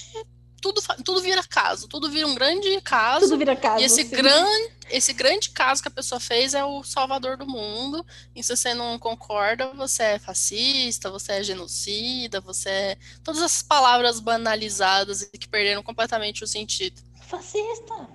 tudo, 0.62 0.81
tudo 1.05 1.20
vira 1.20 1.42
caso, 1.42 1.88
tudo 1.88 2.09
vira 2.09 2.27
um 2.27 2.35
grande 2.37 2.81
caso. 2.81 3.27
Tudo 3.27 3.37
vira 3.37 3.57
caso. 3.57 3.83
E 3.83 3.85
esse, 3.85 4.05
grande, 4.05 4.72
esse 4.88 5.12
grande 5.12 5.51
caso 5.51 5.83
que 5.83 5.88
a 5.88 5.90
pessoa 5.90 6.20
fez 6.20 6.55
é 6.55 6.64
o 6.64 6.85
salvador 6.85 7.37
do 7.37 7.46
mundo. 7.46 8.07
E 8.35 8.42
se 8.42 8.57
você 8.57 8.72
não 8.72 8.96
concorda, 8.98 9.72
você 9.75 10.05
é 10.05 10.18
fascista, 10.20 11.11
você 11.11 11.33
é 11.33 11.42
genocida, 11.42 12.40
você 12.40 12.70
é. 12.70 12.98
Todas 13.25 13.42
essas 13.42 13.62
palavras 13.62 14.20
banalizadas 14.20 15.22
e 15.22 15.37
que 15.37 15.48
perderam 15.48 15.83
completamente 15.83 16.44
o 16.44 16.46
sentido. 16.46 17.03
Fascista! 17.27 18.09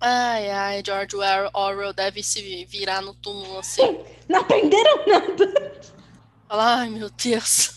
Ai, 0.00 0.48
ai, 0.50 0.82
George 0.86 1.16
Orwell 1.52 1.92
deve 1.92 2.22
se 2.22 2.64
virar 2.66 3.02
no 3.02 3.12
túmulo 3.12 3.58
assim. 3.58 4.04
Não 4.28 4.38
aprenderam 4.40 5.04
nada! 5.04 5.80
Ai, 6.48 6.88
meu 6.88 7.10
Deus. 7.10 7.72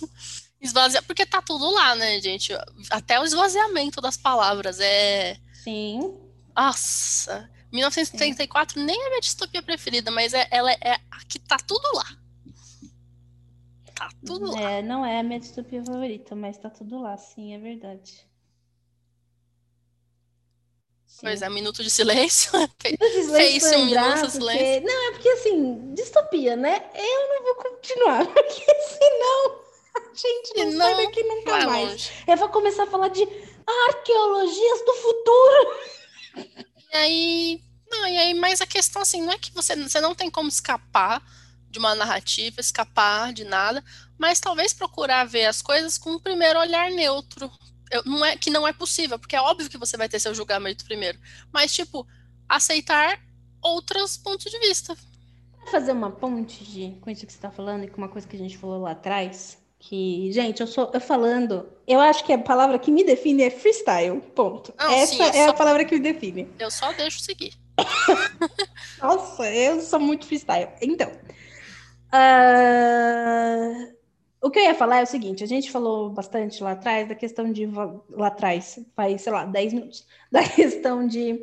Esvaziar, 0.62 1.04
porque 1.06 1.26
tá 1.26 1.42
tudo 1.42 1.72
lá, 1.72 1.96
né, 1.96 2.20
gente? 2.22 2.54
Até 2.92 3.20
o 3.20 3.24
esvaziamento 3.24 4.00
das 4.00 4.16
palavras 4.16 4.80
é. 4.80 5.38
Sim. 5.64 6.16
Nossa. 6.56 7.50
1934 7.72 8.80
Sim. 8.80 8.86
nem 8.86 9.02
é 9.02 9.10
minha 9.10 9.22
distopia 9.22 9.64
preferida, 9.64 10.12
mas 10.12 10.34
é, 10.34 10.48
ela 10.52 10.72
é, 10.72 10.78
é 10.82 11.00
aqui 11.10 11.40
tá 11.40 11.58
tudo 11.58 11.88
lá. 11.96 12.06
Tá 13.96 14.10
tudo 14.26 14.52
lá. 14.52 14.62
É, 14.62 14.82
não 14.82 15.06
é 15.06 15.20
a 15.20 15.24
minha 15.24 15.40
distopia 15.40 15.84
favorita, 15.84 16.36
mas 16.36 16.58
tá 16.58 16.70
tudo 16.70 17.02
lá, 17.02 17.18
sim, 17.18 17.54
é 17.54 17.60
verdade. 17.60 18.30
Sim. 21.06 21.20
Pois 21.22 21.42
é, 21.42 21.50
minuto 21.50 21.84
de 21.84 21.90
silêncio. 21.90 22.52
Fez 22.80 22.98
Fez 23.32 23.64
um 23.74 23.86
minuto 23.86 24.04
de 24.04 24.22
porque... 24.22 24.32
silêncio. 24.32 24.84
Não, 24.86 25.08
é 25.08 25.12
porque 25.12 25.30
assim, 25.30 25.94
distopia, 25.94 26.56
né? 26.56 26.90
Eu 26.94 27.30
não 27.30 27.44
vou 27.44 27.56
continuar, 27.56 28.26
porque 28.34 28.66
senão 28.84 29.62
a 29.70 29.71
gente 30.14 30.54
não, 30.56 30.72
Senão, 30.72 30.86
sai 30.86 31.06
daqui 31.06 31.24
nunca 31.24 31.52
Vai 31.52 31.66
mais. 31.66 32.12
Eu 32.28 32.38
vou 32.38 32.50
começar 32.50 32.84
a 32.84 32.88
falar 32.88 33.10
de 33.10 33.28
arqueologias 33.90 34.86
do 34.86 34.94
futuro. 34.94 35.76
E 36.94 36.98
aí, 36.98 37.64
não, 37.90 38.08
e 38.08 38.18
aí, 38.18 38.34
mas 38.34 38.62
a 38.62 38.66
questão 38.68 39.02
assim, 39.02 39.22
não 39.22 39.34
é 39.34 39.38
que 39.38 39.52
você, 39.54 39.76
você 39.76 40.00
não 40.02 40.16
tem 40.16 40.30
como 40.30 40.50
escapar 40.50 41.22
de 41.70 41.80
uma 41.80 41.96
narrativa, 41.96 42.60
escapar 42.60 43.32
de 43.32 43.46
nada, 43.46 43.84
mas 44.18 44.40
talvez 44.40 44.74
procurar 44.74 45.26
ver 45.26 45.46
as 45.46 45.62
coisas 45.62 45.98
com 45.98 46.12
um 46.12 46.20
primeiro 46.20 46.60
olhar 46.60 46.92
neutro. 46.92 47.50
Eu- 47.90 48.04
não 48.06 48.24
é 48.26 48.36
que 48.36 48.50
não 48.50 48.68
é 48.68 48.74
possível, 48.74 49.18
porque 49.18 49.36
é 49.36 49.42
óbvio 49.42 49.70
que 49.70 49.78
você 49.78 49.96
vai 49.98 50.10
ter 50.10 50.20
seu 50.20 50.36
julgamento 50.36 50.84
primeiro, 50.86 51.18
mas 51.52 51.74
tipo, 51.74 52.06
aceitar 52.48 53.20
outros 53.62 54.18
pontos 54.18 54.52
de 54.52 54.60
vista. 54.60 54.96
Vou 55.58 55.68
fazer 55.68 55.92
uma 55.92 56.12
ponte 56.12 56.64
de, 56.66 56.98
com 57.00 57.10
isso 57.10 57.26
que 57.26 57.32
você 57.32 57.38
está 57.38 57.52
falando 57.52 57.84
e 57.84 57.88
com 57.88 57.98
uma 57.98 58.10
coisa 58.10 58.28
que 58.28 58.36
a 58.36 58.40
gente 58.40 58.58
falou 58.58 58.82
lá 58.82 58.92
atrás. 58.92 59.61
Que, 59.84 60.32
gente, 60.32 60.62
eu 60.62 60.68
sou 60.68 60.92
eu 60.94 61.02
falando, 61.02 61.68
eu 61.88 62.00
acho 62.00 62.24
que 62.24 62.32
a 62.32 62.38
palavra 62.38 62.78
que 62.78 62.92
me 62.92 63.04
define 63.04 63.42
é 63.44 63.50
freestyle. 63.50 64.22
Ponto. 64.36 64.72
Não, 64.80 64.92
Essa 64.94 65.08
sim, 65.16 65.24
é 65.24 65.40
eu 65.42 65.46
a 65.46 65.48
só- 65.48 65.54
palavra 65.54 65.84
que 65.84 65.96
me 65.96 66.00
define. 66.02 66.48
Eu 66.60 66.70
só 66.70 66.94
deixo 66.94 67.20
seguir. 67.20 67.54
Nossa, 69.02 69.50
eu 69.52 69.82
sou 69.82 70.00
muito 70.00 70.28
freestyle. 70.28 70.70
Então, 70.82 71.12
ah, 72.12 73.88
o 74.42 74.50
que 74.50 74.60
eu 74.60 74.64
ia 74.64 74.76
falar 74.76 75.00
é 75.00 75.04
o 75.04 75.08
seguinte: 75.08 75.44
a 75.44 75.48
gente 75.48 75.72
falou 75.72 76.10
bastante 76.10 76.62
lá 76.64 76.72
atrás 76.74 77.08
da 77.08 77.16
questão 77.16 77.52
de. 77.52 77.66
Lá 78.10 78.28
atrás, 78.28 78.80
faz, 78.96 79.22
sei 79.22 79.32
lá, 79.34 79.46
10 79.46 79.74
minutos, 79.74 80.06
da 80.32 80.44
questão 80.48 81.08
de 81.08 81.40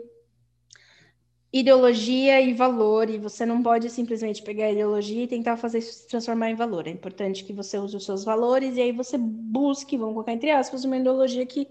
ideologia 1.53 2.41
e 2.41 2.53
valor, 2.53 3.09
e 3.09 3.19
você 3.19 3.47
não 3.47 3.63
pode 3.63 3.89
simplesmente 3.89 4.43
pegar 4.43 4.67
a 4.67 4.73
ideologia 4.73 5.25
e 5.25 5.29
tentar 5.29 5.57
fazer 5.57 5.79
isso 5.79 5.93
se 5.93 6.09
transformar 6.09 6.51
em 6.51 6.55
valor. 6.55 6.87
É 6.87 6.91
importante 6.91 7.45
que 7.45 7.53
você 7.53 7.79
use 7.79 7.97
os 7.97 8.05
seus 8.05 8.25
valores 8.25 8.77
e 8.77 8.83
aí 8.83 8.93
você 8.93 9.17
busque, 9.19 9.97
vamos 9.97 10.15
colocar 10.15 10.33
entre 10.33 10.51
aspas, 10.51 10.85
uma 10.85 10.97
ideologia 10.97 11.47
que 11.47 11.69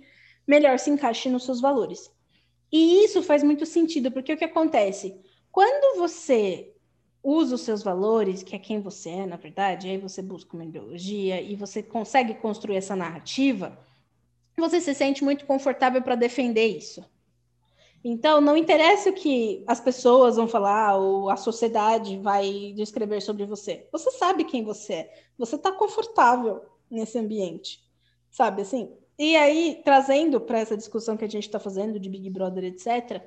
melhor 0.47 0.79
se 0.79 0.89
encaixe 0.89 1.29
nos 1.29 1.45
seus 1.45 1.61
valores. 1.61 2.11
E 2.71 3.03
isso 3.03 3.21
faz 3.21 3.43
muito 3.43 3.65
sentido, 3.65 4.11
porque 4.11 4.33
o 4.33 4.37
que 4.37 4.45
acontece? 4.45 5.15
Quando 5.51 5.99
você 5.99 6.73
usa 7.23 7.55
os 7.55 7.61
seus 7.61 7.83
valores, 7.83 8.43
que 8.43 8.55
é 8.55 8.59
quem 8.59 8.81
você 8.81 9.09
é, 9.09 9.25
na 9.25 9.35
verdade, 9.35 9.89
aí 9.89 9.97
você 9.97 10.21
busca 10.21 10.55
uma 10.55 10.65
ideologia 10.65 11.41
e 11.41 11.55
você 11.55 11.83
consegue 11.83 12.33
construir 12.35 12.77
essa 12.77 12.95
narrativa, 12.95 13.77
você 14.57 14.81
se 14.81 14.93
sente 14.93 15.23
muito 15.23 15.45
confortável 15.45 16.01
para 16.01 16.15
defender 16.15 16.65
isso. 16.65 17.05
Então, 18.03 18.39
não 18.39 18.55
interessa 18.55 19.09
o 19.09 19.13
que 19.13 19.63
as 19.67 19.79
pessoas 19.79 20.35
vão 20.35 20.47
falar 20.47 20.95
ou 20.95 21.29
a 21.29 21.35
sociedade 21.35 22.17
vai 22.19 22.73
descrever 22.75 23.21
sobre 23.21 23.45
você. 23.45 23.87
Você 23.91 24.11
sabe 24.11 24.45
quem 24.45 24.63
você 24.63 24.93
é. 24.93 25.13
Você 25.37 25.55
está 25.55 25.71
confortável 25.71 26.61
nesse 26.89 27.17
ambiente, 27.17 27.83
sabe 28.29 28.61
assim? 28.61 28.95
E 29.19 29.35
aí, 29.35 29.81
trazendo 29.83 30.39
para 30.39 30.59
essa 30.59 30.77
discussão 30.77 31.17
que 31.17 31.25
a 31.25 31.29
gente 31.29 31.45
está 31.45 31.59
fazendo 31.59 31.99
de 31.99 32.07
Big 32.07 32.29
Brother, 32.29 32.65
etc., 32.65 33.23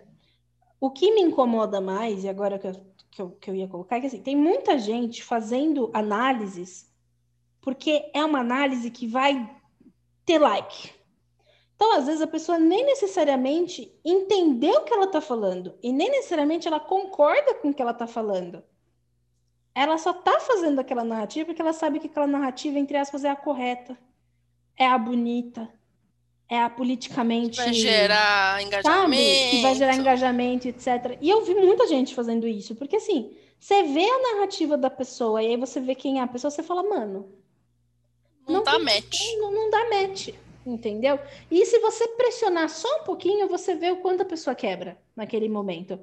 o 0.80 0.90
que 0.90 1.12
me 1.12 1.20
incomoda 1.20 1.80
mais, 1.80 2.24
e 2.24 2.28
agora 2.28 2.58
que 2.58 2.68
eu, 2.68 2.72
que 3.10 3.22
eu, 3.22 3.30
que 3.32 3.50
eu 3.50 3.54
ia 3.54 3.68
colocar, 3.68 3.96
é 3.96 4.00
que 4.00 4.06
assim, 4.06 4.22
tem 4.22 4.36
muita 4.36 4.78
gente 4.78 5.22
fazendo 5.22 5.90
análises, 5.92 6.90
porque 7.60 8.10
é 8.14 8.24
uma 8.24 8.38
análise 8.38 8.90
que 8.90 9.06
vai 9.06 9.50
ter 10.24 10.38
like. 10.38 10.90
Então, 11.80 11.96
às 11.96 12.04
vezes, 12.04 12.20
a 12.20 12.26
pessoa 12.26 12.58
nem 12.58 12.84
necessariamente 12.84 13.90
entendeu 14.04 14.74
o 14.74 14.84
que 14.84 14.92
ela 14.92 15.06
está 15.06 15.18
falando, 15.18 15.72
e 15.82 15.90
nem 15.90 16.10
necessariamente 16.10 16.68
ela 16.68 16.78
concorda 16.78 17.54
com 17.54 17.70
o 17.70 17.74
que 17.74 17.80
ela 17.80 17.92
está 17.92 18.06
falando. 18.06 18.62
Ela 19.74 19.96
só 19.96 20.10
está 20.10 20.40
fazendo 20.40 20.78
aquela 20.78 21.02
narrativa 21.02 21.46
porque 21.46 21.62
ela 21.62 21.72
sabe 21.72 21.98
que 21.98 22.06
aquela 22.06 22.26
narrativa, 22.26 22.78
entre 22.78 22.98
aspas, 22.98 23.24
é 23.24 23.30
a 23.30 23.34
correta, 23.36 23.96
é 24.76 24.86
a 24.86 24.98
bonita, 24.98 25.70
é 26.50 26.60
a 26.60 26.68
politicamente 26.68 27.56
Vai 27.56 27.72
gerar 27.72 28.56
sabe? 28.58 28.64
engajamento. 28.64 29.50
Que 29.50 29.62
vai 29.62 29.74
gerar 29.74 29.94
engajamento, 29.96 30.68
etc. 30.68 31.16
E 31.18 31.30
eu 31.30 31.46
vi 31.46 31.54
muita 31.54 31.86
gente 31.86 32.14
fazendo 32.14 32.46
isso, 32.46 32.74
porque 32.74 32.96
assim, 32.96 33.34
você 33.58 33.84
vê 33.84 34.04
a 34.04 34.34
narrativa 34.34 34.76
da 34.76 34.90
pessoa 34.90 35.42
e 35.42 35.46
aí 35.46 35.56
você 35.56 35.80
vê 35.80 35.94
quem 35.94 36.18
é 36.18 36.22
a 36.22 36.26
pessoa, 36.26 36.50
você 36.50 36.62
fala, 36.62 36.82
mano, 36.82 37.26
Não, 38.46 38.56
não 38.56 38.62
dá 38.64 38.78
match. 38.78 39.18
não, 39.38 39.50
não 39.50 39.70
dá 39.70 39.88
match, 39.88 40.28
entendeu? 40.66 41.18
E 41.50 41.64
se 41.66 41.78
você 41.78 42.06
pressionar 42.08 42.68
só 42.68 43.00
um 43.00 43.04
pouquinho, 43.04 43.48
você 43.48 43.74
vê 43.74 43.90
o 43.90 43.96
quanto 43.96 44.22
a 44.22 44.26
pessoa 44.26 44.54
quebra 44.54 44.98
naquele 45.16 45.48
momento. 45.48 45.98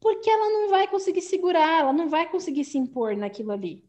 Porque 0.00 0.30
ela 0.30 0.48
não 0.50 0.68
vai 0.70 0.86
conseguir 0.86 1.22
segurar, 1.22 1.80
ela 1.80 1.92
não 1.92 2.08
vai 2.08 2.28
conseguir 2.30 2.64
se 2.64 2.78
impor 2.78 3.16
naquilo 3.16 3.52
ali. 3.52 3.84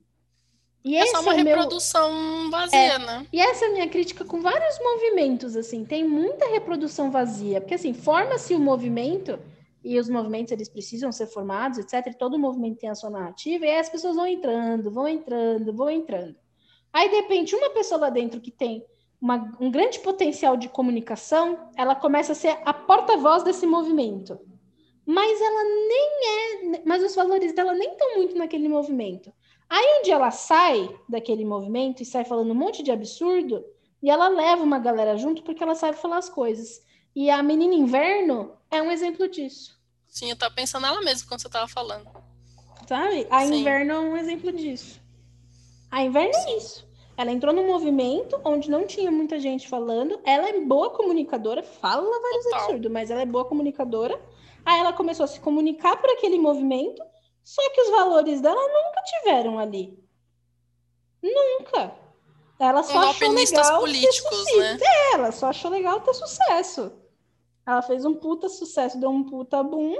E 0.83 0.95
É 0.95 1.05
só 1.07 1.19
uma 1.21 1.33
é 1.35 1.41
o 1.41 1.43
meu- 1.43 1.55
reprodução 1.55 2.49
vazia, 2.49 2.97
né? 2.99 3.27
e 3.33 3.39
essa 3.39 3.65
é 3.65 3.67
a 3.67 3.71
minha 3.73 3.87
crítica 3.89 4.23
com 4.23 4.39
vários 4.41 4.79
movimentos, 4.79 5.55
assim, 5.57 5.83
tem 5.83 6.07
muita 6.07 6.47
reprodução 6.47 7.11
vazia, 7.11 7.59
porque 7.59 7.73
assim, 7.73 7.93
forma-se 7.93 8.55
o 8.55 8.59
movimento, 8.59 9.37
e 9.83 9.99
os 9.99 10.07
movimentos 10.09 10.53
eles 10.53 10.69
precisam 10.69 11.11
ser 11.11 11.27
formados, 11.27 11.77
etc, 11.79 12.07
e 12.07 12.17
todo 12.17 12.39
movimento 12.39 12.79
tem 12.79 12.89
a 12.89 12.95
sua 12.95 13.09
narrativa, 13.09 13.65
e 13.65 13.69
aí 13.69 13.77
as 13.77 13.89
pessoas 13.89 14.15
vão 14.15 14.25
entrando, 14.25 14.89
vão 14.89 15.05
entrando, 15.07 15.73
vão 15.73 15.89
entrando. 15.89 16.35
Aí, 16.93 17.09
de 17.09 17.15
repente, 17.17 17.55
uma 17.55 17.69
pessoa 17.71 17.99
lá 17.99 18.09
dentro 18.09 18.39
que 18.41 18.49
tem 18.49 18.83
uma- 19.21 19.51
um 19.59 19.69
grande 19.69 19.99
potencial 19.99 20.55
de 20.55 20.69
comunicação, 20.69 21.69
ela 21.75 21.95
começa 21.95 22.31
a 22.31 22.35
ser 22.35 22.57
a 22.65 22.73
porta-voz 22.73 23.43
desse 23.43 23.65
movimento. 23.65 24.39
Mas 25.05 25.41
ela 25.41 25.63
nem 25.63 26.09
é, 26.77 26.81
mas 26.85 27.03
os 27.03 27.15
valores 27.15 27.53
dela 27.53 27.73
nem 27.73 27.91
estão 27.91 28.15
muito 28.17 28.37
naquele 28.37 28.67
movimento. 28.69 29.33
Aí 29.69 29.99
um 29.99 30.03
dia 30.03 30.15
ela 30.15 30.31
sai 30.31 30.89
daquele 31.07 31.43
movimento 31.45 32.01
e 32.01 32.05
sai 32.05 32.23
falando 32.25 32.51
um 32.51 32.55
monte 32.55 32.81
de 32.83 32.91
absurdo, 32.91 33.63
e 34.01 34.09
ela 34.09 34.27
leva 34.29 34.63
uma 34.63 34.79
galera 34.79 35.17
junto 35.17 35.43
porque 35.43 35.61
ela 35.63 35.75
sabe 35.75 35.97
falar 35.97 36.17
as 36.17 36.29
coisas. 36.29 36.81
E 37.15 37.29
a 37.29 37.41
menina 37.43 37.73
inverno 37.75 38.53
é 38.71 38.81
um 38.81 38.91
exemplo 38.91 39.27
disso, 39.27 39.77
Sim, 40.07 40.29
eu 40.31 40.35
tava 40.35 40.53
pensando 40.55 40.83
nela 40.83 41.01
mesmo 41.01 41.27
quando 41.27 41.41
você 41.41 41.49
tava 41.49 41.67
falando. 41.67 42.07
sabe? 42.87 43.27
A 43.29 43.45
Sim. 43.45 43.59
inverno 43.61 43.93
é 43.93 43.99
um 43.99 44.17
exemplo 44.17 44.51
disso. 44.51 44.99
A 45.91 46.03
inverno 46.03 46.33
é 46.35 46.57
isso. 46.57 46.87
Ela 47.19 47.31
entrou 47.31 47.53
num 47.53 47.67
movimento 47.67 48.39
onde 48.45 48.71
não 48.71 48.87
tinha 48.87 49.11
muita 49.11 49.37
gente 49.37 49.67
falando. 49.67 50.21
Ela 50.23 50.47
é 50.47 50.61
boa 50.61 50.89
comunicadora, 50.91 51.61
fala 51.61 52.01
vários 52.21 52.45
Total. 52.45 52.59
absurdos, 52.61 52.89
mas 52.89 53.11
ela 53.11 53.21
é 53.21 53.25
boa 53.25 53.43
comunicadora. 53.43 54.17
Aí 54.65 54.79
ela 54.79 54.93
começou 54.93 55.25
a 55.25 55.27
se 55.27 55.37
comunicar 55.41 55.99
por 55.99 56.09
aquele 56.11 56.39
movimento, 56.39 57.03
só 57.43 57.61
que 57.71 57.81
os 57.81 57.89
valores 57.89 58.39
dela 58.39 58.61
nunca 58.61 59.01
tiveram 59.03 59.59
ali. 59.59 60.01
Nunca. 61.21 61.93
Ela 62.57 62.83
só 62.83 62.99
achou 63.09 63.33
legal 63.33 63.73
ter 63.73 63.79
políticos, 63.79 64.37
sucesso. 64.37 64.57
né? 64.57 64.79
É, 64.81 65.15
ela 65.15 65.31
só 65.33 65.47
achou 65.47 65.71
legal 65.71 65.99
ter 65.99 66.13
sucesso. 66.13 66.93
Ela 67.67 67.81
fez 67.81 68.05
um 68.05 68.15
puta 68.15 68.47
sucesso, 68.47 68.97
deu 68.97 69.09
um 69.09 69.25
puta 69.25 69.61
boom. 69.61 69.97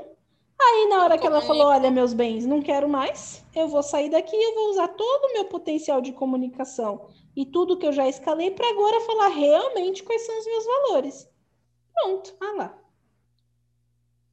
Aí, 0.62 0.88
na 0.88 1.04
hora 1.04 1.18
que 1.18 1.26
ela 1.26 1.42
falou: 1.42 1.68
Olha, 1.68 1.90
meus 1.90 2.14
bens, 2.14 2.46
não 2.46 2.62
quero 2.62 2.88
mais, 2.90 3.46
eu 3.56 3.68
vou 3.68 3.82
sair 3.82 4.10
daqui, 4.10 4.36
eu 4.36 4.56
vou 4.56 4.70
usar 4.72 4.90
todo 4.90 5.26
o 5.26 5.34
meu 5.34 5.46
potencial 5.46 6.02
de 6.02 6.12
comunicação 6.12 7.10
e 7.36 7.46
tudo 7.46 7.78
que 7.78 7.88
eu 7.88 7.94
já 7.94 8.08
escalei 8.08 8.52
para 8.52 8.70
agora 8.70 9.00
falar 9.02 9.28
realmente 9.30 10.04
quais 10.04 10.26
são 10.26 10.38
os 10.38 10.46
meus 10.46 10.66
valores. 10.66 11.30
Pronto, 11.94 12.36
ah 12.42 12.54
lá. 12.58 12.79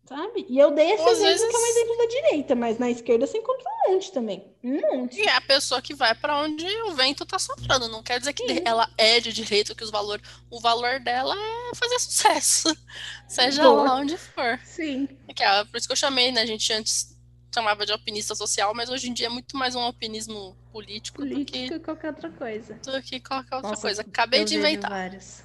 Sabe? 0.08 0.46
E 0.48 0.56
eu 0.58 0.70
dei 0.70 0.92
esse 0.92 1.02
às 1.02 1.18
exemplo 1.18 1.48
que 1.50 1.56
é 1.56 1.58
um 1.58 1.62
vezes- 1.62 1.76
exemplo 1.76 1.96
da 1.98 2.06
direita, 2.06 2.54
mas 2.54 2.78
na 2.78 2.88
esquerda 2.90 3.26
você 3.26 3.38
encontra 3.38 3.64
um 3.68 3.92
monte 3.92 4.12
também. 4.12 4.44
Um 4.62 4.80
monte. 4.80 5.18
E 5.20 5.22
é 5.24 5.32
a 5.34 5.40
pessoa 5.40 5.82
que 5.82 5.94
vai 5.94 6.14
pra 6.14 6.38
onde 6.42 6.64
o 6.82 6.94
vento 6.94 7.26
tá 7.26 7.38
soprando. 7.38 7.88
Não 7.88 8.02
quer 8.02 8.18
dizer 8.20 8.32
que 8.32 8.46
Sim. 8.46 8.60
ela 8.64 8.88
é 8.96 9.18
de 9.18 9.32
direito, 9.32 9.74
que 9.74 9.82
os 9.82 9.90
valor, 9.90 10.20
o 10.50 10.60
valor 10.60 11.00
dela 11.00 11.34
é 11.36 11.74
fazer 11.74 11.98
sucesso. 11.98 12.76
Seja 13.26 13.62
Boa. 13.62 13.82
lá 13.82 13.94
onde 13.96 14.16
for. 14.16 14.60
Sim. 14.64 15.08
Que 15.34 15.42
é 15.42 15.64
por 15.64 15.76
isso 15.76 15.88
que 15.88 15.92
eu 15.92 15.96
chamei, 15.96 16.30
né? 16.30 16.42
A 16.42 16.46
gente 16.46 16.72
antes 16.72 17.14
chamava 17.52 17.86
de 17.86 17.90
alpinista 17.92 18.34
social, 18.34 18.74
mas 18.74 18.90
hoje 18.90 19.08
em 19.08 19.14
dia 19.14 19.26
é 19.26 19.30
muito 19.30 19.56
mais 19.56 19.74
um 19.74 19.80
alpinismo 19.80 20.54
político, 20.70 21.18
Política 21.22 21.74
e 21.76 21.80
qualquer 21.80 22.08
outra 22.10 22.30
coisa. 22.30 22.74
do 22.74 22.80
que, 22.80 22.90
do 22.92 23.02
que 23.02 23.20
qualquer 23.20 23.54
outra 23.56 23.70
Nossa, 23.70 23.80
coisa. 23.82 24.02
Acabei 24.02 24.40
eu 24.42 24.44
de 24.44 24.56
inventar. 24.56 24.90
vários. 24.90 25.40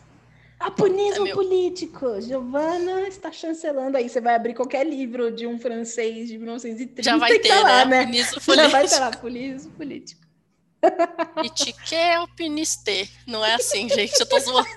Apunismo 0.62 1.22
É 1.22 1.24
meu. 1.26 1.36
político. 1.36 2.22
Giovana 2.22 3.01
está 3.07 3.32
chancelando. 3.32 3.97
Aí 3.97 4.07
você 4.07 4.22
vai 4.22 4.36
abrir 4.36 4.53
qualquer 4.53 4.86
livro 4.86 5.32
de 5.32 5.47
um 5.47 5.59
francês 5.59 6.28
de 6.28 6.38
1930 6.38 7.01
Já 7.03 7.18
vai 7.18 7.39
ter, 7.39 7.49
tá 7.49 7.59
lá, 7.62 7.86
né? 7.86 7.86
né? 7.86 7.99
Alpinismo 8.01 8.55
Já 8.55 8.68
vai 8.68 8.86
estar 8.86 8.99
lá, 8.99 9.07
apunismo 9.07 9.72
político. 9.72 10.22
Itique 11.43 11.95
alpiniste. 11.95 13.12
Não 13.28 13.43
é 13.45 13.53
assim, 13.55 13.88
gente. 13.89 14.20
Eu 14.20 14.26
tô 14.26 14.39
zoando. 14.39 14.68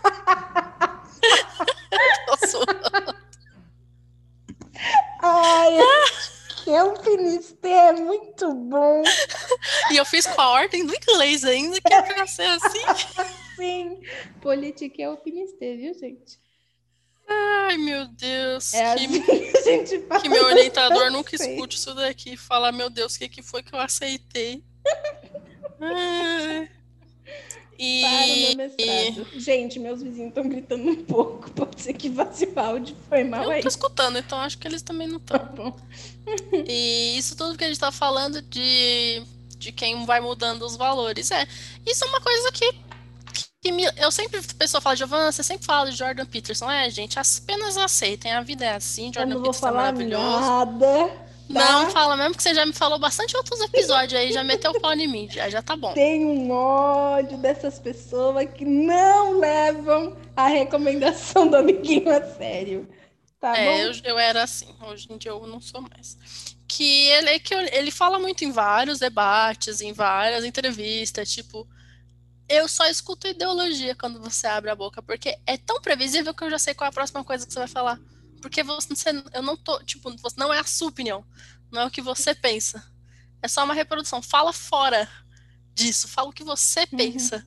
tô 2.26 2.46
zoando. 2.46 3.16
Ai, 5.22 5.78
que 6.62 6.74
alpinista 6.74 7.68
é 7.68 7.92
muito 7.92 8.52
bom. 8.54 9.02
E 9.90 9.96
eu 9.96 10.04
fiz 10.04 10.26
com 10.26 10.40
a 10.40 10.50
ordem 10.50 10.84
do 10.84 10.94
inglês 10.94 11.44
ainda, 11.44 11.80
que 11.80 11.92
é 11.92 12.02
pra 12.02 12.26
ser 12.26 12.42
assim. 12.42 12.82
Sim, 13.56 14.00
política 14.40 15.02
é 15.02 15.08
o 15.08 15.16
viu, 15.76 15.94
gente? 15.94 16.38
Ai, 17.26 17.78
meu 17.78 18.06
Deus. 18.08 18.74
É 18.74 18.94
que, 18.96 19.06
assim 19.56 19.84
que 19.84 19.98
fala. 20.06 20.20
que 20.20 20.28
meu 20.28 20.44
orientador 20.44 21.10
nunca 21.10 21.34
escute 21.34 21.76
isso 21.76 21.94
daqui 21.94 22.34
e 22.34 22.36
falar, 22.36 22.72
meu 22.72 22.90
Deus, 22.90 23.14
o 23.14 23.18
que, 23.18 23.28
que 23.28 23.42
foi 23.42 23.62
que 23.62 23.74
eu 23.74 23.80
aceitei? 23.80 24.62
Ai. 25.80 26.68
Para 27.70 27.80
o 27.80 27.84
E, 27.84 28.56
meu 28.56 28.68
mestrado. 28.68 29.40
Gente, 29.40 29.78
meus 29.78 30.02
vizinhos 30.02 30.28
estão 30.28 30.48
gritando 30.48 30.88
um 30.88 31.04
pouco. 31.04 31.50
Pode 31.52 31.80
ser 31.80 31.94
que 31.94 32.08
o 32.08 32.60
áudio. 32.60 32.96
Foi 33.08 33.24
mal 33.24 33.44
eu 33.44 33.50
aí. 33.50 33.62
tô 33.62 33.68
escutando, 33.68 34.18
então 34.18 34.38
acho 34.38 34.58
que 34.58 34.68
eles 34.68 34.82
também 34.82 35.08
não 35.08 35.16
estão. 35.16 35.38
Tá 35.38 35.44
bom. 35.44 35.76
E 36.66 37.18
isso 37.18 37.36
tudo 37.36 37.58
que 37.58 37.64
a 37.64 37.68
gente 37.68 37.80
tá 37.80 37.92
falando 37.92 38.40
de, 38.40 39.22
de 39.58 39.72
quem 39.72 40.06
vai 40.06 40.20
mudando 40.20 40.62
os 40.62 40.76
valores. 40.76 41.30
É, 41.30 41.46
isso 41.84 42.04
é 42.04 42.08
uma 42.08 42.20
coisa 42.20 42.52
que, 42.52 42.72
que 43.64 43.72
me- 43.72 43.90
eu 43.96 44.10
sempre, 44.12 44.38
a 44.38 44.54
pessoa 44.58 44.80
fala, 44.80 44.94
Giovanna, 44.96 45.32
você 45.32 45.42
sempre 45.42 45.66
fala 45.66 45.90
de 45.90 45.96
Jordan 45.96 46.26
Peterson. 46.26 46.70
É, 46.70 46.90
gente, 46.90 47.18
apenas 47.18 47.76
aceitem, 47.78 48.32
a 48.32 48.42
vida 48.42 48.64
é 48.64 48.74
assim, 48.74 49.10
Jordan 49.12 49.36
não 49.36 49.42
vou 49.42 49.52
Peterson 49.52 49.66
é 49.68 49.70
falar 49.70 49.92
maravilhoso. 49.92 50.40
nada. 50.40 51.24
Não 51.48 51.84
tá? 51.84 51.90
fala 51.90 52.16
mesmo, 52.16 52.34
que 52.36 52.42
você 52.42 52.54
já 52.54 52.64
me 52.64 52.72
falou 52.72 52.98
bastante 52.98 53.36
outros 53.36 53.60
episódios 53.60 54.18
aí, 54.18 54.32
já 54.32 54.42
meteu 54.42 54.70
o 54.70 54.80
pau 54.80 54.92
em 54.94 55.06
mim, 55.06 55.28
já, 55.30 55.48
já 55.48 55.62
tá 55.62 55.76
bom. 55.76 55.92
Tenho 55.92 56.28
um 56.28 56.50
ódio 56.50 57.36
dessas 57.38 57.78
pessoas 57.78 58.48
que 58.54 58.64
não 58.64 59.38
levam 59.38 60.16
a 60.36 60.46
recomendação 60.48 61.48
do 61.48 61.56
amiguinho 61.56 62.10
a 62.10 62.22
sério. 62.34 62.88
Tá 63.40 63.56
É, 63.58 63.64
bom? 63.66 63.78
eu, 63.78 63.92
eu 64.04 64.18
era 64.18 64.42
assim, 64.42 64.74
hoje 64.82 65.06
em 65.10 65.18
dia 65.18 65.30
eu 65.32 65.46
não 65.46 65.60
sou 65.60 65.80
mais. 65.82 66.16
Que 66.66 67.08
ele, 67.08 67.38
que 67.40 67.54
eu- 67.54 67.60
ele 67.60 67.90
fala 67.90 68.18
muito 68.18 68.44
em 68.44 68.50
vários 68.50 68.98
debates, 68.98 69.80
em 69.82 69.92
várias 69.92 70.44
entrevistas, 70.44 71.30
tipo, 71.30 71.68
eu 72.48 72.68
só 72.68 72.86
escuto 72.86 73.26
ideologia 73.26 73.94
quando 73.96 74.20
você 74.20 74.46
abre 74.46 74.70
a 74.70 74.74
boca, 74.76 75.02
porque 75.02 75.36
é 75.46 75.56
tão 75.56 75.80
previsível 75.80 76.34
que 76.34 76.44
eu 76.44 76.50
já 76.50 76.58
sei 76.58 76.74
qual 76.74 76.86
é 76.86 76.90
a 76.90 76.92
próxima 76.92 77.24
coisa 77.24 77.46
que 77.46 77.52
você 77.52 77.58
vai 77.60 77.68
falar. 77.68 78.00
Porque 78.42 78.62
você, 78.62 79.10
eu 79.32 79.42
não 79.42 79.56
tô, 79.56 79.82
tipo, 79.84 80.10
você- 80.18 80.36
não 80.38 80.52
é 80.52 80.58
a 80.60 80.64
sua 80.64 80.88
opinião, 80.88 81.24
não 81.72 81.82
é 81.82 81.86
o 81.86 81.90
que 81.90 82.02
você 82.02 82.34
pensa. 82.34 82.84
É 83.42 83.48
só 83.48 83.64
uma 83.64 83.74
reprodução. 83.74 84.22
Fala 84.22 84.52
fora 84.52 85.08
disso, 85.74 86.08
fala 86.08 86.28
o 86.28 86.32
que 86.32 86.44
você 86.44 86.86
Uhum. 86.92 86.96
pensa. 86.96 87.46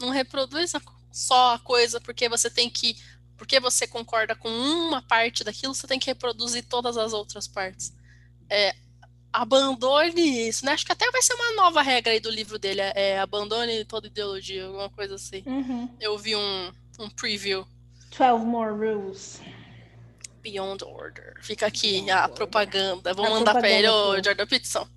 Não 0.00 0.10
reproduz 0.10 0.72
só 1.12 1.54
a 1.54 1.58
coisa 1.58 2.00
porque 2.00 2.28
você 2.28 2.50
tem 2.50 2.70
que 2.70 2.96
porque 3.36 3.60
você 3.60 3.86
concorda 3.86 4.36
com 4.36 4.48
uma 4.48 5.02
parte 5.02 5.44
daquilo, 5.44 5.74
você 5.74 5.86
tem 5.88 5.98
que 5.98 6.06
reproduzir 6.06 6.64
todas 6.68 6.96
as 6.96 7.12
outras 7.12 7.48
partes. 7.48 7.92
É, 8.50 8.74
abandone 9.42 10.48
isso, 10.48 10.64
né? 10.64 10.72
Acho 10.72 10.86
que 10.86 10.92
até 10.92 11.10
vai 11.10 11.20
ser 11.22 11.34
uma 11.34 11.52
nova 11.52 11.82
regra 11.82 12.12
aí 12.12 12.20
do 12.20 12.30
livro 12.30 12.58
dele, 12.58 12.80
é 12.80 13.18
abandone 13.18 13.84
toda 13.84 14.06
ideologia, 14.06 14.64
alguma 14.66 14.88
coisa 14.90 15.16
assim. 15.16 15.42
Uhum. 15.46 15.88
Eu 16.00 16.16
vi 16.16 16.36
um, 16.36 16.72
um 17.00 17.10
preview 17.10 17.66
12 18.16 18.44
more 18.46 18.70
rules. 18.72 19.40
Beyond 20.40 20.84
Order. 20.84 21.34
Fica 21.42 21.66
aqui 21.66 22.02
Beyond 22.02 22.10
a 22.10 22.22
Order. 22.22 22.36
propaganda. 22.36 23.14
Vou 23.14 23.26
A 23.26 23.30
mandar 23.30 23.54
pra 23.56 23.68
ele, 23.68 23.88
propaganda 23.88 24.08
ô 24.08 24.12
aqui. 24.12 24.24
Jordan 24.24 24.46
Peterson. 24.46 24.88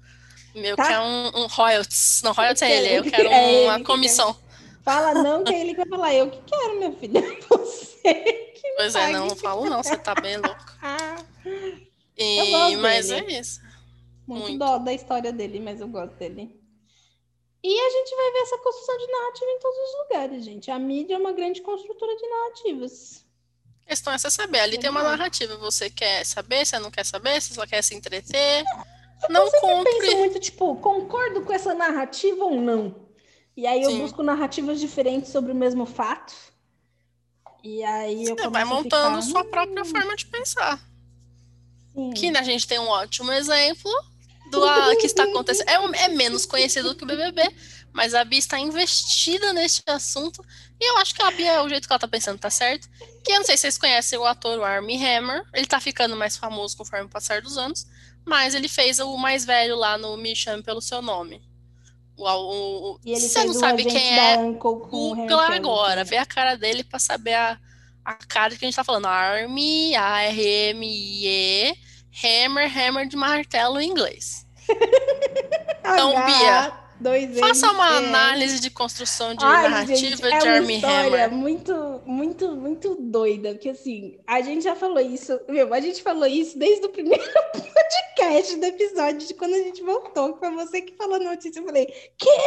Meu, 0.54 0.76
Tá. 0.76 0.88
quer 0.88 1.00
um, 1.00 1.28
um 1.44 1.48
royalties. 1.48 2.22
Não, 2.24 2.32
royalties 2.34 2.62
é 2.62 2.72
ele, 2.78 3.00
eu 3.00 3.04
É 3.08 3.10
quero 3.12 3.30
ele 3.30 3.66
uma 3.66 3.78
que 3.78 3.84
comissão. 3.86 4.38
Fala 4.84 5.14
não, 5.16 5.44
que 5.44 5.54
é 5.54 5.62
ele 5.62 5.72
que 5.72 5.78
vai 5.78 5.88
falar. 5.90 6.14
Eu 6.14 6.30
que 6.30 6.40
quero, 6.46 6.78
minha 6.78 6.92
filha. 6.94 7.22
Você 7.50 8.14
que 8.14 8.74
Pois 8.76 8.96
é, 8.96 9.12
não, 9.12 9.28
não 9.28 9.36
falo 9.36 9.66
não, 9.70 9.82
você 9.84 9.98
tá 9.98 10.14
bem 10.16 10.38
louco. 10.38 10.66
Ah, 10.82 11.16
E, 12.18 12.52
gosto 12.52 12.78
mas 12.82 13.12
é 13.12 13.24
isso. 13.40 13.60
Muito, 14.28 14.42
Muito. 14.44 14.58
dó 14.60 14.78
da 14.78 14.94
história 14.94 15.32
dele, 15.32 15.60
mas 15.60 15.80
eu 15.80 15.88
gosto 15.88 16.14
dele. 16.16 16.60
E 17.64 17.80
a 17.80 17.90
gente 17.90 18.16
vai 18.16 18.32
ver 18.32 18.40
essa 18.40 18.58
construção 18.60 18.98
de 18.98 19.08
narrativa 19.08 19.46
em 19.52 19.60
todos 19.60 19.78
os 19.78 19.98
lugares, 20.04 20.46
gente. 20.46 20.70
A 20.72 20.78
mídia 20.78 21.16
é 21.16 21.18
uma 21.18 21.32
grande 21.32 21.62
construtora 21.62 22.16
de 22.16 22.28
narrativas. 22.28 23.26
A 23.86 23.90
questão 23.90 24.14
é 24.14 24.18
você 24.18 24.30
saber. 24.30 24.60
Ali 24.60 24.78
tem 24.78 24.90
uma 24.90 25.02
narrativa. 25.02 25.58
Você 25.58 25.90
quer 25.90 26.26
saber, 26.26 26.66
você 26.66 26.78
não 26.78 26.92
quer 26.92 27.06
saber, 27.06 27.42
você 27.42 27.54
só 27.54 27.66
quer 27.66 27.82
se 27.82 27.96
entreter. 27.96 28.64
Não 29.30 29.46
Eu 29.46 29.52
penso 29.52 29.62
compre. 29.62 30.16
muito, 30.16 30.40
tipo, 30.40 30.76
concordo 30.76 31.42
com 31.44 31.52
essa 31.54 31.74
narrativa 31.74 32.44
ou 32.46 32.60
não? 32.62 33.08
E 33.56 33.66
aí 33.66 33.82
eu 33.82 33.90
Sim. 33.92 34.00
busco 34.02 34.22
narrativas 34.22 34.80
diferentes 34.80 35.32
sobre 35.32 35.52
o 35.52 35.56
mesmo 35.56 35.86
fato. 35.86 36.34
E 37.64 37.84
aí 37.84 38.26
eu 38.26 38.36
Você 38.38 38.48
vai 38.50 38.64
montando 38.66 39.22
ficar, 39.22 39.22
sua 39.24 39.44
própria 39.44 39.84
forma 39.84 40.16
de 40.16 40.26
pensar. 40.28 40.80
"Hum, 41.96 42.12
Que 42.12 42.28
a 42.38 42.44
gente 42.44 42.68
tem 42.68 42.78
um 42.78 42.88
ótimo 42.88 43.32
exemplo 43.32 43.92
do 44.50 44.64
a- 44.66 44.96
que 44.96 45.06
está 45.06 45.24
acontecendo. 45.24 45.68
É, 45.70 45.80
um- 45.80 45.94
é 45.94 46.08
menos 46.10 46.46
conhecido 46.46 46.96
que 46.96 47.04
o 47.04 47.08
BBB, 47.08 47.42
mas 47.94 48.14
a 48.14 48.24
Bia 48.24 48.40
está 48.40 48.60
investida 48.60 49.54
neste 49.54 49.82
assunto. 49.88 50.44
E 50.80 50.86
eu 50.92 50.98
acho 51.00 51.14
que 51.16 51.22
a 51.22 51.32
Bia, 51.32 51.64
o 51.64 51.70
jeito 51.70 51.88
que 51.88 51.94
ela 51.94 52.00
tá 52.00 52.08
pensando, 52.08 52.38
tá 52.40 52.50
certo. 52.50 52.88
Que 53.24 53.32
eu 53.32 53.38
não 53.38 53.46
sei 53.46 53.58
se 53.58 53.62
vocês 53.62 53.78
conhecem 53.78 54.18
o 54.20 54.26
ator 54.26 54.60
o 54.60 54.64
Armie 54.64 55.04
Hammer. 55.04 55.44
Ele 55.54 55.66
tá 55.66 55.80
ficando 55.80 56.16
mais 56.16 56.38
famoso 56.38 56.78
conforme 56.78 57.06
o 57.06 57.10
passar 57.10 57.42
dos 57.42 57.58
anos. 57.58 57.86
Mas 58.26 58.54
ele 58.54 58.68
fez 58.68 59.00
o 59.00 59.18
mais 59.18 59.46
velho 59.46 59.76
lá 59.76 59.98
no 59.98 60.16
Me 60.18 60.36
Chame 60.36 60.62
Pelo 60.62 60.82
Seu 60.82 61.02
Nome. 61.02 61.42
O, 62.16 62.24
o, 62.28 62.92
o- 62.96 63.00
se 63.20 63.30
você 63.30 63.44
não 63.46 63.54
sabe 63.60 63.84
quem 63.86 64.14
é, 64.20 64.36
Google 64.90 65.40
agora, 65.40 66.04
vê 66.04 66.18
a 66.18 66.26
cara 66.26 66.56
dele 66.56 66.84
pra 66.84 67.00
saber 67.00 67.36
a, 67.36 67.58
a 68.04 68.14
cara 68.16 68.56
que 68.56 68.66
a 68.66 68.68
gente 68.68 68.76
tá 68.76 68.84
falando. 68.84 69.06
Army, 69.06 69.96
A-R-M-I-E, 69.96 71.76
Hammer, 72.24 72.72
Hammer 72.78 73.08
de 73.08 73.16
martelo 73.16 73.80
em 73.80 73.90
inglês. 73.90 74.46
Então, 75.90 76.18
H, 76.18 76.88
dois 77.00 77.40
Faça 77.40 77.72
uma 77.72 77.94
é. 77.94 77.98
análise 77.98 78.60
de 78.60 78.70
construção 78.70 79.34
de 79.34 79.46
Ai, 79.46 79.70
narrativa 79.70 79.96
gente, 79.96 80.26
é 80.26 80.40
de 80.40 80.48
Army 80.48 80.76
história 80.76 81.26
Hammer. 81.26 81.32
muito, 81.32 82.02
muito, 82.06 82.56
muito 82.56 82.96
doida, 82.96 83.52
porque 83.52 83.70
assim, 83.70 84.18
a 84.28 84.42
gente 84.42 84.64
já 84.64 84.76
falou 84.76 85.00
isso, 85.00 85.40
meu, 85.48 85.74
a 85.74 85.80
gente 85.80 86.02
falou 86.04 86.28
isso 86.28 86.58
desde 86.58 86.86
o 86.86 86.90
primeiro 86.90 87.24
podcast 87.54 88.56
do 88.58 88.66
episódio 88.66 89.28
de 89.28 89.34
quando 89.34 89.54
a 89.54 89.60
gente 89.60 89.82
voltou, 89.82 90.34
que 90.34 90.40
foi 90.40 90.52
você 90.52 90.82
que 90.82 90.96
falou 90.96 91.16
a 91.16 91.20
notícia, 91.20 91.60
eu 91.60 91.66
falei, 91.66 91.86
que? 92.18 92.38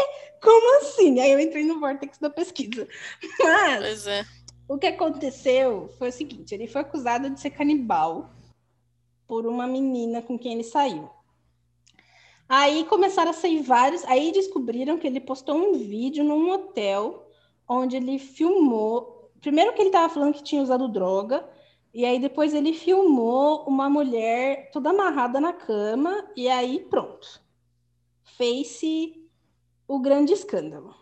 Como 0.42 0.80
assim? 0.80 1.18
Aí 1.20 1.32
eu 1.32 1.40
entrei 1.40 1.64
no 1.64 1.80
vortex 1.80 2.18
da 2.18 2.30
pesquisa. 2.30 2.86
Mas 3.42 3.78
Pois 3.78 4.06
é. 4.06 4.26
o 4.68 4.78
que 4.78 4.86
aconteceu 4.86 5.90
foi 5.98 6.08
o 6.08 6.12
seguinte, 6.12 6.54
ele 6.54 6.66
foi 6.66 6.82
acusado 6.82 7.30
de 7.30 7.40
ser 7.40 7.50
canibal 7.50 8.30
por 9.30 9.46
uma 9.46 9.64
menina 9.64 10.20
com 10.20 10.36
quem 10.36 10.54
ele 10.54 10.64
saiu. 10.64 11.08
Aí 12.48 12.84
começaram 12.86 13.30
a 13.30 13.32
sair 13.32 13.62
vários, 13.62 14.04
aí 14.06 14.32
descobriram 14.32 14.98
que 14.98 15.06
ele 15.06 15.20
postou 15.20 15.54
um 15.54 15.74
vídeo 15.74 16.24
num 16.24 16.50
hotel 16.50 17.28
onde 17.68 17.94
ele 17.94 18.18
filmou, 18.18 19.30
primeiro 19.40 19.72
que 19.72 19.82
ele 19.82 19.90
estava 19.90 20.12
falando 20.12 20.34
que 20.34 20.42
tinha 20.42 20.60
usado 20.60 20.88
droga, 20.88 21.48
e 21.94 22.04
aí 22.04 22.18
depois 22.18 22.52
ele 22.52 22.72
filmou 22.72 23.62
uma 23.68 23.88
mulher 23.88 24.68
toda 24.72 24.90
amarrada 24.90 25.38
na 25.38 25.52
cama, 25.52 26.28
e 26.34 26.48
aí 26.48 26.80
pronto. 26.80 27.40
Fez-se 28.24 29.14
o 29.86 30.00
grande 30.00 30.32
escândalo. 30.32 30.92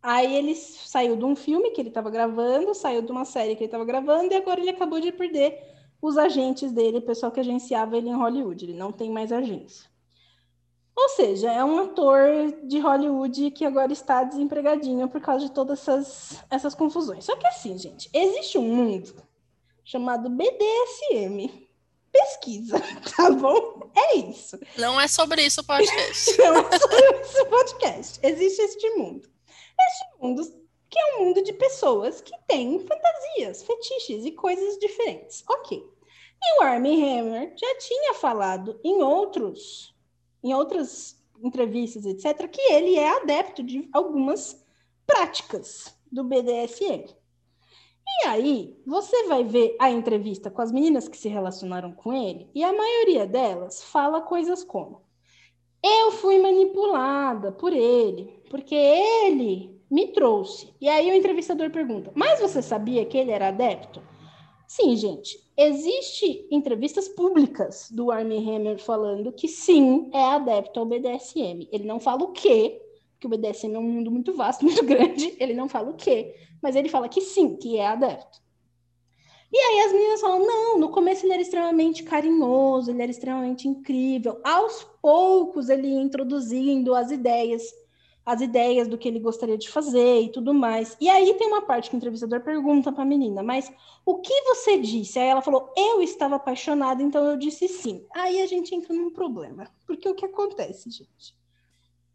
Aí 0.00 0.36
ele 0.36 0.54
saiu 0.54 1.16
de 1.16 1.24
um 1.24 1.34
filme 1.34 1.72
que 1.72 1.80
ele 1.80 1.88
estava 1.88 2.10
gravando, 2.10 2.76
saiu 2.76 3.02
de 3.02 3.10
uma 3.10 3.24
série 3.24 3.56
que 3.56 3.64
ele 3.64 3.66
estava 3.66 3.84
gravando, 3.84 4.32
e 4.32 4.36
agora 4.36 4.60
ele 4.60 4.70
acabou 4.70 5.00
de 5.00 5.10
perder 5.10 5.71
os 6.02 6.18
agentes 6.18 6.72
dele, 6.72 6.98
o 6.98 7.02
pessoal 7.02 7.30
que 7.30 7.38
agenciava 7.38 7.96
ele 7.96 8.08
em 8.08 8.16
Hollywood. 8.16 8.64
Ele 8.64 8.74
não 8.74 8.90
tem 8.90 9.08
mais 9.08 9.30
agência. 9.30 9.88
Ou 10.94 11.08
seja, 11.10 11.50
é 11.50 11.64
um 11.64 11.78
ator 11.78 12.28
de 12.64 12.80
Hollywood 12.80 13.52
que 13.52 13.64
agora 13.64 13.92
está 13.92 14.24
desempregadinho 14.24 15.08
por 15.08 15.20
causa 15.20 15.46
de 15.46 15.52
todas 15.52 15.80
essas, 15.80 16.44
essas 16.50 16.74
confusões. 16.74 17.24
Só 17.24 17.36
que 17.36 17.46
assim, 17.46 17.78
gente, 17.78 18.10
existe 18.12 18.58
um 18.58 18.62
mundo 18.62 19.14
chamado 19.84 20.28
BDSM. 20.28 21.68
Pesquisa, 22.10 22.78
tá 23.16 23.30
bom? 23.30 23.90
É 23.96 24.16
isso. 24.16 24.58
Não 24.76 25.00
é 25.00 25.08
sobre 25.08 25.46
isso 25.46 25.62
o 25.62 25.64
podcast. 25.64 26.36
Não 26.36 26.58
é 26.58 26.78
sobre 26.78 27.20
esse 27.20 27.44
podcast. 27.46 28.20
Existe 28.22 28.60
este 28.60 28.90
mundo. 28.90 29.30
Este 29.80 30.20
mundo 30.20 30.61
que 30.92 30.98
é 30.98 31.16
um 31.16 31.24
mundo 31.24 31.42
de 31.42 31.54
pessoas 31.54 32.20
que 32.20 32.32
têm 32.46 32.78
fantasias, 32.78 33.62
fetiches 33.62 34.26
e 34.26 34.32
coisas 34.32 34.78
diferentes. 34.78 35.42
Ok. 35.48 35.82
E 36.44 36.58
o 36.58 36.62
Armie 36.64 37.02
Hammer 37.02 37.54
já 37.56 37.78
tinha 37.78 38.12
falado 38.12 38.78
em 38.84 39.02
outros, 39.02 39.96
em 40.44 40.52
outras 40.52 41.18
entrevistas, 41.42 42.04
etc., 42.04 42.46
que 42.46 42.60
ele 42.60 42.96
é 42.96 43.08
adepto 43.08 43.62
de 43.62 43.88
algumas 43.90 44.62
práticas 45.06 45.96
do 46.10 46.22
BDSM. 46.24 47.06
E 48.24 48.26
aí, 48.26 48.78
você 48.86 49.28
vai 49.28 49.44
ver 49.44 49.74
a 49.80 49.90
entrevista 49.90 50.50
com 50.50 50.60
as 50.60 50.70
meninas 50.70 51.08
que 51.08 51.16
se 51.16 51.28
relacionaram 51.28 51.92
com 51.92 52.12
ele, 52.12 52.50
e 52.54 52.62
a 52.62 52.72
maioria 52.72 53.26
delas 53.26 53.82
fala 53.82 54.20
coisas 54.20 54.62
como: 54.62 55.02
Eu 55.82 56.12
fui 56.12 56.38
manipulada 56.38 57.50
por 57.50 57.72
ele, 57.72 58.42
porque 58.50 58.74
ele 58.74 59.81
me 59.92 60.08
trouxe. 60.08 60.72
E 60.80 60.88
aí 60.88 61.10
o 61.10 61.14
entrevistador 61.14 61.70
pergunta: 61.70 62.10
Mas 62.14 62.40
você 62.40 62.62
sabia 62.62 63.04
que 63.04 63.18
ele 63.18 63.30
era 63.30 63.48
adepto? 63.48 64.02
Sim, 64.66 64.96
gente. 64.96 65.38
Existe 65.54 66.48
entrevistas 66.50 67.08
públicas 67.08 67.90
do 67.90 68.10
Armie 68.10 68.38
Hammer 68.38 68.78
falando 68.78 69.30
que 69.30 69.46
sim, 69.46 70.08
é 70.14 70.24
adepto 70.24 70.80
ao 70.80 70.86
BDSM. 70.86 71.68
Ele 71.70 71.84
não 71.84 72.00
fala 72.00 72.22
o 72.22 72.32
quê, 72.32 72.80
porque 73.12 73.26
o 73.26 73.30
BDSM 73.30 73.74
é 73.74 73.78
um 73.78 73.82
mundo 73.82 74.10
muito 74.10 74.32
vasto, 74.32 74.64
muito 74.64 74.82
grande, 74.82 75.36
ele 75.38 75.52
não 75.52 75.68
fala 75.68 75.90
o 75.90 75.94
quê, 75.94 76.34
mas 76.62 76.74
ele 76.74 76.88
fala 76.88 77.06
que 77.06 77.20
sim, 77.20 77.54
que 77.56 77.76
é 77.76 77.86
aberto. 77.86 78.40
E 79.52 79.58
aí 79.58 79.80
as 79.80 79.92
meninas 79.92 80.20
falam: 80.22 80.38
não, 80.38 80.78
no 80.78 80.88
começo 80.88 81.26
ele 81.26 81.34
era 81.34 81.42
extremamente 81.42 82.02
carinhoso, 82.02 82.90
ele 82.90 83.02
era 83.02 83.10
extremamente 83.10 83.68
incrível. 83.68 84.40
Aos 84.42 84.82
poucos 85.02 85.68
ele 85.68 85.88
ia 85.88 86.00
introduzindo 86.00 86.94
as 86.94 87.10
ideias, 87.10 87.62
as 88.24 88.40
ideias 88.40 88.88
do 88.88 88.96
que 88.96 89.08
ele 89.08 89.18
gostaria 89.18 89.58
de 89.58 89.68
fazer 89.68 90.22
e 90.22 90.28
tudo 90.28 90.54
mais. 90.54 90.96
E 91.00 91.08
aí 91.08 91.34
tem 91.34 91.48
uma 91.48 91.62
parte 91.62 91.90
que 91.90 91.96
o 91.96 91.98
entrevistador 91.98 92.40
pergunta 92.40 92.92
para 92.92 93.02
a 93.02 93.06
menina: 93.06 93.42
mas 93.42 93.72
o 94.06 94.18
que 94.18 94.42
você 94.42 94.78
disse? 94.78 95.18
Aí 95.18 95.28
ela 95.28 95.42
falou: 95.42 95.72
eu 95.76 96.02
estava 96.02 96.36
apaixonada, 96.36 97.02
então 97.02 97.24
eu 97.24 97.36
disse 97.36 97.68
sim. 97.68 98.04
Aí 98.14 98.40
a 98.40 98.46
gente 98.46 98.74
entra 98.74 98.94
num 98.94 99.10
problema, 99.10 99.68
porque 99.86 100.08
o 100.08 100.14
que 100.14 100.26
acontece, 100.26 100.90
gente? 100.90 101.36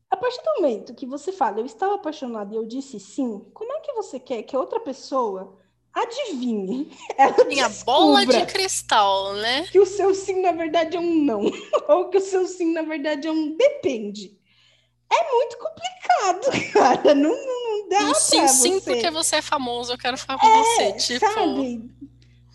A 0.10 0.16
partir 0.16 0.41
do 0.41 0.62
momento 0.62 0.95
que 0.95 1.05
você 1.05 1.34
fala, 1.34 1.60
eu 1.60 1.66
estava 1.66 1.95
apaixonada 1.95 2.53
e 2.53 2.58
eu 2.58 2.66
disse 2.66 2.97
sim, 2.97 3.45
como 3.53 3.74
é 3.74 3.82
que 3.82 3.91
você 3.91 4.18
quer 4.20 4.41
que 4.43 4.55
outra 4.55 4.80
pessoa 4.80 5.58
adivinhe. 5.93 6.89
Ela 7.18 7.43
Minha 7.45 7.70
bola 7.86 8.26
de 8.26 8.45
cristal, 8.45 9.34
né? 9.34 9.64
Que 9.68 9.80
o 9.80 9.86
seu 9.86 10.14
sim, 10.14 10.41
na 10.41 10.51
verdade, 10.51 10.95
é 10.95 10.99
um 10.99 11.24
não. 11.24 11.41
Ou 11.89 12.10
que 12.10 12.18
o 12.18 12.22
seu 12.22 12.45
sim, 12.47 12.72
na 12.72 12.84
verdade, 12.84 13.28
é 13.28 13.32
um 13.32 13.55
depende. 13.55 14.37
É 15.10 15.32
muito 15.32 15.58
complicado, 15.58 16.72
cara. 16.74 17.16
Não, 17.16 17.30
não 17.30 17.89
dá 17.89 17.99
um 18.12 18.14
sim, 18.14 18.38
pra 18.38 18.47
sim, 18.47 18.80
você. 18.80 18.91
porque 18.91 19.12
você 19.12 19.36
é 19.38 19.41
famoso, 19.41 19.93
eu 19.93 19.97
quero 19.97 20.18
falar 20.18 20.39
com 20.39 20.47
é, 20.47 20.64
você. 20.64 20.93
Tipo... 20.93 21.26
Sabe? 21.26 21.97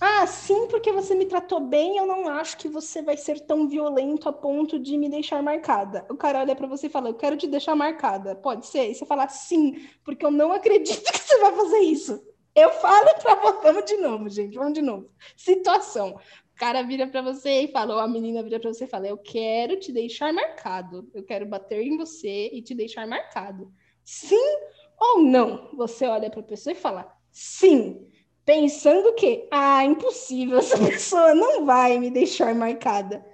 Ah, 0.04 0.26
sim, 0.26 0.66
porque 0.66 0.90
você 0.90 1.14
me 1.14 1.26
tratou 1.26 1.60
bem, 1.60 1.96
eu 1.96 2.04
não 2.04 2.28
acho 2.28 2.56
que 2.56 2.68
você 2.68 3.00
vai 3.00 3.16
ser 3.16 3.38
tão 3.38 3.68
violento 3.68 4.28
a 4.28 4.32
ponto 4.32 4.76
de 4.76 4.98
me 4.98 5.08
deixar 5.08 5.40
marcada. 5.40 6.04
O 6.10 6.16
cara 6.16 6.40
olha 6.40 6.56
para 6.56 6.66
você 6.66 6.88
e 6.88 6.90
fala, 6.90 7.10
eu 7.10 7.14
quero 7.14 7.36
te 7.36 7.46
deixar 7.46 7.76
marcada. 7.76 8.34
Pode 8.34 8.66
ser? 8.66 8.90
E 8.90 8.96
você 8.96 9.06
fala, 9.06 9.28
sim, 9.28 9.88
porque 10.02 10.26
eu 10.26 10.30
não 10.32 10.50
acredito 10.50 11.04
que 11.04 11.18
você 11.18 11.38
vai 11.38 11.54
fazer 11.54 11.78
isso. 11.78 12.20
Eu 12.52 12.70
falo 12.72 13.14
para 13.22 13.36
você, 13.36 13.72
vamos 13.72 13.84
de 13.84 13.96
novo, 13.96 14.28
gente, 14.28 14.58
vamos 14.58 14.74
de 14.74 14.82
novo. 14.82 15.08
Situação. 15.36 16.18
O 16.54 16.58
cara 16.58 16.82
vira 16.82 17.06
para 17.06 17.22
você 17.22 17.62
e 17.62 17.68
fala, 17.68 17.94
ou 17.94 18.00
a 18.00 18.06
menina 18.06 18.42
vira 18.42 18.60
para 18.60 18.72
você 18.72 18.84
e 18.84 18.88
fala, 18.88 19.08
eu 19.08 19.18
quero 19.18 19.80
te 19.80 19.90
deixar 19.90 20.32
marcado. 20.32 21.10
Eu 21.14 21.24
quero 21.24 21.46
bater 21.46 21.82
em 21.82 21.96
você 21.96 22.50
e 22.52 22.62
te 22.62 22.74
deixar 22.74 23.06
marcado. 23.06 23.72
Sim 24.04 24.58
ou 24.98 25.22
não? 25.22 25.70
Você 25.74 26.06
olha 26.06 26.30
para 26.30 26.40
a 26.40 26.44
pessoa 26.44 26.72
e 26.72 26.76
fala, 26.76 27.12
sim. 27.30 28.06
Pensando 28.44 29.14
que, 29.14 29.48
ah, 29.50 29.84
impossível, 29.84 30.58
essa 30.58 30.78
pessoa 30.78 31.34
não 31.34 31.64
vai 31.64 31.98
me 31.98 32.10
deixar 32.10 32.54
marcada. 32.54 33.24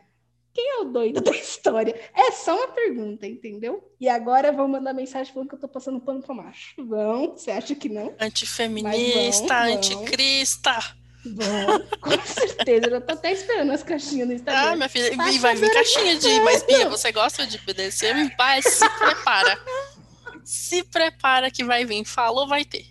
Quem 0.53 0.71
é 0.71 0.81
o 0.81 0.85
doido 0.85 1.21
da 1.23 1.31
história? 1.31 1.95
É 2.15 2.33
só 2.33 2.57
uma 2.57 2.69
pergunta, 2.69 3.27
entendeu? 3.27 3.93
E 4.01 4.09
agora 4.09 4.53
vão 4.53 4.67
mandar 4.67 4.93
mensagem 4.93 5.33
falando 5.33 5.49
que 5.49 5.55
eu 5.55 5.61
tô 5.61 5.69
passando 5.69 6.01
pano 6.01 6.21
pra 6.23 6.35
macho. 6.35 6.75
Vão? 6.85 7.37
Você 7.37 7.51
acha 7.51 7.75
que 7.75 7.89
não? 7.89 8.15
Antifeminista, 8.21 9.47
vão, 9.47 9.75
anticrista. 9.75 10.73
Vão, 10.73 10.98
com 12.01 12.21
certeza. 12.25 12.87
Eu 12.87 12.91
já 12.93 13.01
tô 13.01 13.13
até 13.13 13.33
esperando 13.33 13.73
as 13.73 13.83
caixinhas 13.83 14.29
no 14.29 14.35
Instagram. 14.35 14.73
Ah, 14.73 14.77
minha 14.77 14.89
filha, 14.89 15.13
e 15.13 15.39
vai 15.39 15.55
vir 15.55 15.73
caixinha 15.73 16.17
de. 16.17 16.41
Mas, 16.41 16.63
Bia, 16.63 16.89
você 16.89 17.11
gosta 17.13 17.47
de 17.47 17.59
BDSM? 17.59 18.31
Pai, 18.37 18.63
se 18.63 18.89
prepara. 18.99 19.59
se 20.45 20.83
prepara 20.85 21.51
que 21.51 21.65
vai 21.65 21.85
vir. 21.85 22.05
Falou, 22.05 22.47
vai 22.47 22.65
ter. 22.65 22.87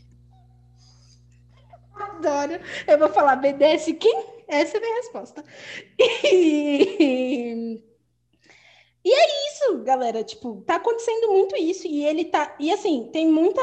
Adoro. 1.95 2.59
Eu 2.85 2.99
vou 2.99 3.09
falar 3.09 3.37
BDS 3.37 3.85
quem? 3.99 4.25
Essa 4.47 4.77
é 4.77 4.79
a 4.79 4.81
minha 4.81 4.95
resposta. 4.95 5.43
E... 5.99 7.81
e 9.03 9.13
é 9.13 9.51
isso, 9.51 9.83
galera. 9.83 10.23
Tipo, 10.23 10.61
tá 10.65 10.75
acontecendo 10.75 11.29
muito 11.29 11.55
isso. 11.55 11.87
E 11.87 12.05
ele 12.05 12.25
tá. 12.25 12.55
E 12.59 12.71
assim, 12.71 13.09
tem 13.11 13.27
muita. 13.27 13.61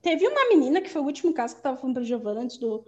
Teve 0.00 0.26
uma 0.28 0.48
menina 0.48 0.80
que 0.80 0.90
foi 0.90 1.00
o 1.00 1.06
último 1.06 1.32
caso 1.32 1.54
que 1.54 1.60
eu 1.60 1.62
tava 1.62 1.76
falando 1.78 1.94
pra 1.94 2.04
Giovana 2.04 2.42
antes 2.42 2.58
do, 2.58 2.84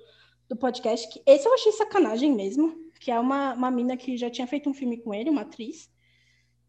do 0.48 0.56
podcast. 0.56 1.08
Que 1.08 1.22
esse 1.26 1.46
eu 1.46 1.54
achei 1.54 1.72
sacanagem 1.72 2.32
mesmo. 2.32 2.74
Que 3.00 3.10
é 3.10 3.18
uma, 3.20 3.54
uma 3.54 3.70
mina 3.70 3.96
que 3.96 4.16
já 4.16 4.30
tinha 4.30 4.46
feito 4.46 4.68
um 4.68 4.74
filme 4.74 4.98
com 4.98 5.12
ele, 5.12 5.30
uma 5.30 5.42
atriz. 5.42 5.90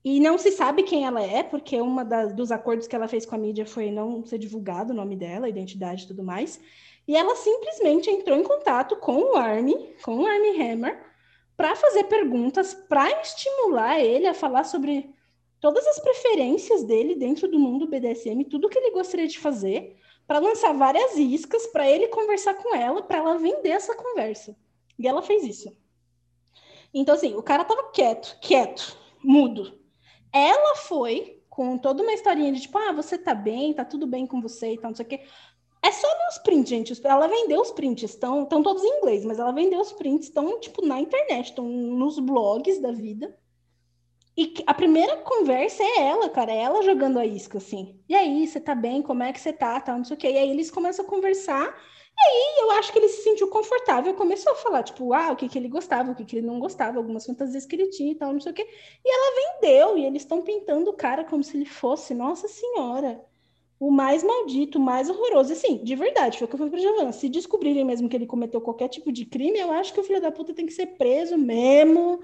E 0.03 0.19
não 0.19 0.37
se 0.37 0.51
sabe 0.51 0.83
quem 0.83 1.05
ela 1.05 1.21
é, 1.21 1.43
porque 1.43 1.77
das, 2.07 2.33
dos 2.33 2.51
acordos 2.51 2.87
que 2.87 2.95
ela 2.95 3.07
fez 3.07 3.25
com 3.25 3.35
a 3.35 3.37
mídia 3.37 3.65
foi 3.65 3.91
não 3.91 4.25
ser 4.25 4.37
divulgado 4.37 4.93
o 4.93 4.95
nome 4.95 5.15
dela, 5.15 5.47
a 5.47 5.49
identidade 5.49 6.03
e 6.03 6.07
tudo 6.07 6.23
mais. 6.23 6.61
E 7.07 7.15
ela 7.15 7.35
simplesmente 7.35 8.09
entrou 8.09 8.37
em 8.37 8.43
contato 8.43 8.95
com 8.97 9.17
o 9.17 9.35
Army, 9.35 9.95
com 10.03 10.19
o 10.19 10.25
Army 10.25 10.61
Hammer, 10.61 11.01
para 11.55 11.75
fazer 11.75 12.03
perguntas, 12.05 12.73
para 12.73 13.21
estimular 13.21 13.99
ele 13.99 14.27
a 14.27 14.33
falar 14.33 14.63
sobre 14.63 15.09
todas 15.59 15.85
as 15.87 15.99
preferências 15.99 16.83
dele 16.83 17.15
dentro 17.15 17.47
do 17.47 17.59
mundo 17.59 17.87
BDSM, 17.87 18.43
tudo 18.45 18.69
que 18.69 18.77
ele 18.77 18.91
gostaria 18.91 19.27
de 19.27 19.39
fazer, 19.39 19.97
para 20.27 20.39
lançar 20.39 20.73
várias 20.73 21.15
iscas, 21.15 21.65
para 21.67 21.89
ele 21.89 22.09
conversar 22.09 22.53
com 22.55 22.75
ela, 22.75 23.01
para 23.01 23.19
ela 23.19 23.37
vender 23.37 23.69
essa 23.69 23.95
conversa. 23.95 24.55
E 24.99 25.07
ela 25.07 25.21
fez 25.21 25.43
isso. 25.43 25.75
Então, 26.93 27.15
assim, 27.15 27.33
o 27.35 27.41
cara 27.41 27.63
tava 27.63 27.91
quieto, 27.91 28.37
quieto, 28.41 28.97
mudo. 29.23 29.79
Ela 30.33 30.75
foi 30.75 31.41
com 31.49 31.77
toda 31.77 32.03
uma 32.03 32.13
historinha 32.13 32.51
de 32.51 32.61
tipo, 32.61 32.77
ah, 32.77 32.91
você 32.91 33.17
tá 33.17 33.33
bem, 33.33 33.73
tá 33.73 33.85
tudo 33.85 34.05
bem 34.05 34.27
com 34.27 34.41
você 34.41 34.73
e 34.73 34.77
tal, 34.77 34.91
não 34.91 34.95
sei 34.95 35.05
o 35.05 35.09
quê. 35.09 35.21
É 35.81 35.91
só 35.91 36.07
ler 36.07 36.27
os 36.29 36.37
prints, 36.39 36.69
gente. 36.69 37.07
Ela 37.07 37.27
vendeu 37.27 37.61
os 37.61 37.71
prints, 37.71 38.11
estão 38.11 38.45
todos 38.45 38.83
em 38.83 38.97
inglês, 38.97 39.23
mas 39.23 39.39
ela 39.39 39.51
vendeu 39.51 39.79
os 39.79 39.93
prints, 39.93 40.27
estão 40.27 40.59
tipo 40.59 40.85
na 40.85 40.99
internet, 40.99 41.45
estão 41.45 41.65
nos 41.65 42.19
blogs 42.19 42.79
da 42.79 42.91
vida. 42.91 43.37
E 44.37 44.53
a 44.67 44.73
primeira 44.73 45.17
conversa 45.17 45.83
é 45.83 46.09
ela, 46.09 46.29
cara, 46.29 46.51
é 46.51 46.57
ela 46.61 46.83
jogando 46.83 47.17
a 47.17 47.25
isca, 47.25 47.57
assim. 47.57 47.99
E 48.07 48.13
aí, 48.15 48.45
você 48.45 48.59
tá 48.59 48.75
bem? 48.75 49.01
Como 49.01 49.23
é 49.23 49.33
que 49.33 49.39
você 49.39 49.51
tá? 49.51 49.79
Tal, 49.81 49.97
não 49.97 50.05
sei 50.05 50.15
o 50.15 50.19
quê. 50.19 50.29
E 50.29 50.37
aí 50.37 50.49
eles 50.51 50.69
começam 50.69 51.03
a 51.03 51.07
conversar. 51.07 51.75
E 52.15 52.21
aí 52.21 52.59
eu 52.61 52.71
acho 52.71 52.91
que 52.93 52.99
ele 52.99 53.09
se 53.09 53.23
sentiu 53.23 53.47
confortável, 53.49 54.13
começou 54.13 54.51
a 54.51 54.55
falar, 54.55 54.83
tipo, 54.83 55.13
ah, 55.13 55.31
o 55.31 55.35
que, 55.35 55.49
que 55.49 55.57
ele 55.57 55.67
gostava, 55.67 56.11
o 56.11 56.15
que, 56.15 56.25
que 56.25 56.37
ele 56.37 56.47
não 56.47 56.59
gostava, 56.59 56.97
algumas 56.97 57.25
fantasias 57.25 57.65
que 57.65 57.75
ele 57.75 57.89
tinha 57.89 58.11
e 58.11 58.15
tal, 58.15 58.33
não 58.33 58.39
sei 58.39 58.51
o 58.51 58.55
quê. 58.55 58.67
E 59.05 59.09
ela 59.09 59.59
vendeu, 59.59 59.97
e 59.97 60.05
eles 60.05 60.23
estão 60.23 60.41
pintando 60.41 60.89
o 60.89 60.93
cara 60.93 61.23
como 61.23 61.43
se 61.43 61.57
ele 61.57 61.65
fosse, 61.65 62.13
nossa 62.13 62.47
senhora 62.47 63.23
o 63.79 63.91
mais 63.91 64.23
maldito, 64.23 64.79
o 64.79 64.81
mais 64.81 65.09
horroroso. 65.09 65.53
Assim, 65.53 65.83
de 65.83 65.95
verdade, 65.95 66.37
foi 66.37 66.45
o 66.45 66.47
que 66.47 66.55
eu 66.55 66.57
falei 66.57 66.71
pra 66.71 66.79
Giovana. 66.79 67.11
Se 67.11 67.29
descobrirem 67.29 67.85
mesmo 67.85 68.09
que 68.09 68.15
ele 68.15 68.25
cometeu 68.25 68.59
qualquer 68.59 68.87
tipo 68.89 69.11
de 69.11 69.25
crime, 69.25 69.59
eu 69.59 69.71
acho 69.71 69.93
que 69.93 69.99
o 69.99 70.03
filho 70.03 70.21
da 70.21 70.31
puta 70.31 70.53
tem 70.53 70.65
que 70.65 70.73
ser 70.73 70.87
preso 70.97 71.37
mesmo. 71.37 72.19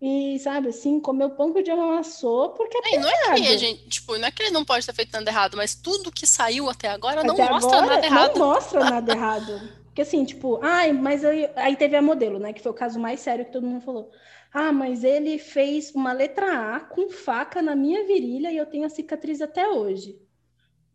E, 0.00 0.38
sabe, 0.38 0.68
assim, 0.68 1.00
comer 1.00 1.24
o 1.24 1.30
pão 1.30 1.52
que 1.52 1.58
o 1.58 1.62
diabo 1.62 1.82
amassou, 1.82 2.50
porque 2.50 2.78
é, 2.84 2.94
é 2.94 2.98
Não 3.00 3.08
é 3.08 3.34
que, 3.34 3.58
gente, 3.58 3.88
tipo, 3.88 4.16
não 4.16 4.28
é 4.28 4.30
que 4.30 4.42
ele 4.42 4.52
não 4.52 4.64
pode 4.64 4.86
ter 4.86 4.94
feito 4.94 5.12
nada 5.12 5.28
errado, 5.28 5.56
mas 5.56 5.74
tudo 5.74 6.12
que 6.12 6.26
saiu 6.26 6.70
até 6.70 6.88
agora 6.88 7.20
até 7.20 7.26
não 7.26 7.36
mostra 7.36 7.82
nada 7.82 8.06
errado. 8.06 8.38
Não 8.38 8.46
mostra 8.46 8.80
nada 8.90 9.12
errado. 9.12 9.60
Porque 9.86 10.02
assim, 10.02 10.24
tipo, 10.24 10.60
ai, 10.62 10.92
mas 10.92 11.24
eu... 11.24 11.32
aí 11.56 11.74
teve 11.74 11.96
a 11.96 12.02
modelo, 12.02 12.38
né? 12.38 12.52
Que 12.52 12.62
foi 12.62 12.70
o 12.70 12.74
caso 12.74 13.00
mais 13.00 13.18
sério 13.18 13.44
que 13.44 13.52
todo 13.52 13.66
mundo 13.66 13.84
falou. 13.84 14.10
Ah, 14.54 14.72
mas 14.72 15.02
ele 15.02 15.36
fez 15.38 15.92
uma 15.92 16.12
letra 16.12 16.76
A 16.76 16.80
com 16.80 17.10
faca 17.10 17.60
na 17.60 17.74
minha 17.74 18.06
virilha 18.06 18.52
e 18.52 18.56
eu 18.56 18.66
tenho 18.66 18.86
a 18.86 18.90
cicatriz 18.90 19.40
até 19.40 19.68
hoje 19.68 20.16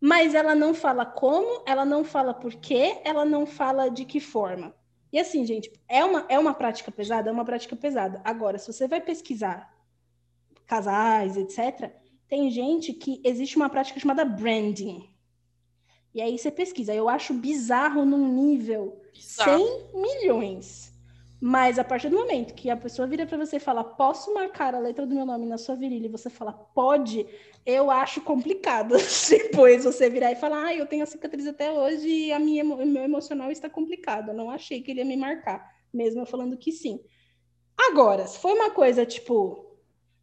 mas 0.05 0.35
ela 0.35 0.53
não 0.53 0.73
fala 0.73 1.05
como, 1.05 1.63
ela 1.65 1.85
não 1.85 2.03
fala 2.03 2.33
por 2.33 2.53
quê, 2.55 2.99
ela 3.05 3.23
não 3.23 3.45
fala 3.45 3.89
de 3.89 4.03
que 4.03 4.19
forma. 4.19 4.75
E 5.13 5.19
assim, 5.19 5.45
gente, 5.45 5.71
é 5.87 6.03
uma, 6.03 6.25
é 6.27 6.39
uma 6.39 6.55
prática 6.55 6.91
pesada? 6.91 7.29
É 7.29 7.31
uma 7.31 7.45
prática 7.45 7.75
pesada. 7.75 8.19
Agora, 8.25 8.57
se 8.57 8.73
você 8.73 8.87
vai 8.87 8.99
pesquisar 8.99 9.71
casais, 10.65 11.37
etc., 11.37 11.91
tem 12.27 12.49
gente 12.49 12.91
que 12.93 13.21
existe 13.23 13.55
uma 13.55 13.69
prática 13.69 13.99
chamada 13.99 14.25
branding. 14.25 15.07
E 16.15 16.19
aí 16.19 16.35
você 16.35 16.49
pesquisa. 16.49 16.95
Eu 16.95 17.07
acho 17.07 17.31
bizarro 17.31 18.03
num 18.03 18.27
nível 18.27 19.03
bizarro. 19.13 19.63
100 19.93 20.01
milhões. 20.01 20.91
Mas 21.39 21.77
a 21.77 21.83
partir 21.83 22.09
do 22.09 22.17
momento 22.17 22.55
que 22.55 22.71
a 22.71 22.77
pessoa 22.77 23.07
vira 23.07 23.27
para 23.27 23.37
você 23.37 23.57
e 23.57 23.59
fala, 23.59 23.83
posso 23.83 24.33
marcar 24.33 24.73
a 24.73 24.79
letra 24.79 25.05
do 25.05 25.13
meu 25.13 25.27
nome 25.27 25.45
na 25.45 25.59
sua 25.59 25.75
virilha, 25.75 26.07
e 26.07 26.09
você 26.09 26.29
fala, 26.29 26.53
pode, 26.53 27.27
eu 27.65 27.89
acho 27.89 28.21
complicado. 28.21 28.95
Depois 29.29 29.83
você 29.83 30.09
virar 30.09 30.31
e 30.31 30.35
falar, 30.35 30.65
ah, 30.65 30.75
eu 30.75 30.85
tenho 30.85 31.03
a 31.03 31.07
cicatriz 31.07 31.47
até 31.47 31.71
hoje 31.71 32.07
e 32.07 32.31
a 32.31 32.39
minha, 32.39 32.63
o 32.63 32.85
meu 32.85 33.03
emocional 33.03 33.51
está 33.51 33.69
complicado. 33.69 34.29
Eu 34.29 34.35
não 34.35 34.49
achei 34.49 34.81
que 34.81 34.91
ele 34.91 34.99
ia 34.99 35.05
me 35.05 35.17
marcar, 35.17 35.65
mesmo 35.93 36.21
eu 36.21 36.25
falando 36.25 36.57
que 36.57 36.71
sim. 36.71 36.99
Agora, 37.77 38.27
se 38.27 38.37
foi 38.39 38.53
uma 38.53 38.69
coisa 38.69 39.05
tipo, 39.05 39.77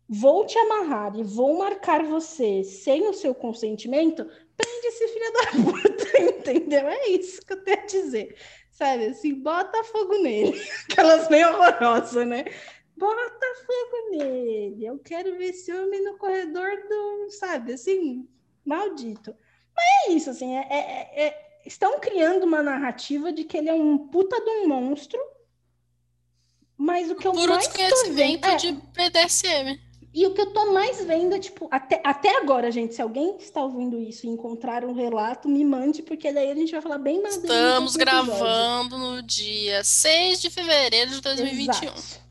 vou 0.09 0.45
te 0.47 0.59
amarrar 0.59 1.17
e 1.17 1.23
vou 1.23 1.59
marcar 1.59 2.05
você 2.05 2.63
sem 2.65 3.09
o 3.09 3.15
seu 3.15 3.35
consentimento, 3.35 4.25
prende 4.57 4.87
esse 4.87 5.09
filho 5.09 5.33
da 5.33 5.73
puta, 5.73 6.23
entendeu? 6.23 6.89
É 6.89 7.09
isso 7.09 7.45
que 7.45 7.53
eu 7.53 7.65
tenho 7.65 7.81
a 7.81 7.87
dizer. 7.87 8.37
Sabe, 8.71 9.07
assim, 9.07 9.35
bota 9.35 9.85
fogo 9.85 10.15
nele. 10.23 10.59
Aquelas 10.91 11.29
meio 11.29 11.49
horrorosas, 11.49 12.27
né? 12.27 12.45
Bota 13.01 13.47
fogo 13.65 14.11
nele. 14.11 14.85
Eu 14.85 14.99
quero 14.99 15.39
ver 15.39 15.47
esse 15.47 15.73
homem 15.73 16.05
no 16.05 16.19
corredor 16.19 16.71
do, 16.87 17.31
sabe, 17.31 17.73
assim, 17.73 18.29
maldito. 18.63 19.35
Mas 19.75 19.87
é 20.07 20.13
isso, 20.13 20.29
assim, 20.29 20.55
é, 20.55 20.67
é, 20.71 21.27
é, 21.27 21.61
estão 21.65 21.99
criando 21.99 22.45
uma 22.45 22.63
narrativa 22.63 23.33
de 23.33 23.45
que 23.45 23.57
ele 23.57 23.71
é 23.71 23.73
um 23.73 23.97
puta 23.97 24.39
de 24.39 24.51
um 24.51 24.69
monstro. 24.69 25.19
Mas 26.77 27.11
o 27.11 27.15
que 27.15 27.27
eu 27.27 27.33
Por 27.33 27.49
mais 27.49 27.67
desconhecimento 27.67 28.47
é, 28.47 28.57
de 28.57 28.73
BDSM. 28.73 29.81
E 30.13 30.27
o 30.27 30.35
que 30.35 30.43
eu 30.43 30.53
tô 30.53 30.71
mais 30.71 31.03
vendo 31.03 31.35
é, 31.35 31.39
tipo, 31.39 31.69
até, 31.71 32.03
até 32.05 32.37
agora, 32.37 32.71
gente, 32.71 32.95
se 32.95 33.01
alguém 33.01 33.39
está 33.39 33.63
ouvindo 33.63 33.99
isso 33.99 34.27
e 34.27 34.29
encontrar 34.29 34.85
um 34.85 34.93
relato, 34.93 35.49
me 35.49 35.65
mande, 35.65 36.03
porque 36.03 36.31
daí 36.31 36.51
a 36.51 36.55
gente 36.55 36.73
vai 36.73 36.83
falar 36.83 36.99
bem 36.99 37.23
mais 37.23 37.37
Estamos 37.37 37.97
gravando 37.97 38.99
no 38.99 39.23
dia 39.23 39.83
6 39.83 40.43
de 40.43 40.51
fevereiro 40.51 41.13
de 41.13 41.21
2021. 41.23 41.93
Exato. 41.95 42.30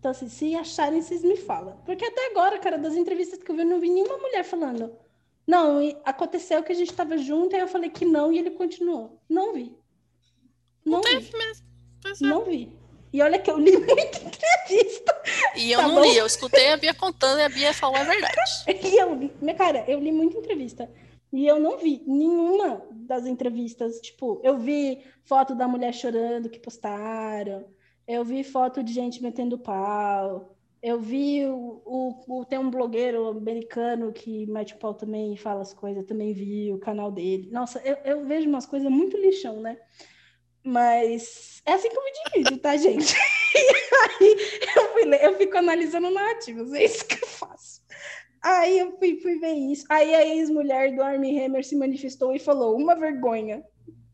Então, 0.00 0.10
assim, 0.10 0.30
se 0.30 0.54
acharem, 0.56 1.02
vocês 1.02 1.22
me 1.22 1.36
falam. 1.36 1.76
Porque 1.84 2.04
até 2.04 2.30
agora, 2.30 2.58
cara, 2.58 2.78
das 2.78 2.96
entrevistas 2.96 3.38
que 3.38 3.50
eu 3.50 3.54
vi, 3.54 3.60
eu 3.60 3.66
não 3.66 3.78
vi 3.78 3.90
nenhuma 3.90 4.16
mulher 4.16 4.42
falando. 4.42 4.90
Não, 5.46 5.78
aconteceu 6.06 6.62
que 6.62 6.72
a 6.72 6.74
gente 6.74 6.90
estava 6.90 7.18
junto, 7.18 7.54
aí 7.54 7.60
eu 7.60 7.68
falei 7.68 7.90
que 7.90 8.06
não, 8.06 8.32
e 8.32 8.38
ele 8.38 8.50
continuou. 8.50 9.20
Não 9.28 9.52
vi. 9.52 9.76
Não, 10.82 10.92
não 10.92 11.00
teve 11.02 11.30
vi. 11.30 11.36
mesmo. 11.36 11.66
É. 12.06 12.26
Não 12.26 12.44
vi. 12.44 12.72
E 13.12 13.20
olha 13.20 13.38
que 13.38 13.50
eu 13.50 13.58
li 13.58 13.72
muita 13.76 14.18
entrevista. 14.18 15.22
E 15.54 15.70
eu 15.70 15.80
tá 15.80 15.88
não 15.88 15.96
bom? 15.96 16.02
li, 16.02 16.16
eu 16.16 16.24
escutei 16.24 16.70
a 16.70 16.78
Bia 16.78 16.94
contando 16.94 17.40
e 17.40 17.44
a 17.44 17.48
Bia 17.50 17.74
falou 17.74 17.96
a 17.96 18.04
verdade. 18.04 18.34
e 18.82 18.96
eu 18.96 19.14
li, 19.14 19.30
minha 19.38 19.54
cara, 19.54 19.84
eu 19.86 19.98
li 19.98 20.10
muita 20.10 20.38
entrevista. 20.38 20.90
E 21.30 21.46
eu 21.46 21.60
não 21.60 21.76
vi 21.76 22.02
nenhuma 22.06 22.82
das 22.90 23.26
entrevistas. 23.26 24.00
Tipo, 24.00 24.40
eu 24.42 24.56
vi 24.56 25.04
foto 25.24 25.54
da 25.54 25.68
mulher 25.68 25.92
chorando 25.92 26.48
que 26.48 26.58
postaram. 26.58 27.66
Eu 28.10 28.24
vi 28.24 28.42
foto 28.42 28.82
de 28.82 28.92
gente 28.92 29.22
metendo 29.22 29.56
pau. 29.56 30.56
Eu 30.82 30.98
vi 30.98 31.46
o, 31.46 31.80
o, 31.84 32.40
o, 32.40 32.44
tem 32.44 32.58
um 32.58 32.68
blogueiro 32.68 33.28
americano 33.28 34.12
que 34.12 34.46
mete 34.46 34.74
pau 34.74 34.94
também 34.94 35.32
e 35.32 35.36
fala 35.36 35.60
as 35.60 35.72
coisas, 35.72 36.04
também 36.04 36.32
vi 36.32 36.72
o 36.72 36.78
canal 36.78 37.12
dele. 37.12 37.48
Nossa, 37.52 37.80
eu, 37.84 37.96
eu 38.04 38.24
vejo 38.26 38.48
umas 38.48 38.66
coisas 38.66 38.90
muito 38.90 39.16
lixão, 39.16 39.60
né? 39.60 39.78
Mas 40.64 41.62
é 41.64 41.74
assim 41.74 41.88
que 41.88 41.96
eu 41.96 42.04
me 42.04 42.12
divido, 42.24 42.58
tá, 42.58 42.76
gente? 42.76 43.14
E 43.52 43.58
aí 44.22 44.36
eu, 44.76 44.92
fui, 44.92 45.26
eu 45.26 45.36
fico 45.36 45.56
analisando 45.56 46.08
narrativas, 46.10 46.72
é 46.72 46.84
isso 46.84 47.04
que 47.04 47.22
eu 47.22 47.28
faço. 47.28 47.82
Aí 48.42 48.78
eu 48.78 48.96
fui, 48.96 49.20
fui 49.20 49.38
ver 49.38 49.52
isso. 49.52 49.84
Aí 49.88 50.14
a 50.14 50.24
ex-mulher 50.24 50.94
do 50.94 51.02
Armie 51.02 51.44
Hammer 51.44 51.64
se 51.64 51.76
manifestou 51.76 52.34
e 52.34 52.38
falou: 52.38 52.76
uma 52.76 52.94
vergonha. 52.94 53.62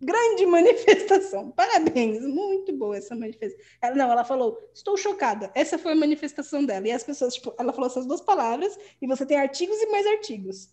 Grande 0.00 0.44
manifestação. 0.46 1.50
Parabéns, 1.50 2.22
muito 2.22 2.72
boa 2.76 2.96
essa 2.96 3.14
manifestação. 3.14 3.64
Ela, 3.80 3.94
não, 3.94 4.12
ela 4.12 4.24
falou: 4.24 4.58
estou 4.74 4.96
chocada. 4.96 5.50
Essa 5.54 5.78
foi 5.78 5.92
a 5.92 5.96
manifestação 5.96 6.64
dela. 6.64 6.86
E 6.86 6.92
as 6.92 7.02
pessoas, 7.02 7.34
tipo, 7.34 7.54
ela 7.58 7.72
falou 7.72 7.88
essas 7.88 8.06
duas 8.06 8.20
palavras, 8.20 8.76
e 9.00 9.06
você 9.06 9.24
tem 9.24 9.38
artigos 9.38 9.76
e 9.76 9.86
mais 9.86 10.06
artigos 10.06 10.68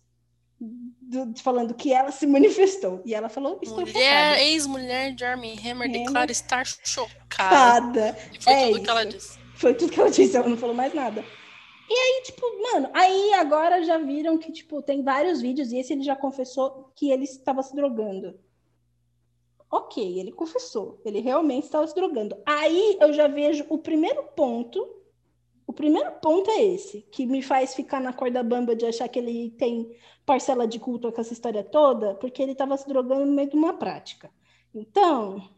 do, 0.60 1.34
falando 1.42 1.74
que 1.74 1.92
ela 1.92 2.10
se 2.10 2.26
manifestou. 2.26 3.02
E 3.04 3.14
ela 3.14 3.28
falou: 3.28 3.58
Estou 3.62 3.80
mulher, 3.80 4.38
Ex-mulher 4.40 5.14
de 5.14 5.24
Armie 5.24 5.58
Hammer, 5.58 5.88
Hammer 5.88 5.92
declara 5.92 6.30
estar 6.30 6.64
chocada. 6.66 8.16
E 8.32 8.42
foi 8.42 8.52
é 8.52 8.66
tudo 8.66 8.76
isso. 8.76 8.82
que 8.84 8.90
ela 8.90 9.04
disse. 9.04 9.38
Foi 9.56 9.74
tudo 9.74 9.92
que 9.92 10.00
ela 10.00 10.10
disse, 10.10 10.36
ela 10.36 10.48
não 10.48 10.56
falou 10.56 10.74
mais 10.74 10.92
nada. 10.92 11.24
E 11.88 11.92
aí, 11.92 12.22
tipo, 12.24 12.42
mano, 12.62 12.90
aí 12.94 13.34
agora 13.34 13.82
já 13.84 13.98
viram 13.98 14.38
que, 14.38 14.50
tipo, 14.50 14.82
tem 14.82 15.02
vários 15.02 15.40
vídeos, 15.40 15.70
e 15.70 15.76
esse 15.76 15.92
ele 15.92 16.02
já 16.02 16.16
confessou 16.16 16.90
que 16.96 17.10
ele 17.10 17.24
estava 17.24 17.62
se 17.62 17.74
drogando. 17.74 18.38
Ok, 19.74 20.20
ele 20.20 20.30
confessou, 20.30 21.00
ele 21.04 21.18
realmente 21.18 21.64
estava 21.64 21.86
se 21.86 21.94
drogando. 21.94 22.36
Aí 22.46 22.96
eu 23.00 23.12
já 23.12 23.26
vejo 23.26 23.66
o 23.68 23.78
primeiro 23.78 24.22
ponto 24.36 24.86
o 25.66 25.72
primeiro 25.72 26.12
ponto 26.20 26.50
é 26.50 26.62
esse, 26.62 27.00
que 27.10 27.24
me 27.24 27.42
faz 27.42 27.74
ficar 27.74 28.00
na 28.00 28.12
corda 28.12 28.42
bamba 28.42 28.76
de 28.76 28.84
achar 28.84 29.08
que 29.08 29.18
ele 29.18 29.50
tem 29.52 29.96
parcela 30.26 30.66
de 30.68 30.78
culto 30.78 31.10
com 31.10 31.20
essa 31.20 31.32
história 31.32 31.64
toda, 31.64 32.14
porque 32.16 32.42
ele 32.42 32.52
estava 32.52 32.76
se 32.76 32.86
drogando 32.86 33.24
no 33.24 33.32
meio 33.32 33.48
de 33.48 33.56
uma 33.56 33.72
prática. 33.72 34.30
Então, 34.74 35.48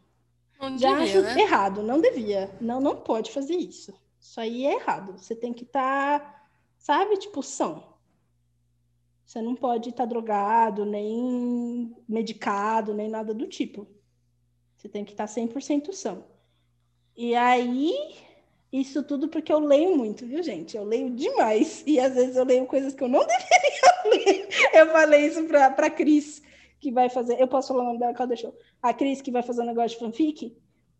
não 0.59 0.77
já 0.77 0.97
devia, 0.97 1.03
acho 1.03 1.21
né? 1.21 1.41
errado, 1.41 1.83
não 1.83 1.99
devia. 1.99 2.55
Não, 2.61 2.79
não 2.79 2.95
pode 2.95 3.31
fazer 3.31 3.55
isso. 3.55 3.93
Isso 4.19 4.39
aí 4.39 4.65
é 4.65 4.75
errado. 4.75 5.17
Você 5.17 5.35
tem 5.35 5.53
que 5.53 5.63
estar, 5.63 6.19
tá, 6.19 6.45
sabe, 6.77 7.17
tipo, 7.17 7.43
são. 7.43 7.95
Você 9.25 9.41
não 9.41 9.55
pode 9.55 9.89
estar 9.89 10.03
tá 10.03 10.09
drogado, 10.09 10.85
nem 10.85 11.93
medicado, 12.07 12.93
nem 12.93 13.09
nada 13.09 13.33
do 13.33 13.45
tipo. 13.45 13.85
Você 14.77 14.87
tem 14.87 15.03
que 15.03 15.11
estar 15.11 15.27
tá 15.27 15.33
100% 15.33 15.91
são. 15.91 16.23
E 17.15 17.33
aí, 17.33 18.15
isso 18.71 19.01
tudo 19.03 19.27
porque 19.27 19.51
eu 19.51 19.59
leio 19.59 19.97
muito, 19.97 20.25
viu, 20.25 20.43
gente? 20.43 20.77
Eu 20.77 20.83
leio 20.83 21.09
demais. 21.09 21.83
E 21.85 21.99
às 21.99 22.13
vezes 22.13 22.35
eu 22.35 22.45
leio 22.45 22.65
coisas 22.67 22.93
que 22.93 23.03
eu 23.03 23.09
não 23.09 23.25
deveria 23.25 24.03
ler. 24.05 24.49
Eu 24.73 24.91
falei 24.91 25.25
isso 25.25 25.43
para 25.45 25.67
a 25.67 25.89
Cris, 25.89 26.43
que 26.79 26.91
vai 26.91 27.09
fazer. 27.09 27.41
Eu 27.41 27.47
posso 27.47 27.69
falar 27.69 27.81
o 27.81 27.85
nome 27.87 27.99
dela, 27.99 28.13
Calda 28.13 28.35
Show. 28.35 28.55
A 28.81 28.93
Cris, 28.93 29.21
que 29.21 29.31
vai 29.31 29.41
fazer 29.41 29.63
um 29.63 29.65
negócio 29.65 29.97
de 29.97 30.05
fanfic. 30.05 30.55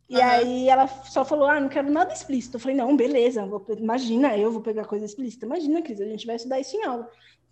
E 0.09 0.15
uhum. 0.15 0.23
aí 0.23 0.69
ela 0.69 0.87
só 0.87 1.23
falou: 1.23 1.45
Ah, 1.45 1.59
não 1.59 1.69
quero 1.69 1.91
nada 1.91 2.11
explícito. 2.11 2.57
Eu 2.57 2.61
falei: 2.61 2.75
Não, 2.75 2.97
beleza. 2.97 3.45
Vou... 3.45 3.63
Imagina, 3.77 4.35
eu 4.35 4.51
vou 4.51 4.61
pegar 4.61 4.85
coisa 4.85 5.05
explícita. 5.05 5.45
Imagina, 5.45 5.83
Cris, 5.83 6.01
a 6.01 6.05
gente 6.05 6.25
vai 6.25 6.37
estudar 6.37 6.59
isso 6.59 6.75
em 6.75 6.83
aula 6.83 7.07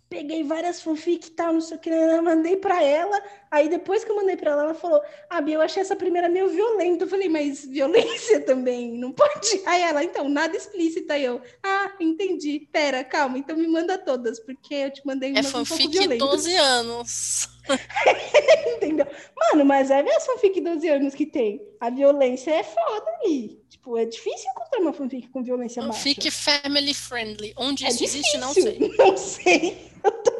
peguei 0.08 0.42
várias 0.44 0.80
fanfic 0.80 1.26
e 1.26 1.30
tal, 1.30 1.52
não 1.52 1.60
sei 1.60 1.76
o 1.76 1.80
que, 1.80 1.90
mandei 2.20 2.56
para 2.56 2.82
ela. 2.82 3.20
Aí 3.50 3.68
depois 3.68 4.04
que 4.04 4.10
eu 4.10 4.16
mandei 4.16 4.36
para 4.36 4.52
ela, 4.52 4.62
ela 4.64 4.74
falou: 4.74 5.00
Ah, 5.30 5.40
Bia, 5.40 5.54
eu 5.54 5.60
achei 5.60 5.80
essa 5.80 5.96
primeira 5.96 6.28
meio 6.28 6.48
violenta. 6.48 7.04
Eu 7.04 7.08
falei, 7.08 7.28
mas 7.28 7.64
violência 7.64 8.40
também, 8.40 8.92
não 8.92 9.12
pode. 9.12 9.62
Aí 9.66 9.82
ela, 9.82 10.04
então, 10.04 10.28
nada 10.28 10.56
explícita. 10.56 11.14
Aí 11.14 11.24
eu, 11.24 11.40
ah, 11.62 11.92
entendi. 12.00 12.68
Pera, 12.72 13.02
calma, 13.04 13.38
então 13.38 13.56
me 13.56 13.66
manda 13.66 13.96
todas, 13.98 14.40
porque 14.40 14.74
eu 14.74 14.92
te 14.92 15.06
mandei 15.06 15.30
uma 15.30 15.40
é 15.40 15.42
fanfic 15.42 15.98
um 15.98 16.18
12 16.18 16.56
anos. 16.56 17.48
Entendeu? 18.76 19.06
Mano, 19.36 19.64
mas 19.64 19.90
é 19.90 20.00
a 20.00 20.20
fanfic 20.20 20.60
12 20.60 20.88
anos 20.88 21.14
que 21.14 21.26
tem. 21.26 21.60
A 21.80 21.90
violência 21.90 22.50
é 22.50 22.62
foda 22.62 23.06
ali. 23.20 23.60
Tipo, 23.68 23.96
é 23.96 24.04
difícil 24.04 24.50
encontrar 24.50 24.80
uma 24.80 24.92
fanfic 24.92 25.28
com 25.28 25.42
violência 25.42 25.82
fanfic 25.82 26.20
baixa. 26.20 26.40
Fanfic 26.40 26.62
family 26.62 26.94
friendly. 26.94 27.54
Onde 27.56 27.84
é 27.84 27.88
isso 27.88 27.98
difícil. 27.98 28.20
existe, 28.20 28.38
não 28.38 28.52
sei. 28.52 28.92
Não 28.98 29.16
sei. 29.16 29.95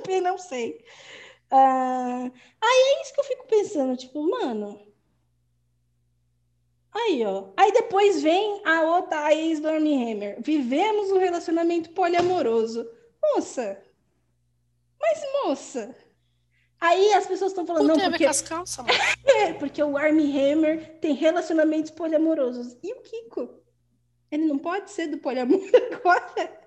Eu 0.07 0.21
também 0.21 0.21
não 0.21 0.39
sei. 0.39 0.85
Uh... 1.51 2.31
Aí 2.61 2.99
é 2.99 3.03
isso 3.03 3.15
que 3.15 3.21
eu 3.21 3.25
fico 3.25 3.47
pensando, 3.47 3.97
tipo, 3.97 4.23
mano. 4.29 4.81
Aí, 6.93 7.25
ó. 7.25 7.51
Aí 7.57 7.73
depois 7.73 8.23
vem 8.23 8.63
a 8.65 8.83
outra, 8.83 9.25
a 9.25 9.35
ex 9.35 9.61
do 9.61 9.69
Hammer. 9.69 10.41
Vivemos 10.41 11.11
um 11.11 11.19
relacionamento 11.19 11.91
poliamoroso. 11.91 12.89
Moça. 13.23 13.83
Mas, 14.99 15.23
moça. 15.45 15.95
Aí 16.81 17.13
as 17.13 17.27
pessoas 17.27 17.53
estão 17.53 17.67
falando, 17.67 17.89
não, 17.89 18.11
porque... 18.11 18.25
Calças, 18.25 18.85
é, 19.25 19.53
porque 19.55 19.83
o 19.83 19.97
Armie 19.97 20.39
Hammer 20.39 20.99
tem 21.01 21.15
relacionamentos 21.15 21.91
poliamorosos. 21.91 22.77
E 22.83 22.93
o 22.93 23.03
Kiko? 23.03 23.63
Ele 24.31 24.45
não 24.45 24.59
pode 24.59 24.91
ser 24.91 25.07
do 25.07 25.19
poliamor 25.19 25.61
agora? 25.93 26.66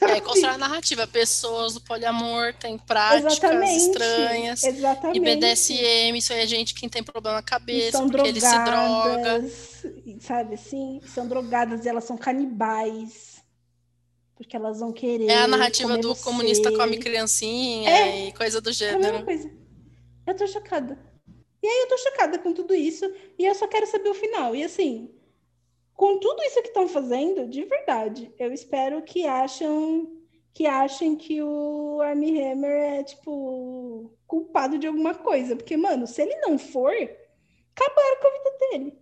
É, 0.00 0.20
constrói 0.20 0.54
a 0.54 0.58
narrativa. 0.58 1.06
Pessoas 1.06 1.74
do 1.74 1.80
poliamor 1.80 2.54
têm 2.54 2.78
práticas 2.78 3.34
Exatamente. 3.34 3.76
estranhas. 3.76 4.64
Exatamente. 4.64 5.18
E 5.18 5.20
BDSM, 5.20 6.16
isso 6.16 6.32
aí 6.32 6.40
é 6.40 6.46
gente 6.46 6.74
que 6.74 6.88
tem 6.88 7.02
problema 7.02 7.36
na 7.36 7.42
cabeça, 7.42 7.98
porque 7.98 8.10
drogadas, 8.10 8.30
ele 8.30 8.40
se 8.40 8.64
droga. 8.64 10.20
Sabe 10.20 10.54
assim? 10.54 11.00
São 11.06 11.28
drogadas 11.28 11.84
e 11.84 11.88
elas 11.88 12.04
são 12.04 12.16
canibais. 12.16 13.36
Porque 14.34 14.56
elas 14.56 14.80
vão 14.80 14.92
querer. 14.92 15.28
É 15.28 15.38
a 15.38 15.46
narrativa 15.46 15.96
do 15.96 16.14
você. 16.14 16.24
comunista 16.24 16.70
come 16.72 16.98
criancinha 16.98 17.88
é, 17.88 18.28
e 18.28 18.32
coisa 18.32 18.60
do 18.60 18.72
gênero. 18.72 19.02
É 19.02 19.08
a 19.08 19.12
mesma 19.12 19.24
coisa. 19.24 19.50
Eu 20.26 20.36
tô 20.36 20.46
chocada. 20.46 20.98
E 21.62 21.66
aí 21.66 21.80
eu 21.80 21.88
tô 21.88 21.98
chocada 21.98 22.38
com 22.38 22.52
tudo 22.52 22.74
isso. 22.74 23.10
E 23.38 23.46
eu 23.46 23.54
só 23.54 23.66
quero 23.66 23.86
saber 23.86 24.10
o 24.10 24.14
final. 24.14 24.54
E 24.54 24.62
assim, 24.62 25.10
com 25.96 26.18
tudo 26.18 26.42
isso 26.42 26.60
que 26.60 26.68
estão 26.68 26.86
fazendo, 26.86 27.48
de 27.48 27.64
verdade, 27.64 28.32
eu 28.38 28.52
espero 28.52 29.02
que 29.02 29.26
acham 29.26 30.12
que 30.52 30.66
achem 30.66 31.16
que 31.16 31.42
o 31.42 32.00
Armie 32.00 32.42
Hammer 32.42 33.00
é 33.00 33.02
tipo 33.02 34.10
culpado 34.26 34.78
de 34.78 34.86
alguma 34.86 35.14
coisa, 35.14 35.54
porque 35.54 35.76
mano, 35.76 36.06
se 36.06 36.22
ele 36.22 36.36
não 36.36 36.58
for, 36.58 36.92
acabaram 37.74 38.20
com 38.20 38.26
a 38.26 38.30
vida 38.30 38.58
dele. 38.58 38.98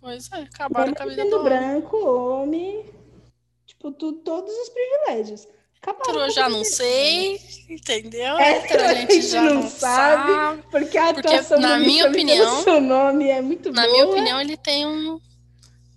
Pois 0.00 0.30
é, 0.32 0.42
acabaram 0.42 0.94
com 0.94 1.02
a 1.02 1.06
vida 1.06 1.24
do 1.24 1.42
branco, 1.42 1.96
homem, 1.96 2.92
tipo, 3.66 3.92
tu, 3.92 4.12
todos 4.12 4.52
os 4.52 4.68
privilégios. 4.68 5.48
Hétero 5.86 6.20
eu 6.20 6.30
já 6.30 6.48
não 6.48 6.64
sei, 6.64 7.40
entendeu? 7.68 8.36
Hétero 8.38 8.84
a 8.84 8.94
gente 8.94 9.22
já 9.22 9.42
não 9.42 9.68
sabe, 9.68 10.32
sabe 10.32 10.62
porque 10.70 10.98
a 10.98 11.10
atuação 11.10 11.58
porque, 11.58 11.72
na 11.72 11.78
minha 11.78 12.08
opinião, 12.08 12.62
seu 12.62 12.80
nome 12.80 13.28
é 13.28 13.40
muito 13.40 13.72
Na 13.72 13.82
boa. 13.82 13.92
minha 13.92 14.06
opinião, 14.06 14.40
ele 14.40 14.56
tem 14.56 14.86
um, 14.86 15.20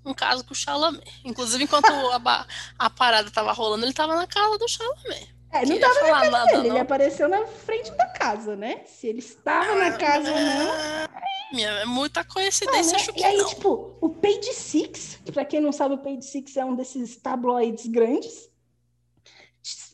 um 0.05 0.13
caso 0.13 0.45
com 0.45 0.53
o 0.53 0.55
Chalamet. 0.55 1.03
Inclusive, 1.25 1.63
enquanto 1.63 1.91
a, 1.91 2.47
a 2.77 2.89
parada 2.89 3.29
tava 3.31 3.51
rolando, 3.51 3.85
ele 3.85 3.93
tava 3.93 4.15
na 4.15 4.27
casa 4.27 4.57
do 4.57 4.67
Chalamet. 4.67 5.33
É, 5.51 5.65
não 5.65 5.79
tava 5.79 5.93
na 5.95 6.09
casa 6.09 6.31
nada, 6.31 6.45
dele, 6.45 6.57
não. 6.57 6.65
ele 6.69 6.79
apareceu 6.79 7.27
na 7.27 7.45
frente 7.45 7.91
da 7.91 8.05
casa, 8.07 8.55
né? 8.55 8.81
Se 8.85 9.07
ele 9.07 9.19
estava 9.19 9.75
na 9.75 9.91
casa 9.97 10.31
ou 10.31 10.39
não... 10.39 11.11
É 11.53 11.83
muita 11.83 12.23
coincidência, 12.23 12.91
ah, 12.91 12.97
né? 12.97 13.03
acho 13.03 13.11
que 13.13 13.19
E 13.19 13.23
aí, 13.25 13.35
não. 13.35 13.45
tipo, 13.47 13.97
o 13.99 14.07
Page 14.07 14.53
Six, 14.53 15.19
pra 15.33 15.43
quem 15.43 15.59
não 15.59 15.73
sabe, 15.73 15.95
o 15.95 15.97
Page 15.97 16.21
Six 16.23 16.55
é 16.55 16.63
um 16.63 16.73
desses 16.73 17.17
tabloides 17.17 17.87
grandes, 17.87 18.49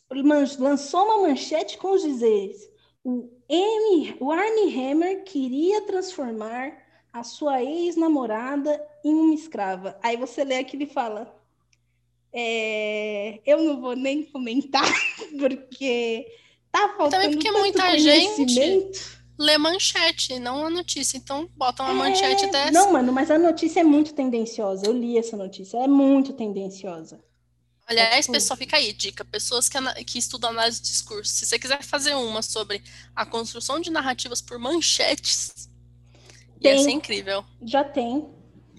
lançou 0.10 1.04
uma 1.06 1.28
manchete 1.28 1.78
com 1.78 1.92
os 1.94 2.02
dizeres: 2.02 2.70
o, 3.04 3.30
M, 3.50 4.16
o 4.20 4.32
Armie 4.32 4.76
Hammer 4.76 5.24
queria 5.24 5.82
transformar 5.82 6.78
a 7.12 7.24
sua 7.24 7.64
ex-namorada 7.64 8.82
em 9.04 9.14
uma 9.14 9.34
escrava. 9.34 9.98
Aí 10.04 10.18
você 10.18 10.44
lê 10.44 10.58
aquilo 10.58 10.84
e 10.84 10.88
fala: 10.88 11.36
É, 12.34 13.40
eu 13.46 13.64
não 13.64 13.82
vou 13.82 13.96
nem 13.96 14.24
comentar, 14.24 14.90
porque 15.40 16.28
tá 16.72 16.90
faltando 16.98 17.24
Também 17.24 17.32
porque 17.32 17.52
muita 17.52 17.98
gente 17.98 18.92
lê 19.40 19.58
manchete, 19.58 20.40
não 20.40 20.66
a 20.66 20.70
notícia. 20.70 21.18
Então, 21.18 21.48
bota 21.56 21.84
uma 21.84 21.92
É, 21.92 21.94
manchete 21.94 22.48
dessa. 22.48 22.72
Não, 22.72 22.92
mano, 22.92 23.14
mas 23.14 23.30
a 23.30 23.38
notícia 23.38 23.82
é 23.82 23.84
muito 23.84 24.14
tendenciosa. 24.14 24.86
Eu 24.86 24.94
li 24.94 25.18
essa 25.18 25.38
notícia, 25.38 25.78
é 25.78 25.88
muito 25.88 26.34
tendenciosa. 26.34 27.24
Aliás, 27.88 28.28
pessoal, 28.28 28.58
fica 28.58 28.76
aí, 28.76 28.92
dica. 28.92 29.24
Pessoas 29.24 29.70
que, 29.70 29.80
que 30.04 30.20
estudam 30.20 30.50
análise 30.50 30.82
de 30.82 30.90
discurso. 30.90 31.34
Se 31.34 31.46
você 31.46 31.58
quiser 31.58 31.82
fazer 31.82 32.16
uma 32.16 32.42
sobre 32.42 32.84
a 33.16 33.26
construção 33.26 33.80
de 33.80 33.90
narrativas 33.90 34.42
por 34.42 34.60
manchetes, 34.60 35.70
ia 36.60 36.74
Tem. 36.74 36.84
ser 36.84 36.92
incrível. 36.92 37.46
Já 37.62 37.86
tem. 37.86 38.28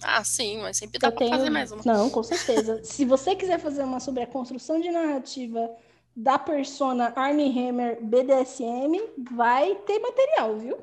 Ah, 0.02 0.22
sim, 0.22 0.59
mas 0.59 0.76
sempre 0.76 0.98
dá 0.98 1.11
pra 1.11 1.18
tenho... 1.18 1.30
fazer 1.30 1.50
mais 1.50 1.72
uma. 1.72 1.82
Não, 1.84 2.11
com 2.11 2.22
certeza. 2.22 2.82
Se 2.84 3.06
você 3.06 3.34
quiser 3.34 3.59
fazer 3.59 3.82
uma 3.82 3.98
sobre 3.98 4.22
a 4.22 4.26
construção 4.26 4.78
de 4.78 4.90
narrativa 4.90 5.70
da 6.14 6.38
persona 6.38 7.12
Armie 7.16 7.50
Hammer 7.59 7.98
BDSM, 8.02 9.00
vai 9.32 9.74
ter 9.86 9.98
material, 10.00 10.59
viu? 10.59 10.78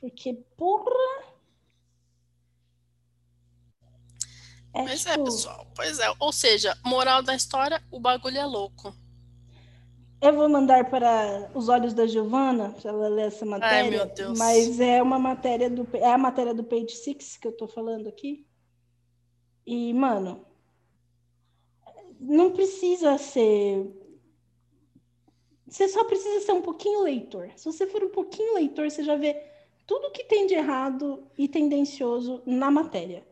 Porque, 0.00 0.34
porra. 0.56 1.31
É, 4.74 4.84
Pois 4.84 5.06
é, 5.06 5.10
tipo, 5.12 5.24
pessoal. 5.24 5.66
Pois 5.74 5.98
é. 5.98 6.06
Ou 6.18 6.32
seja, 6.32 6.76
moral 6.84 7.22
da 7.22 7.34
história, 7.34 7.82
o 7.90 8.00
bagulho 8.00 8.38
é 8.38 8.46
louco. 8.46 8.94
Eu 10.20 10.34
vou 10.34 10.48
mandar 10.48 10.88
para 10.88 11.50
os 11.52 11.68
olhos 11.68 11.92
da 11.92 12.06
Giovana, 12.06 12.70
para 12.80 12.90
ela 12.90 13.08
ler 13.08 13.26
essa 13.26 13.44
matéria. 13.44 13.90
meu 13.90 14.06
Deus. 14.06 14.38
Mas 14.38 14.78
é 14.78 15.02
uma 15.02 15.18
matéria 15.18 15.68
do 15.68 15.86
é 15.94 16.12
a 16.12 16.16
matéria 16.16 16.54
do 16.54 16.62
Page 16.62 16.94
Six 16.94 17.36
que 17.36 17.48
eu 17.48 17.52
tô 17.52 17.66
falando 17.66 18.08
aqui. 18.08 18.46
E, 19.66 19.92
mano, 19.92 20.46
não 22.20 22.52
precisa 22.52 23.18
ser. 23.18 23.84
Você 25.66 25.88
só 25.88 26.04
precisa 26.04 26.46
ser 26.46 26.52
um 26.52 26.62
pouquinho 26.62 27.02
leitor. 27.02 27.50
Se 27.56 27.64
você 27.64 27.86
for 27.86 28.04
um 28.04 28.10
pouquinho 28.10 28.54
leitor, 28.54 28.88
você 28.88 29.02
já 29.02 29.16
vê 29.16 29.34
tudo 29.86 30.12
que 30.12 30.22
tem 30.24 30.46
de 30.46 30.54
errado 30.54 31.26
e 31.36 31.48
tendencioso 31.48 32.42
na 32.46 32.70
matéria. 32.70 33.26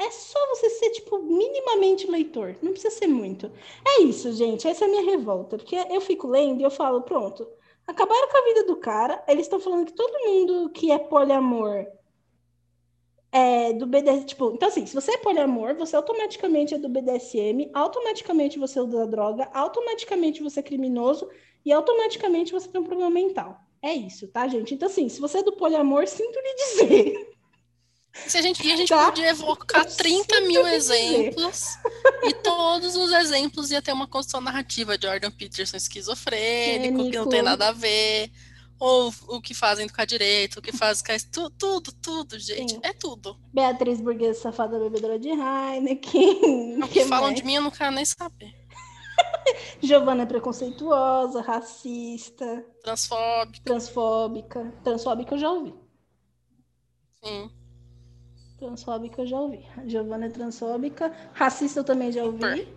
É 0.00 0.10
só 0.10 0.38
você 0.48 0.70
ser, 0.70 0.90
tipo, 0.92 1.18
minimamente 1.18 2.10
leitor. 2.10 2.56
Não 2.62 2.72
precisa 2.72 2.94
ser 2.94 3.06
muito. 3.06 3.52
É 3.86 4.00
isso, 4.00 4.32
gente. 4.32 4.66
Essa 4.66 4.86
é 4.86 4.88
a 4.88 4.90
minha 4.90 5.04
revolta. 5.04 5.58
Porque 5.58 5.76
eu 5.76 6.00
fico 6.00 6.26
lendo 6.26 6.60
e 6.60 6.64
eu 6.64 6.70
falo, 6.70 7.02
pronto, 7.02 7.46
acabaram 7.86 8.28
com 8.30 8.38
a 8.38 8.44
vida 8.44 8.64
do 8.64 8.76
cara. 8.76 9.22
Eles 9.28 9.44
estão 9.44 9.60
falando 9.60 9.84
que 9.84 9.92
todo 9.92 10.24
mundo 10.26 10.70
que 10.70 10.90
é 10.90 10.98
poliamor 10.98 11.86
é 13.30 13.74
do 13.74 13.86
BDSM. 13.86 14.24
Tipo, 14.24 14.52
então, 14.54 14.68
assim, 14.68 14.86
se 14.86 14.94
você 14.94 15.12
é 15.12 15.18
poliamor, 15.18 15.76
você 15.76 15.94
automaticamente 15.94 16.74
é 16.74 16.78
do 16.78 16.88
BDSM, 16.88 17.70
automaticamente 17.74 18.58
você 18.58 18.80
usa 18.80 19.06
droga, 19.06 19.50
automaticamente 19.52 20.42
você 20.42 20.60
é 20.60 20.62
criminoso 20.62 21.28
e 21.62 21.72
automaticamente 21.72 22.52
você 22.52 22.68
tem 22.68 22.80
um 22.80 22.84
problema 22.84 23.10
mental. 23.10 23.60
É 23.82 23.92
isso, 23.92 24.28
tá, 24.28 24.48
gente? 24.48 24.72
Então, 24.72 24.88
assim, 24.88 25.10
se 25.10 25.20
você 25.20 25.38
é 25.38 25.42
do 25.42 25.52
poliamor, 25.52 26.06
sinto 26.06 26.38
lhe 26.40 26.54
dizer. 26.54 27.30
Se 28.12 28.36
a 28.38 28.42
gente, 28.42 28.60
a 28.60 28.76
gente 28.76 28.88
Tá. 28.88 29.06
podia 29.06 29.28
evocar 29.30 29.84
Eu 29.86 29.96
30 29.96 30.34
sinto 30.36 30.46
mil 30.48 30.66
exemplos, 30.66 31.64
e 32.24 32.32
todos 32.34 32.96
os 32.96 33.12
exemplos 33.12 33.70
ia 33.70 33.80
ter 33.80 33.92
uma 33.92 34.06
construção 34.08 34.40
narrativa 34.40 34.98
de 34.98 35.06
Jordan 35.06 35.30
Peterson 35.30 35.76
esquizofrênico, 35.76 37.10
que 37.10 37.16
não 37.16 37.28
tem 37.28 37.40
nada 37.42 37.68
a 37.68 37.72
ver, 37.72 38.30
ou 38.80 39.12
o 39.28 39.40
que 39.40 39.54
fazem 39.54 39.88
com 39.88 40.00
a 40.00 40.04
direita, 40.04 40.58
o 40.58 40.62
que 40.62 40.72
fazem 40.72 41.04
com 41.04 41.12
a... 41.12 41.16
tu- 41.32 41.50
Tudo, 41.50 41.92
tudo, 41.92 42.38
gente. 42.38 42.72
Sim. 42.72 42.80
É 42.82 42.92
tudo. 42.92 43.38
Beatriz 43.52 44.00
Burguesa, 44.00 44.40
safada 44.40 44.78
bebedora 44.78 45.18
de 45.18 45.28
Heineken. 45.28 46.82
O 46.82 46.88
que 46.88 47.04
falam 47.04 47.26
mais? 47.28 47.36
de 47.36 47.44
mim 47.44 47.54
eu 47.54 47.62
não 47.62 47.70
quero 47.70 47.92
nem 47.92 48.04
saber. 48.04 48.54
Giovana 49.80 50.22
é 50.22 50.26
preconceituosa, 50.26 51.42
racista, 51.42 52.64
Transfóbico, 52.82 53.64
transfóbica. 53.64 54.74
Transfóbica 54.82 55.34
eu 55.34 55.38
já 55.38 55.50
ouvi. 55.50 55.74
sim. 57.24 57.50
Transfóbica 58.60 59.22
eu 59.22 59.26
já 59.26 59.40
ouvi. 59.40 59.64
Giovana 59.86 60.26
é 60.26 60.28
transfóbica. 60.28 61.10
Racista 61.32 61.80
eu 61.80 61.84
também 61.84 62.12
já 62.12 62.22
ouvi. 62.22 62.68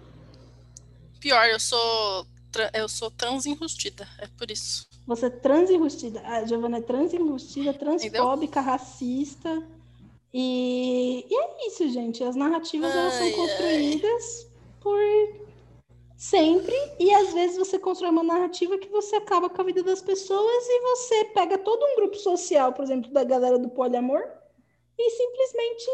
Pior, 1.19 1.45
eu 1.47 1.59
sou, 1.59 2.25
eu 2.73 2.87
sou 2.87 3.11
trans 3.11 3.45
enrustida, 3.45 4.07
é 4.17 4.27
por 4.37 4.49
isso. 4.49 4.87
Você 5.05 5.25
é 5.25 5.29
trans 5.29 5.69
enrustida. 5.69 6.21
A 6.21 6.45
Giovana 6.45 6.77
é 6.77 6.81
trans 6.81 7.13
enrustida, 7.13 7.73
transfóbica, 7.73 8.61
racista. 8.61 9.61
E... 10.33 11.25
e 11.29 11.35
é 11.35 11.67
isso, 11.67 11.89
gente. 11.89 12.23
As 12.23 12.35
narrativas 12.37 12.95
elas 12.95 13.13
são 13.15 13.23
Ai, 13.23 13.29
ai. 13.29 13.35
construídas 13.35 14.47
por 14.79 14.99
sempre. 16.15 16.73
E 16.97 17.13
às 17.13 17.33
vezes 17.33 17.57
você 17.57 17.77
constrói 17.77 18.09
uma 18.09 18.23
narrativa 18.23 18.77
que 18.77 18.87
você 18.87 19.17
acaba 19.17 19.49
com 19.49 19.61
a 19.61 19.65
vida 19.65 19.83
das 19.83 20.01
pessoas 20.01 20.65
e 20.65 20.79
você 20.81 21.25
pega 21.25 21.57
todo 21.57 21.83
um 21.83 21.95
grupo 21.97 22.15
social, 22.15 22.71
por 22.71 22.83
exemplo, 22.83 23.11
da 23.11 23.25
galera 23.25 23.59
do 23.59 23.67
poliamor, 23.67 24.23
e 24.97 25.09
simplesmente 25.11 25.85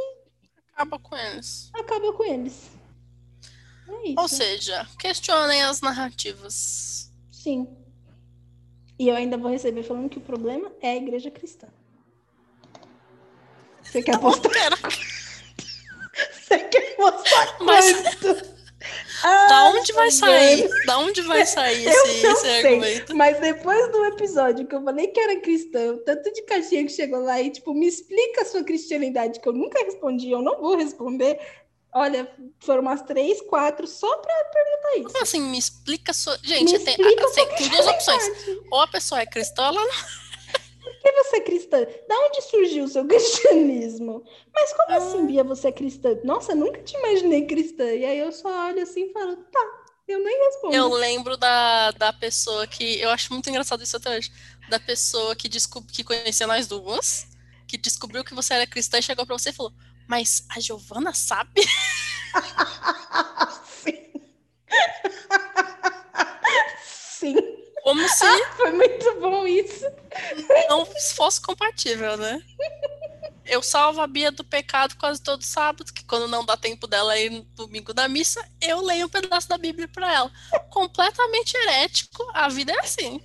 Acaba 0.73 0.99
com 0.99 1.15
eles. 1.15 1.69
acaba 1.73 2.13
com 2.13 2.23
eles. 2.23 2.69
É. 3.87 4.19
Ou 4.19 4.27
seja, 4.27 4.87
questionem 4.97 5.63
as 5.63 5.81
narrativas. 5.81 7.11
Sim. 7.31 7.67
E 8.97 9.07
eu 9.07 9.15
ainda 9.15 9.37
vou 9.37 9.49
receber 9.51 9.83
falando 9.83 10.09
que 10.09 10.17
o 10.19 10.21
problema 10.21 10.71
é 10.81 10.91
a 10.91 10.95
igreja 10.95 11.31
cristã. 11.31 11.67
Você 13.81 14.03
quer 14.03 14.19
postar? 14.19 14.49
Você 16.33 16.59
quer 16.67 16.95
postar 16.95 17.57
Mas- 17.61 18.15
quanto? 18.15 18.58
Da 19.21 19.65
onde 19.65 19.93
vai 19.93 20.11
sair? 20.11 20.85
Da 20.85 20.99
onde 20.99 21.21
vai 21.21 21.45
sair 21.45 21.83
Eu 21.87 21.91
esse, 22.05 22.23
não 22.23 22.31
esse 22.31 22.41
sei, 22.41 22.65
argumento? 22.65 23.15
mas 23.15 23.39
depois 23.39 23.91
do 23.91 24.05
episódio 24.05 24.67
que 24.67 24.75
eu 24.75 24.83
falei 24.83 25.07
que 25.07 25.19
era 25.19 25.39
cristão, 25.39 25.97
tanto 26.05 26.31
de 26.31 26.41
caixinha 26.43 26.83
que 26.85 26.91
chegou 26.91 27.21
lá 27.21 27.41
e, 27.41 27.49
tipo, 27.49 27.73
me 27.73 27.87
explica 27.87 28.41
a 28.41 28.45
sua 28.45 28.63
cristianidade, 28.63 29.39
que 29.39 29.47
eu 29.47 29.53
nunca 29.53 29.83
respondi, 29.83 30.31
eu 30.31 30.41
não 30.41 30.59
vou 30.59 30.77
responder. 30.77 31.39
Olha, 31.93 32.31
foram 32.59 32.81
umas 32.83 33.01
três, 33.01 33.41
quatro, 33.41 33.87
só 33.87 34.15
pra 34.17 34.33
perguntar 34.53 34.95
isso. 34.97 35.07
Como 35.13 35.23
assim? 35.23 35.41
Me 35.41 35.57
explica 35.57 36.11
a 36.11 36.13
sua. 36.13 36.37
Gente, 36.43 36.73
Me 36.73 36.79
tem, 36.79 36.93
explica 36.93 37.25
assim, 37.25 37.45
tem 37.57 37.69
duas 37.69 37.87
opções. 37.87 38.23
Ou 38.71 38.81
a 38.81 38.87
pessoa 38.87 39.21
é 39.21 39.25
cristã, 39.25 39.63
ela 39.63 39.83
não. 39.83 40.28
Por 40.81 40.99
que 40.99 41.11
você 41.11 41.37
é 41.37 41.41
cristã? 41.41 41.85
Da 42.07 42.15
onde 42.25 42.41
surgiu 42.41 42.85
o 42.85 42.87
seu 42.87 43.03
cristianismo? 43.07 44.23
Mas 44.53 44.73
como 44.73 44.91
Ah. 44.91 44.95
assim, 44.95 45.25
Bia, 45.27 45.43
você 45.43 45.67
é 45.67 45.71
cristã? 45.71 46.17
Nossa, 46.23 46.55
nunca 46.55 46.81
te 46.81 46.95
imaginei 46.97 47.45
cristã. 47.45 47.83
E 47.85 48.05
aí 48.05 48.19
eu 48.19 48.31
só 48.31 48.67
olho 48.67 48.81
assim 48.81 49.05
e 49.05 49.13
falo, 49.13 49.35
tá, 49.35 49.59
eu 50.07 50.19
nem 50.23 50.37
respondo. 50.45 50.75
Eu 50.75 50.89
lembro 50.89 51.37
da, 51.37 51.91
da 51.91 52.13
pessoa 52.13 52.65
que. 52.65 52.99
Eu 52.99 53.09
acho 53.09 53.31
muito 53.33 53.49
engraçado 53.49 53.83
isso 53.83 53.97
até 53.97 54.17
hoje. 54.17 54.31
Da 54.69 54.79
pessoa 54.79 55.35
que, 55.35 55.49
descob... 55.49 55.85
que 55.91 56.03
conhecia 56.03 56.47
nós 56.47 56.67
duas, 56.67 57.27
que 57.67 57.77
descobriu 57.77 58.23
que 58.23 58.33
você 58.33 58.53
era 58.53 58.67
cristã 58.67 58.97
e 58.99 59.03
chegou 59.03 59.25
pra 59.25 59.37
você 59.37 59.49
e 59.49 59.53
falou: 59.53 59.73
Mas 60.07 60.45
a 60.49 60.59
Giovana 60.59 61.13
sabe? 61.13 61.61
Sim. 63.65 64.09
Sim. 66.83 67.35
Como 67.89 68.05
se 68.07 68.45
Foi 68.55 68.71
muito 68.71 69.19
bom 69.19 69.47
isso. 69.47 69.83
não 70.69 70.85
fosse 71.15 71.41
compatível, 71.41 72.15
né? 72.17 72.39
Eu 73.43 73.63
salvo 73.63 73.99
a 73.99 74.05
Bia 74.05 74.31
do 74.31 74.43
pecado 74.43 74.95
quase 74.95 75.19
todo 75.23 75.41
sábado, 75.41 75.91
que 75.91 76.05
quando 76.05 76.27
não 76.27 76.45
dá 76.45 76.55
tempo 76.55 76.85
dela 76.85 77.17
ir 77.17 77.31
no 77.31 77.41
domingo 77.55 77.91
da 77.91 78.07
missa, 78.07 78.47
eu 78.61 78.79
leio 78.81 79.07
um 79.07 79.09
pedaço 79.09 79.49
da 79.49 79.57
Bíblia 79.57 79.87
pra 79.87 80.13
ela. 80.13 80.31
Completamente 80.69 81.57
herético, 81.57 82.29
a 82.31 82.47
vida 82.47 82.71
é 82.73 82.79
assim. 82.79 83.19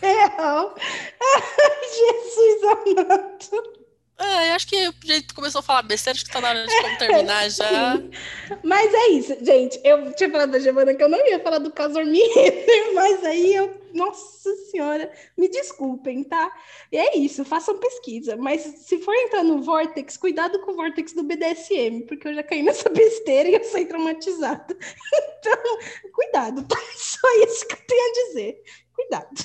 Real. 0.00 0.74
Jesus 1.94 2.62
amado. 2.64 3.81
É, 4.22 4.50
eu 4.50 4.54
acho 4.54 4.68
que 4.68 4.88
o 4.88 4.94
jeito 5.04 5.34
começou 5.34 5.58
a 5.58 5.62
falar 5.62 5.82
besteira, 5.82 6.16
acho 6.16 6.24
que 6.24 6.30
tá 6.30 6.40
na 6.40 6.50
hora 6.50 6.64
de 6.64 6.80
como 6.80 6.98
terminar 6.98 7.50
já. 7.50 8.00
Mas 8.62 8.94
é 8.94 9.08
isso, 9.08 9.36
gente. 9.44 9.80
Eu 9.82 10.14
tinha 10.14 10.30
falado 10.30 10.52
da 10.52 10.60
Giovana 10.60 10.94
que 10.94 11.02
eu 11.02 11.08
não 11.08 11.26
ia 11.26 11.40
falar 11.40 11.58
do 11.58 11.72
caso 11.72 11.98
Armieter, 11.98 12.92
mas 12.94 13.24
aí 13.24 13.54
eu. 13.54 13.82
Nossa 13.92 14.50
Senhora, 14.70 15.12
me 15.36 15.48
desculpem, 15.48 16.24
tá? 16.24 16.50
E 16.90 16.96
é 16.96 17.18
isso, 17.18 17.44
façam 17.44 17.76
pesquisa. 17.78 18.36
Mas 18.36 18.62
se 18.62 18.98
for 18.98 19.14
entrar 19.14 19.44
no 19.44 19.60
Vortex, 19.60 20.16
cuidado 20.16 20.60
com 20.60 20.72
o 20.72 20.76
Vortex 20.76 21.12
do 21.12 21.22
BDSM, 21.22 22.06
porque 22.06 22.28
eu 22.28 22.34
já 22.34 22.42
caí 22.42 22.62
nessa 22.62 22.88
besteira 22.90 23.50
e 23.50 23.54
eu 23.54 23.64
saí 23.64 23.84
traumatizada. 23.84 24.74
Então, 25.14 25.78
cuidado, 26.14 26.62
tá? 26.66 26.78
Só 26.96 27.28
isso 27.44 27.66
que 27.66 27.74
eu 27.74 27.86
tenho 27.86 28.08
a 28.08 28.12
dizer. 28.28 28.62
Cuidado. 28.94 29.44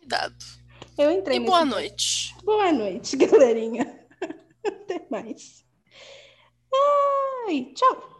Cuidado. 0.00 0.65
Eu 0.98 1.10
entrei 1.12 1.36
E 1.38 1.40
boa 1.40 1.64
Vortex. 1.64 1.74
noite. 1.74 2.34
Boa 2.44 2.72
noite, 2.72 3.16
galerinha. 3.18 4.00
Até 4.64 5.06
mais. 5.10 5.64
Ai, 7.48 7.72
tchau. 7.74 8.15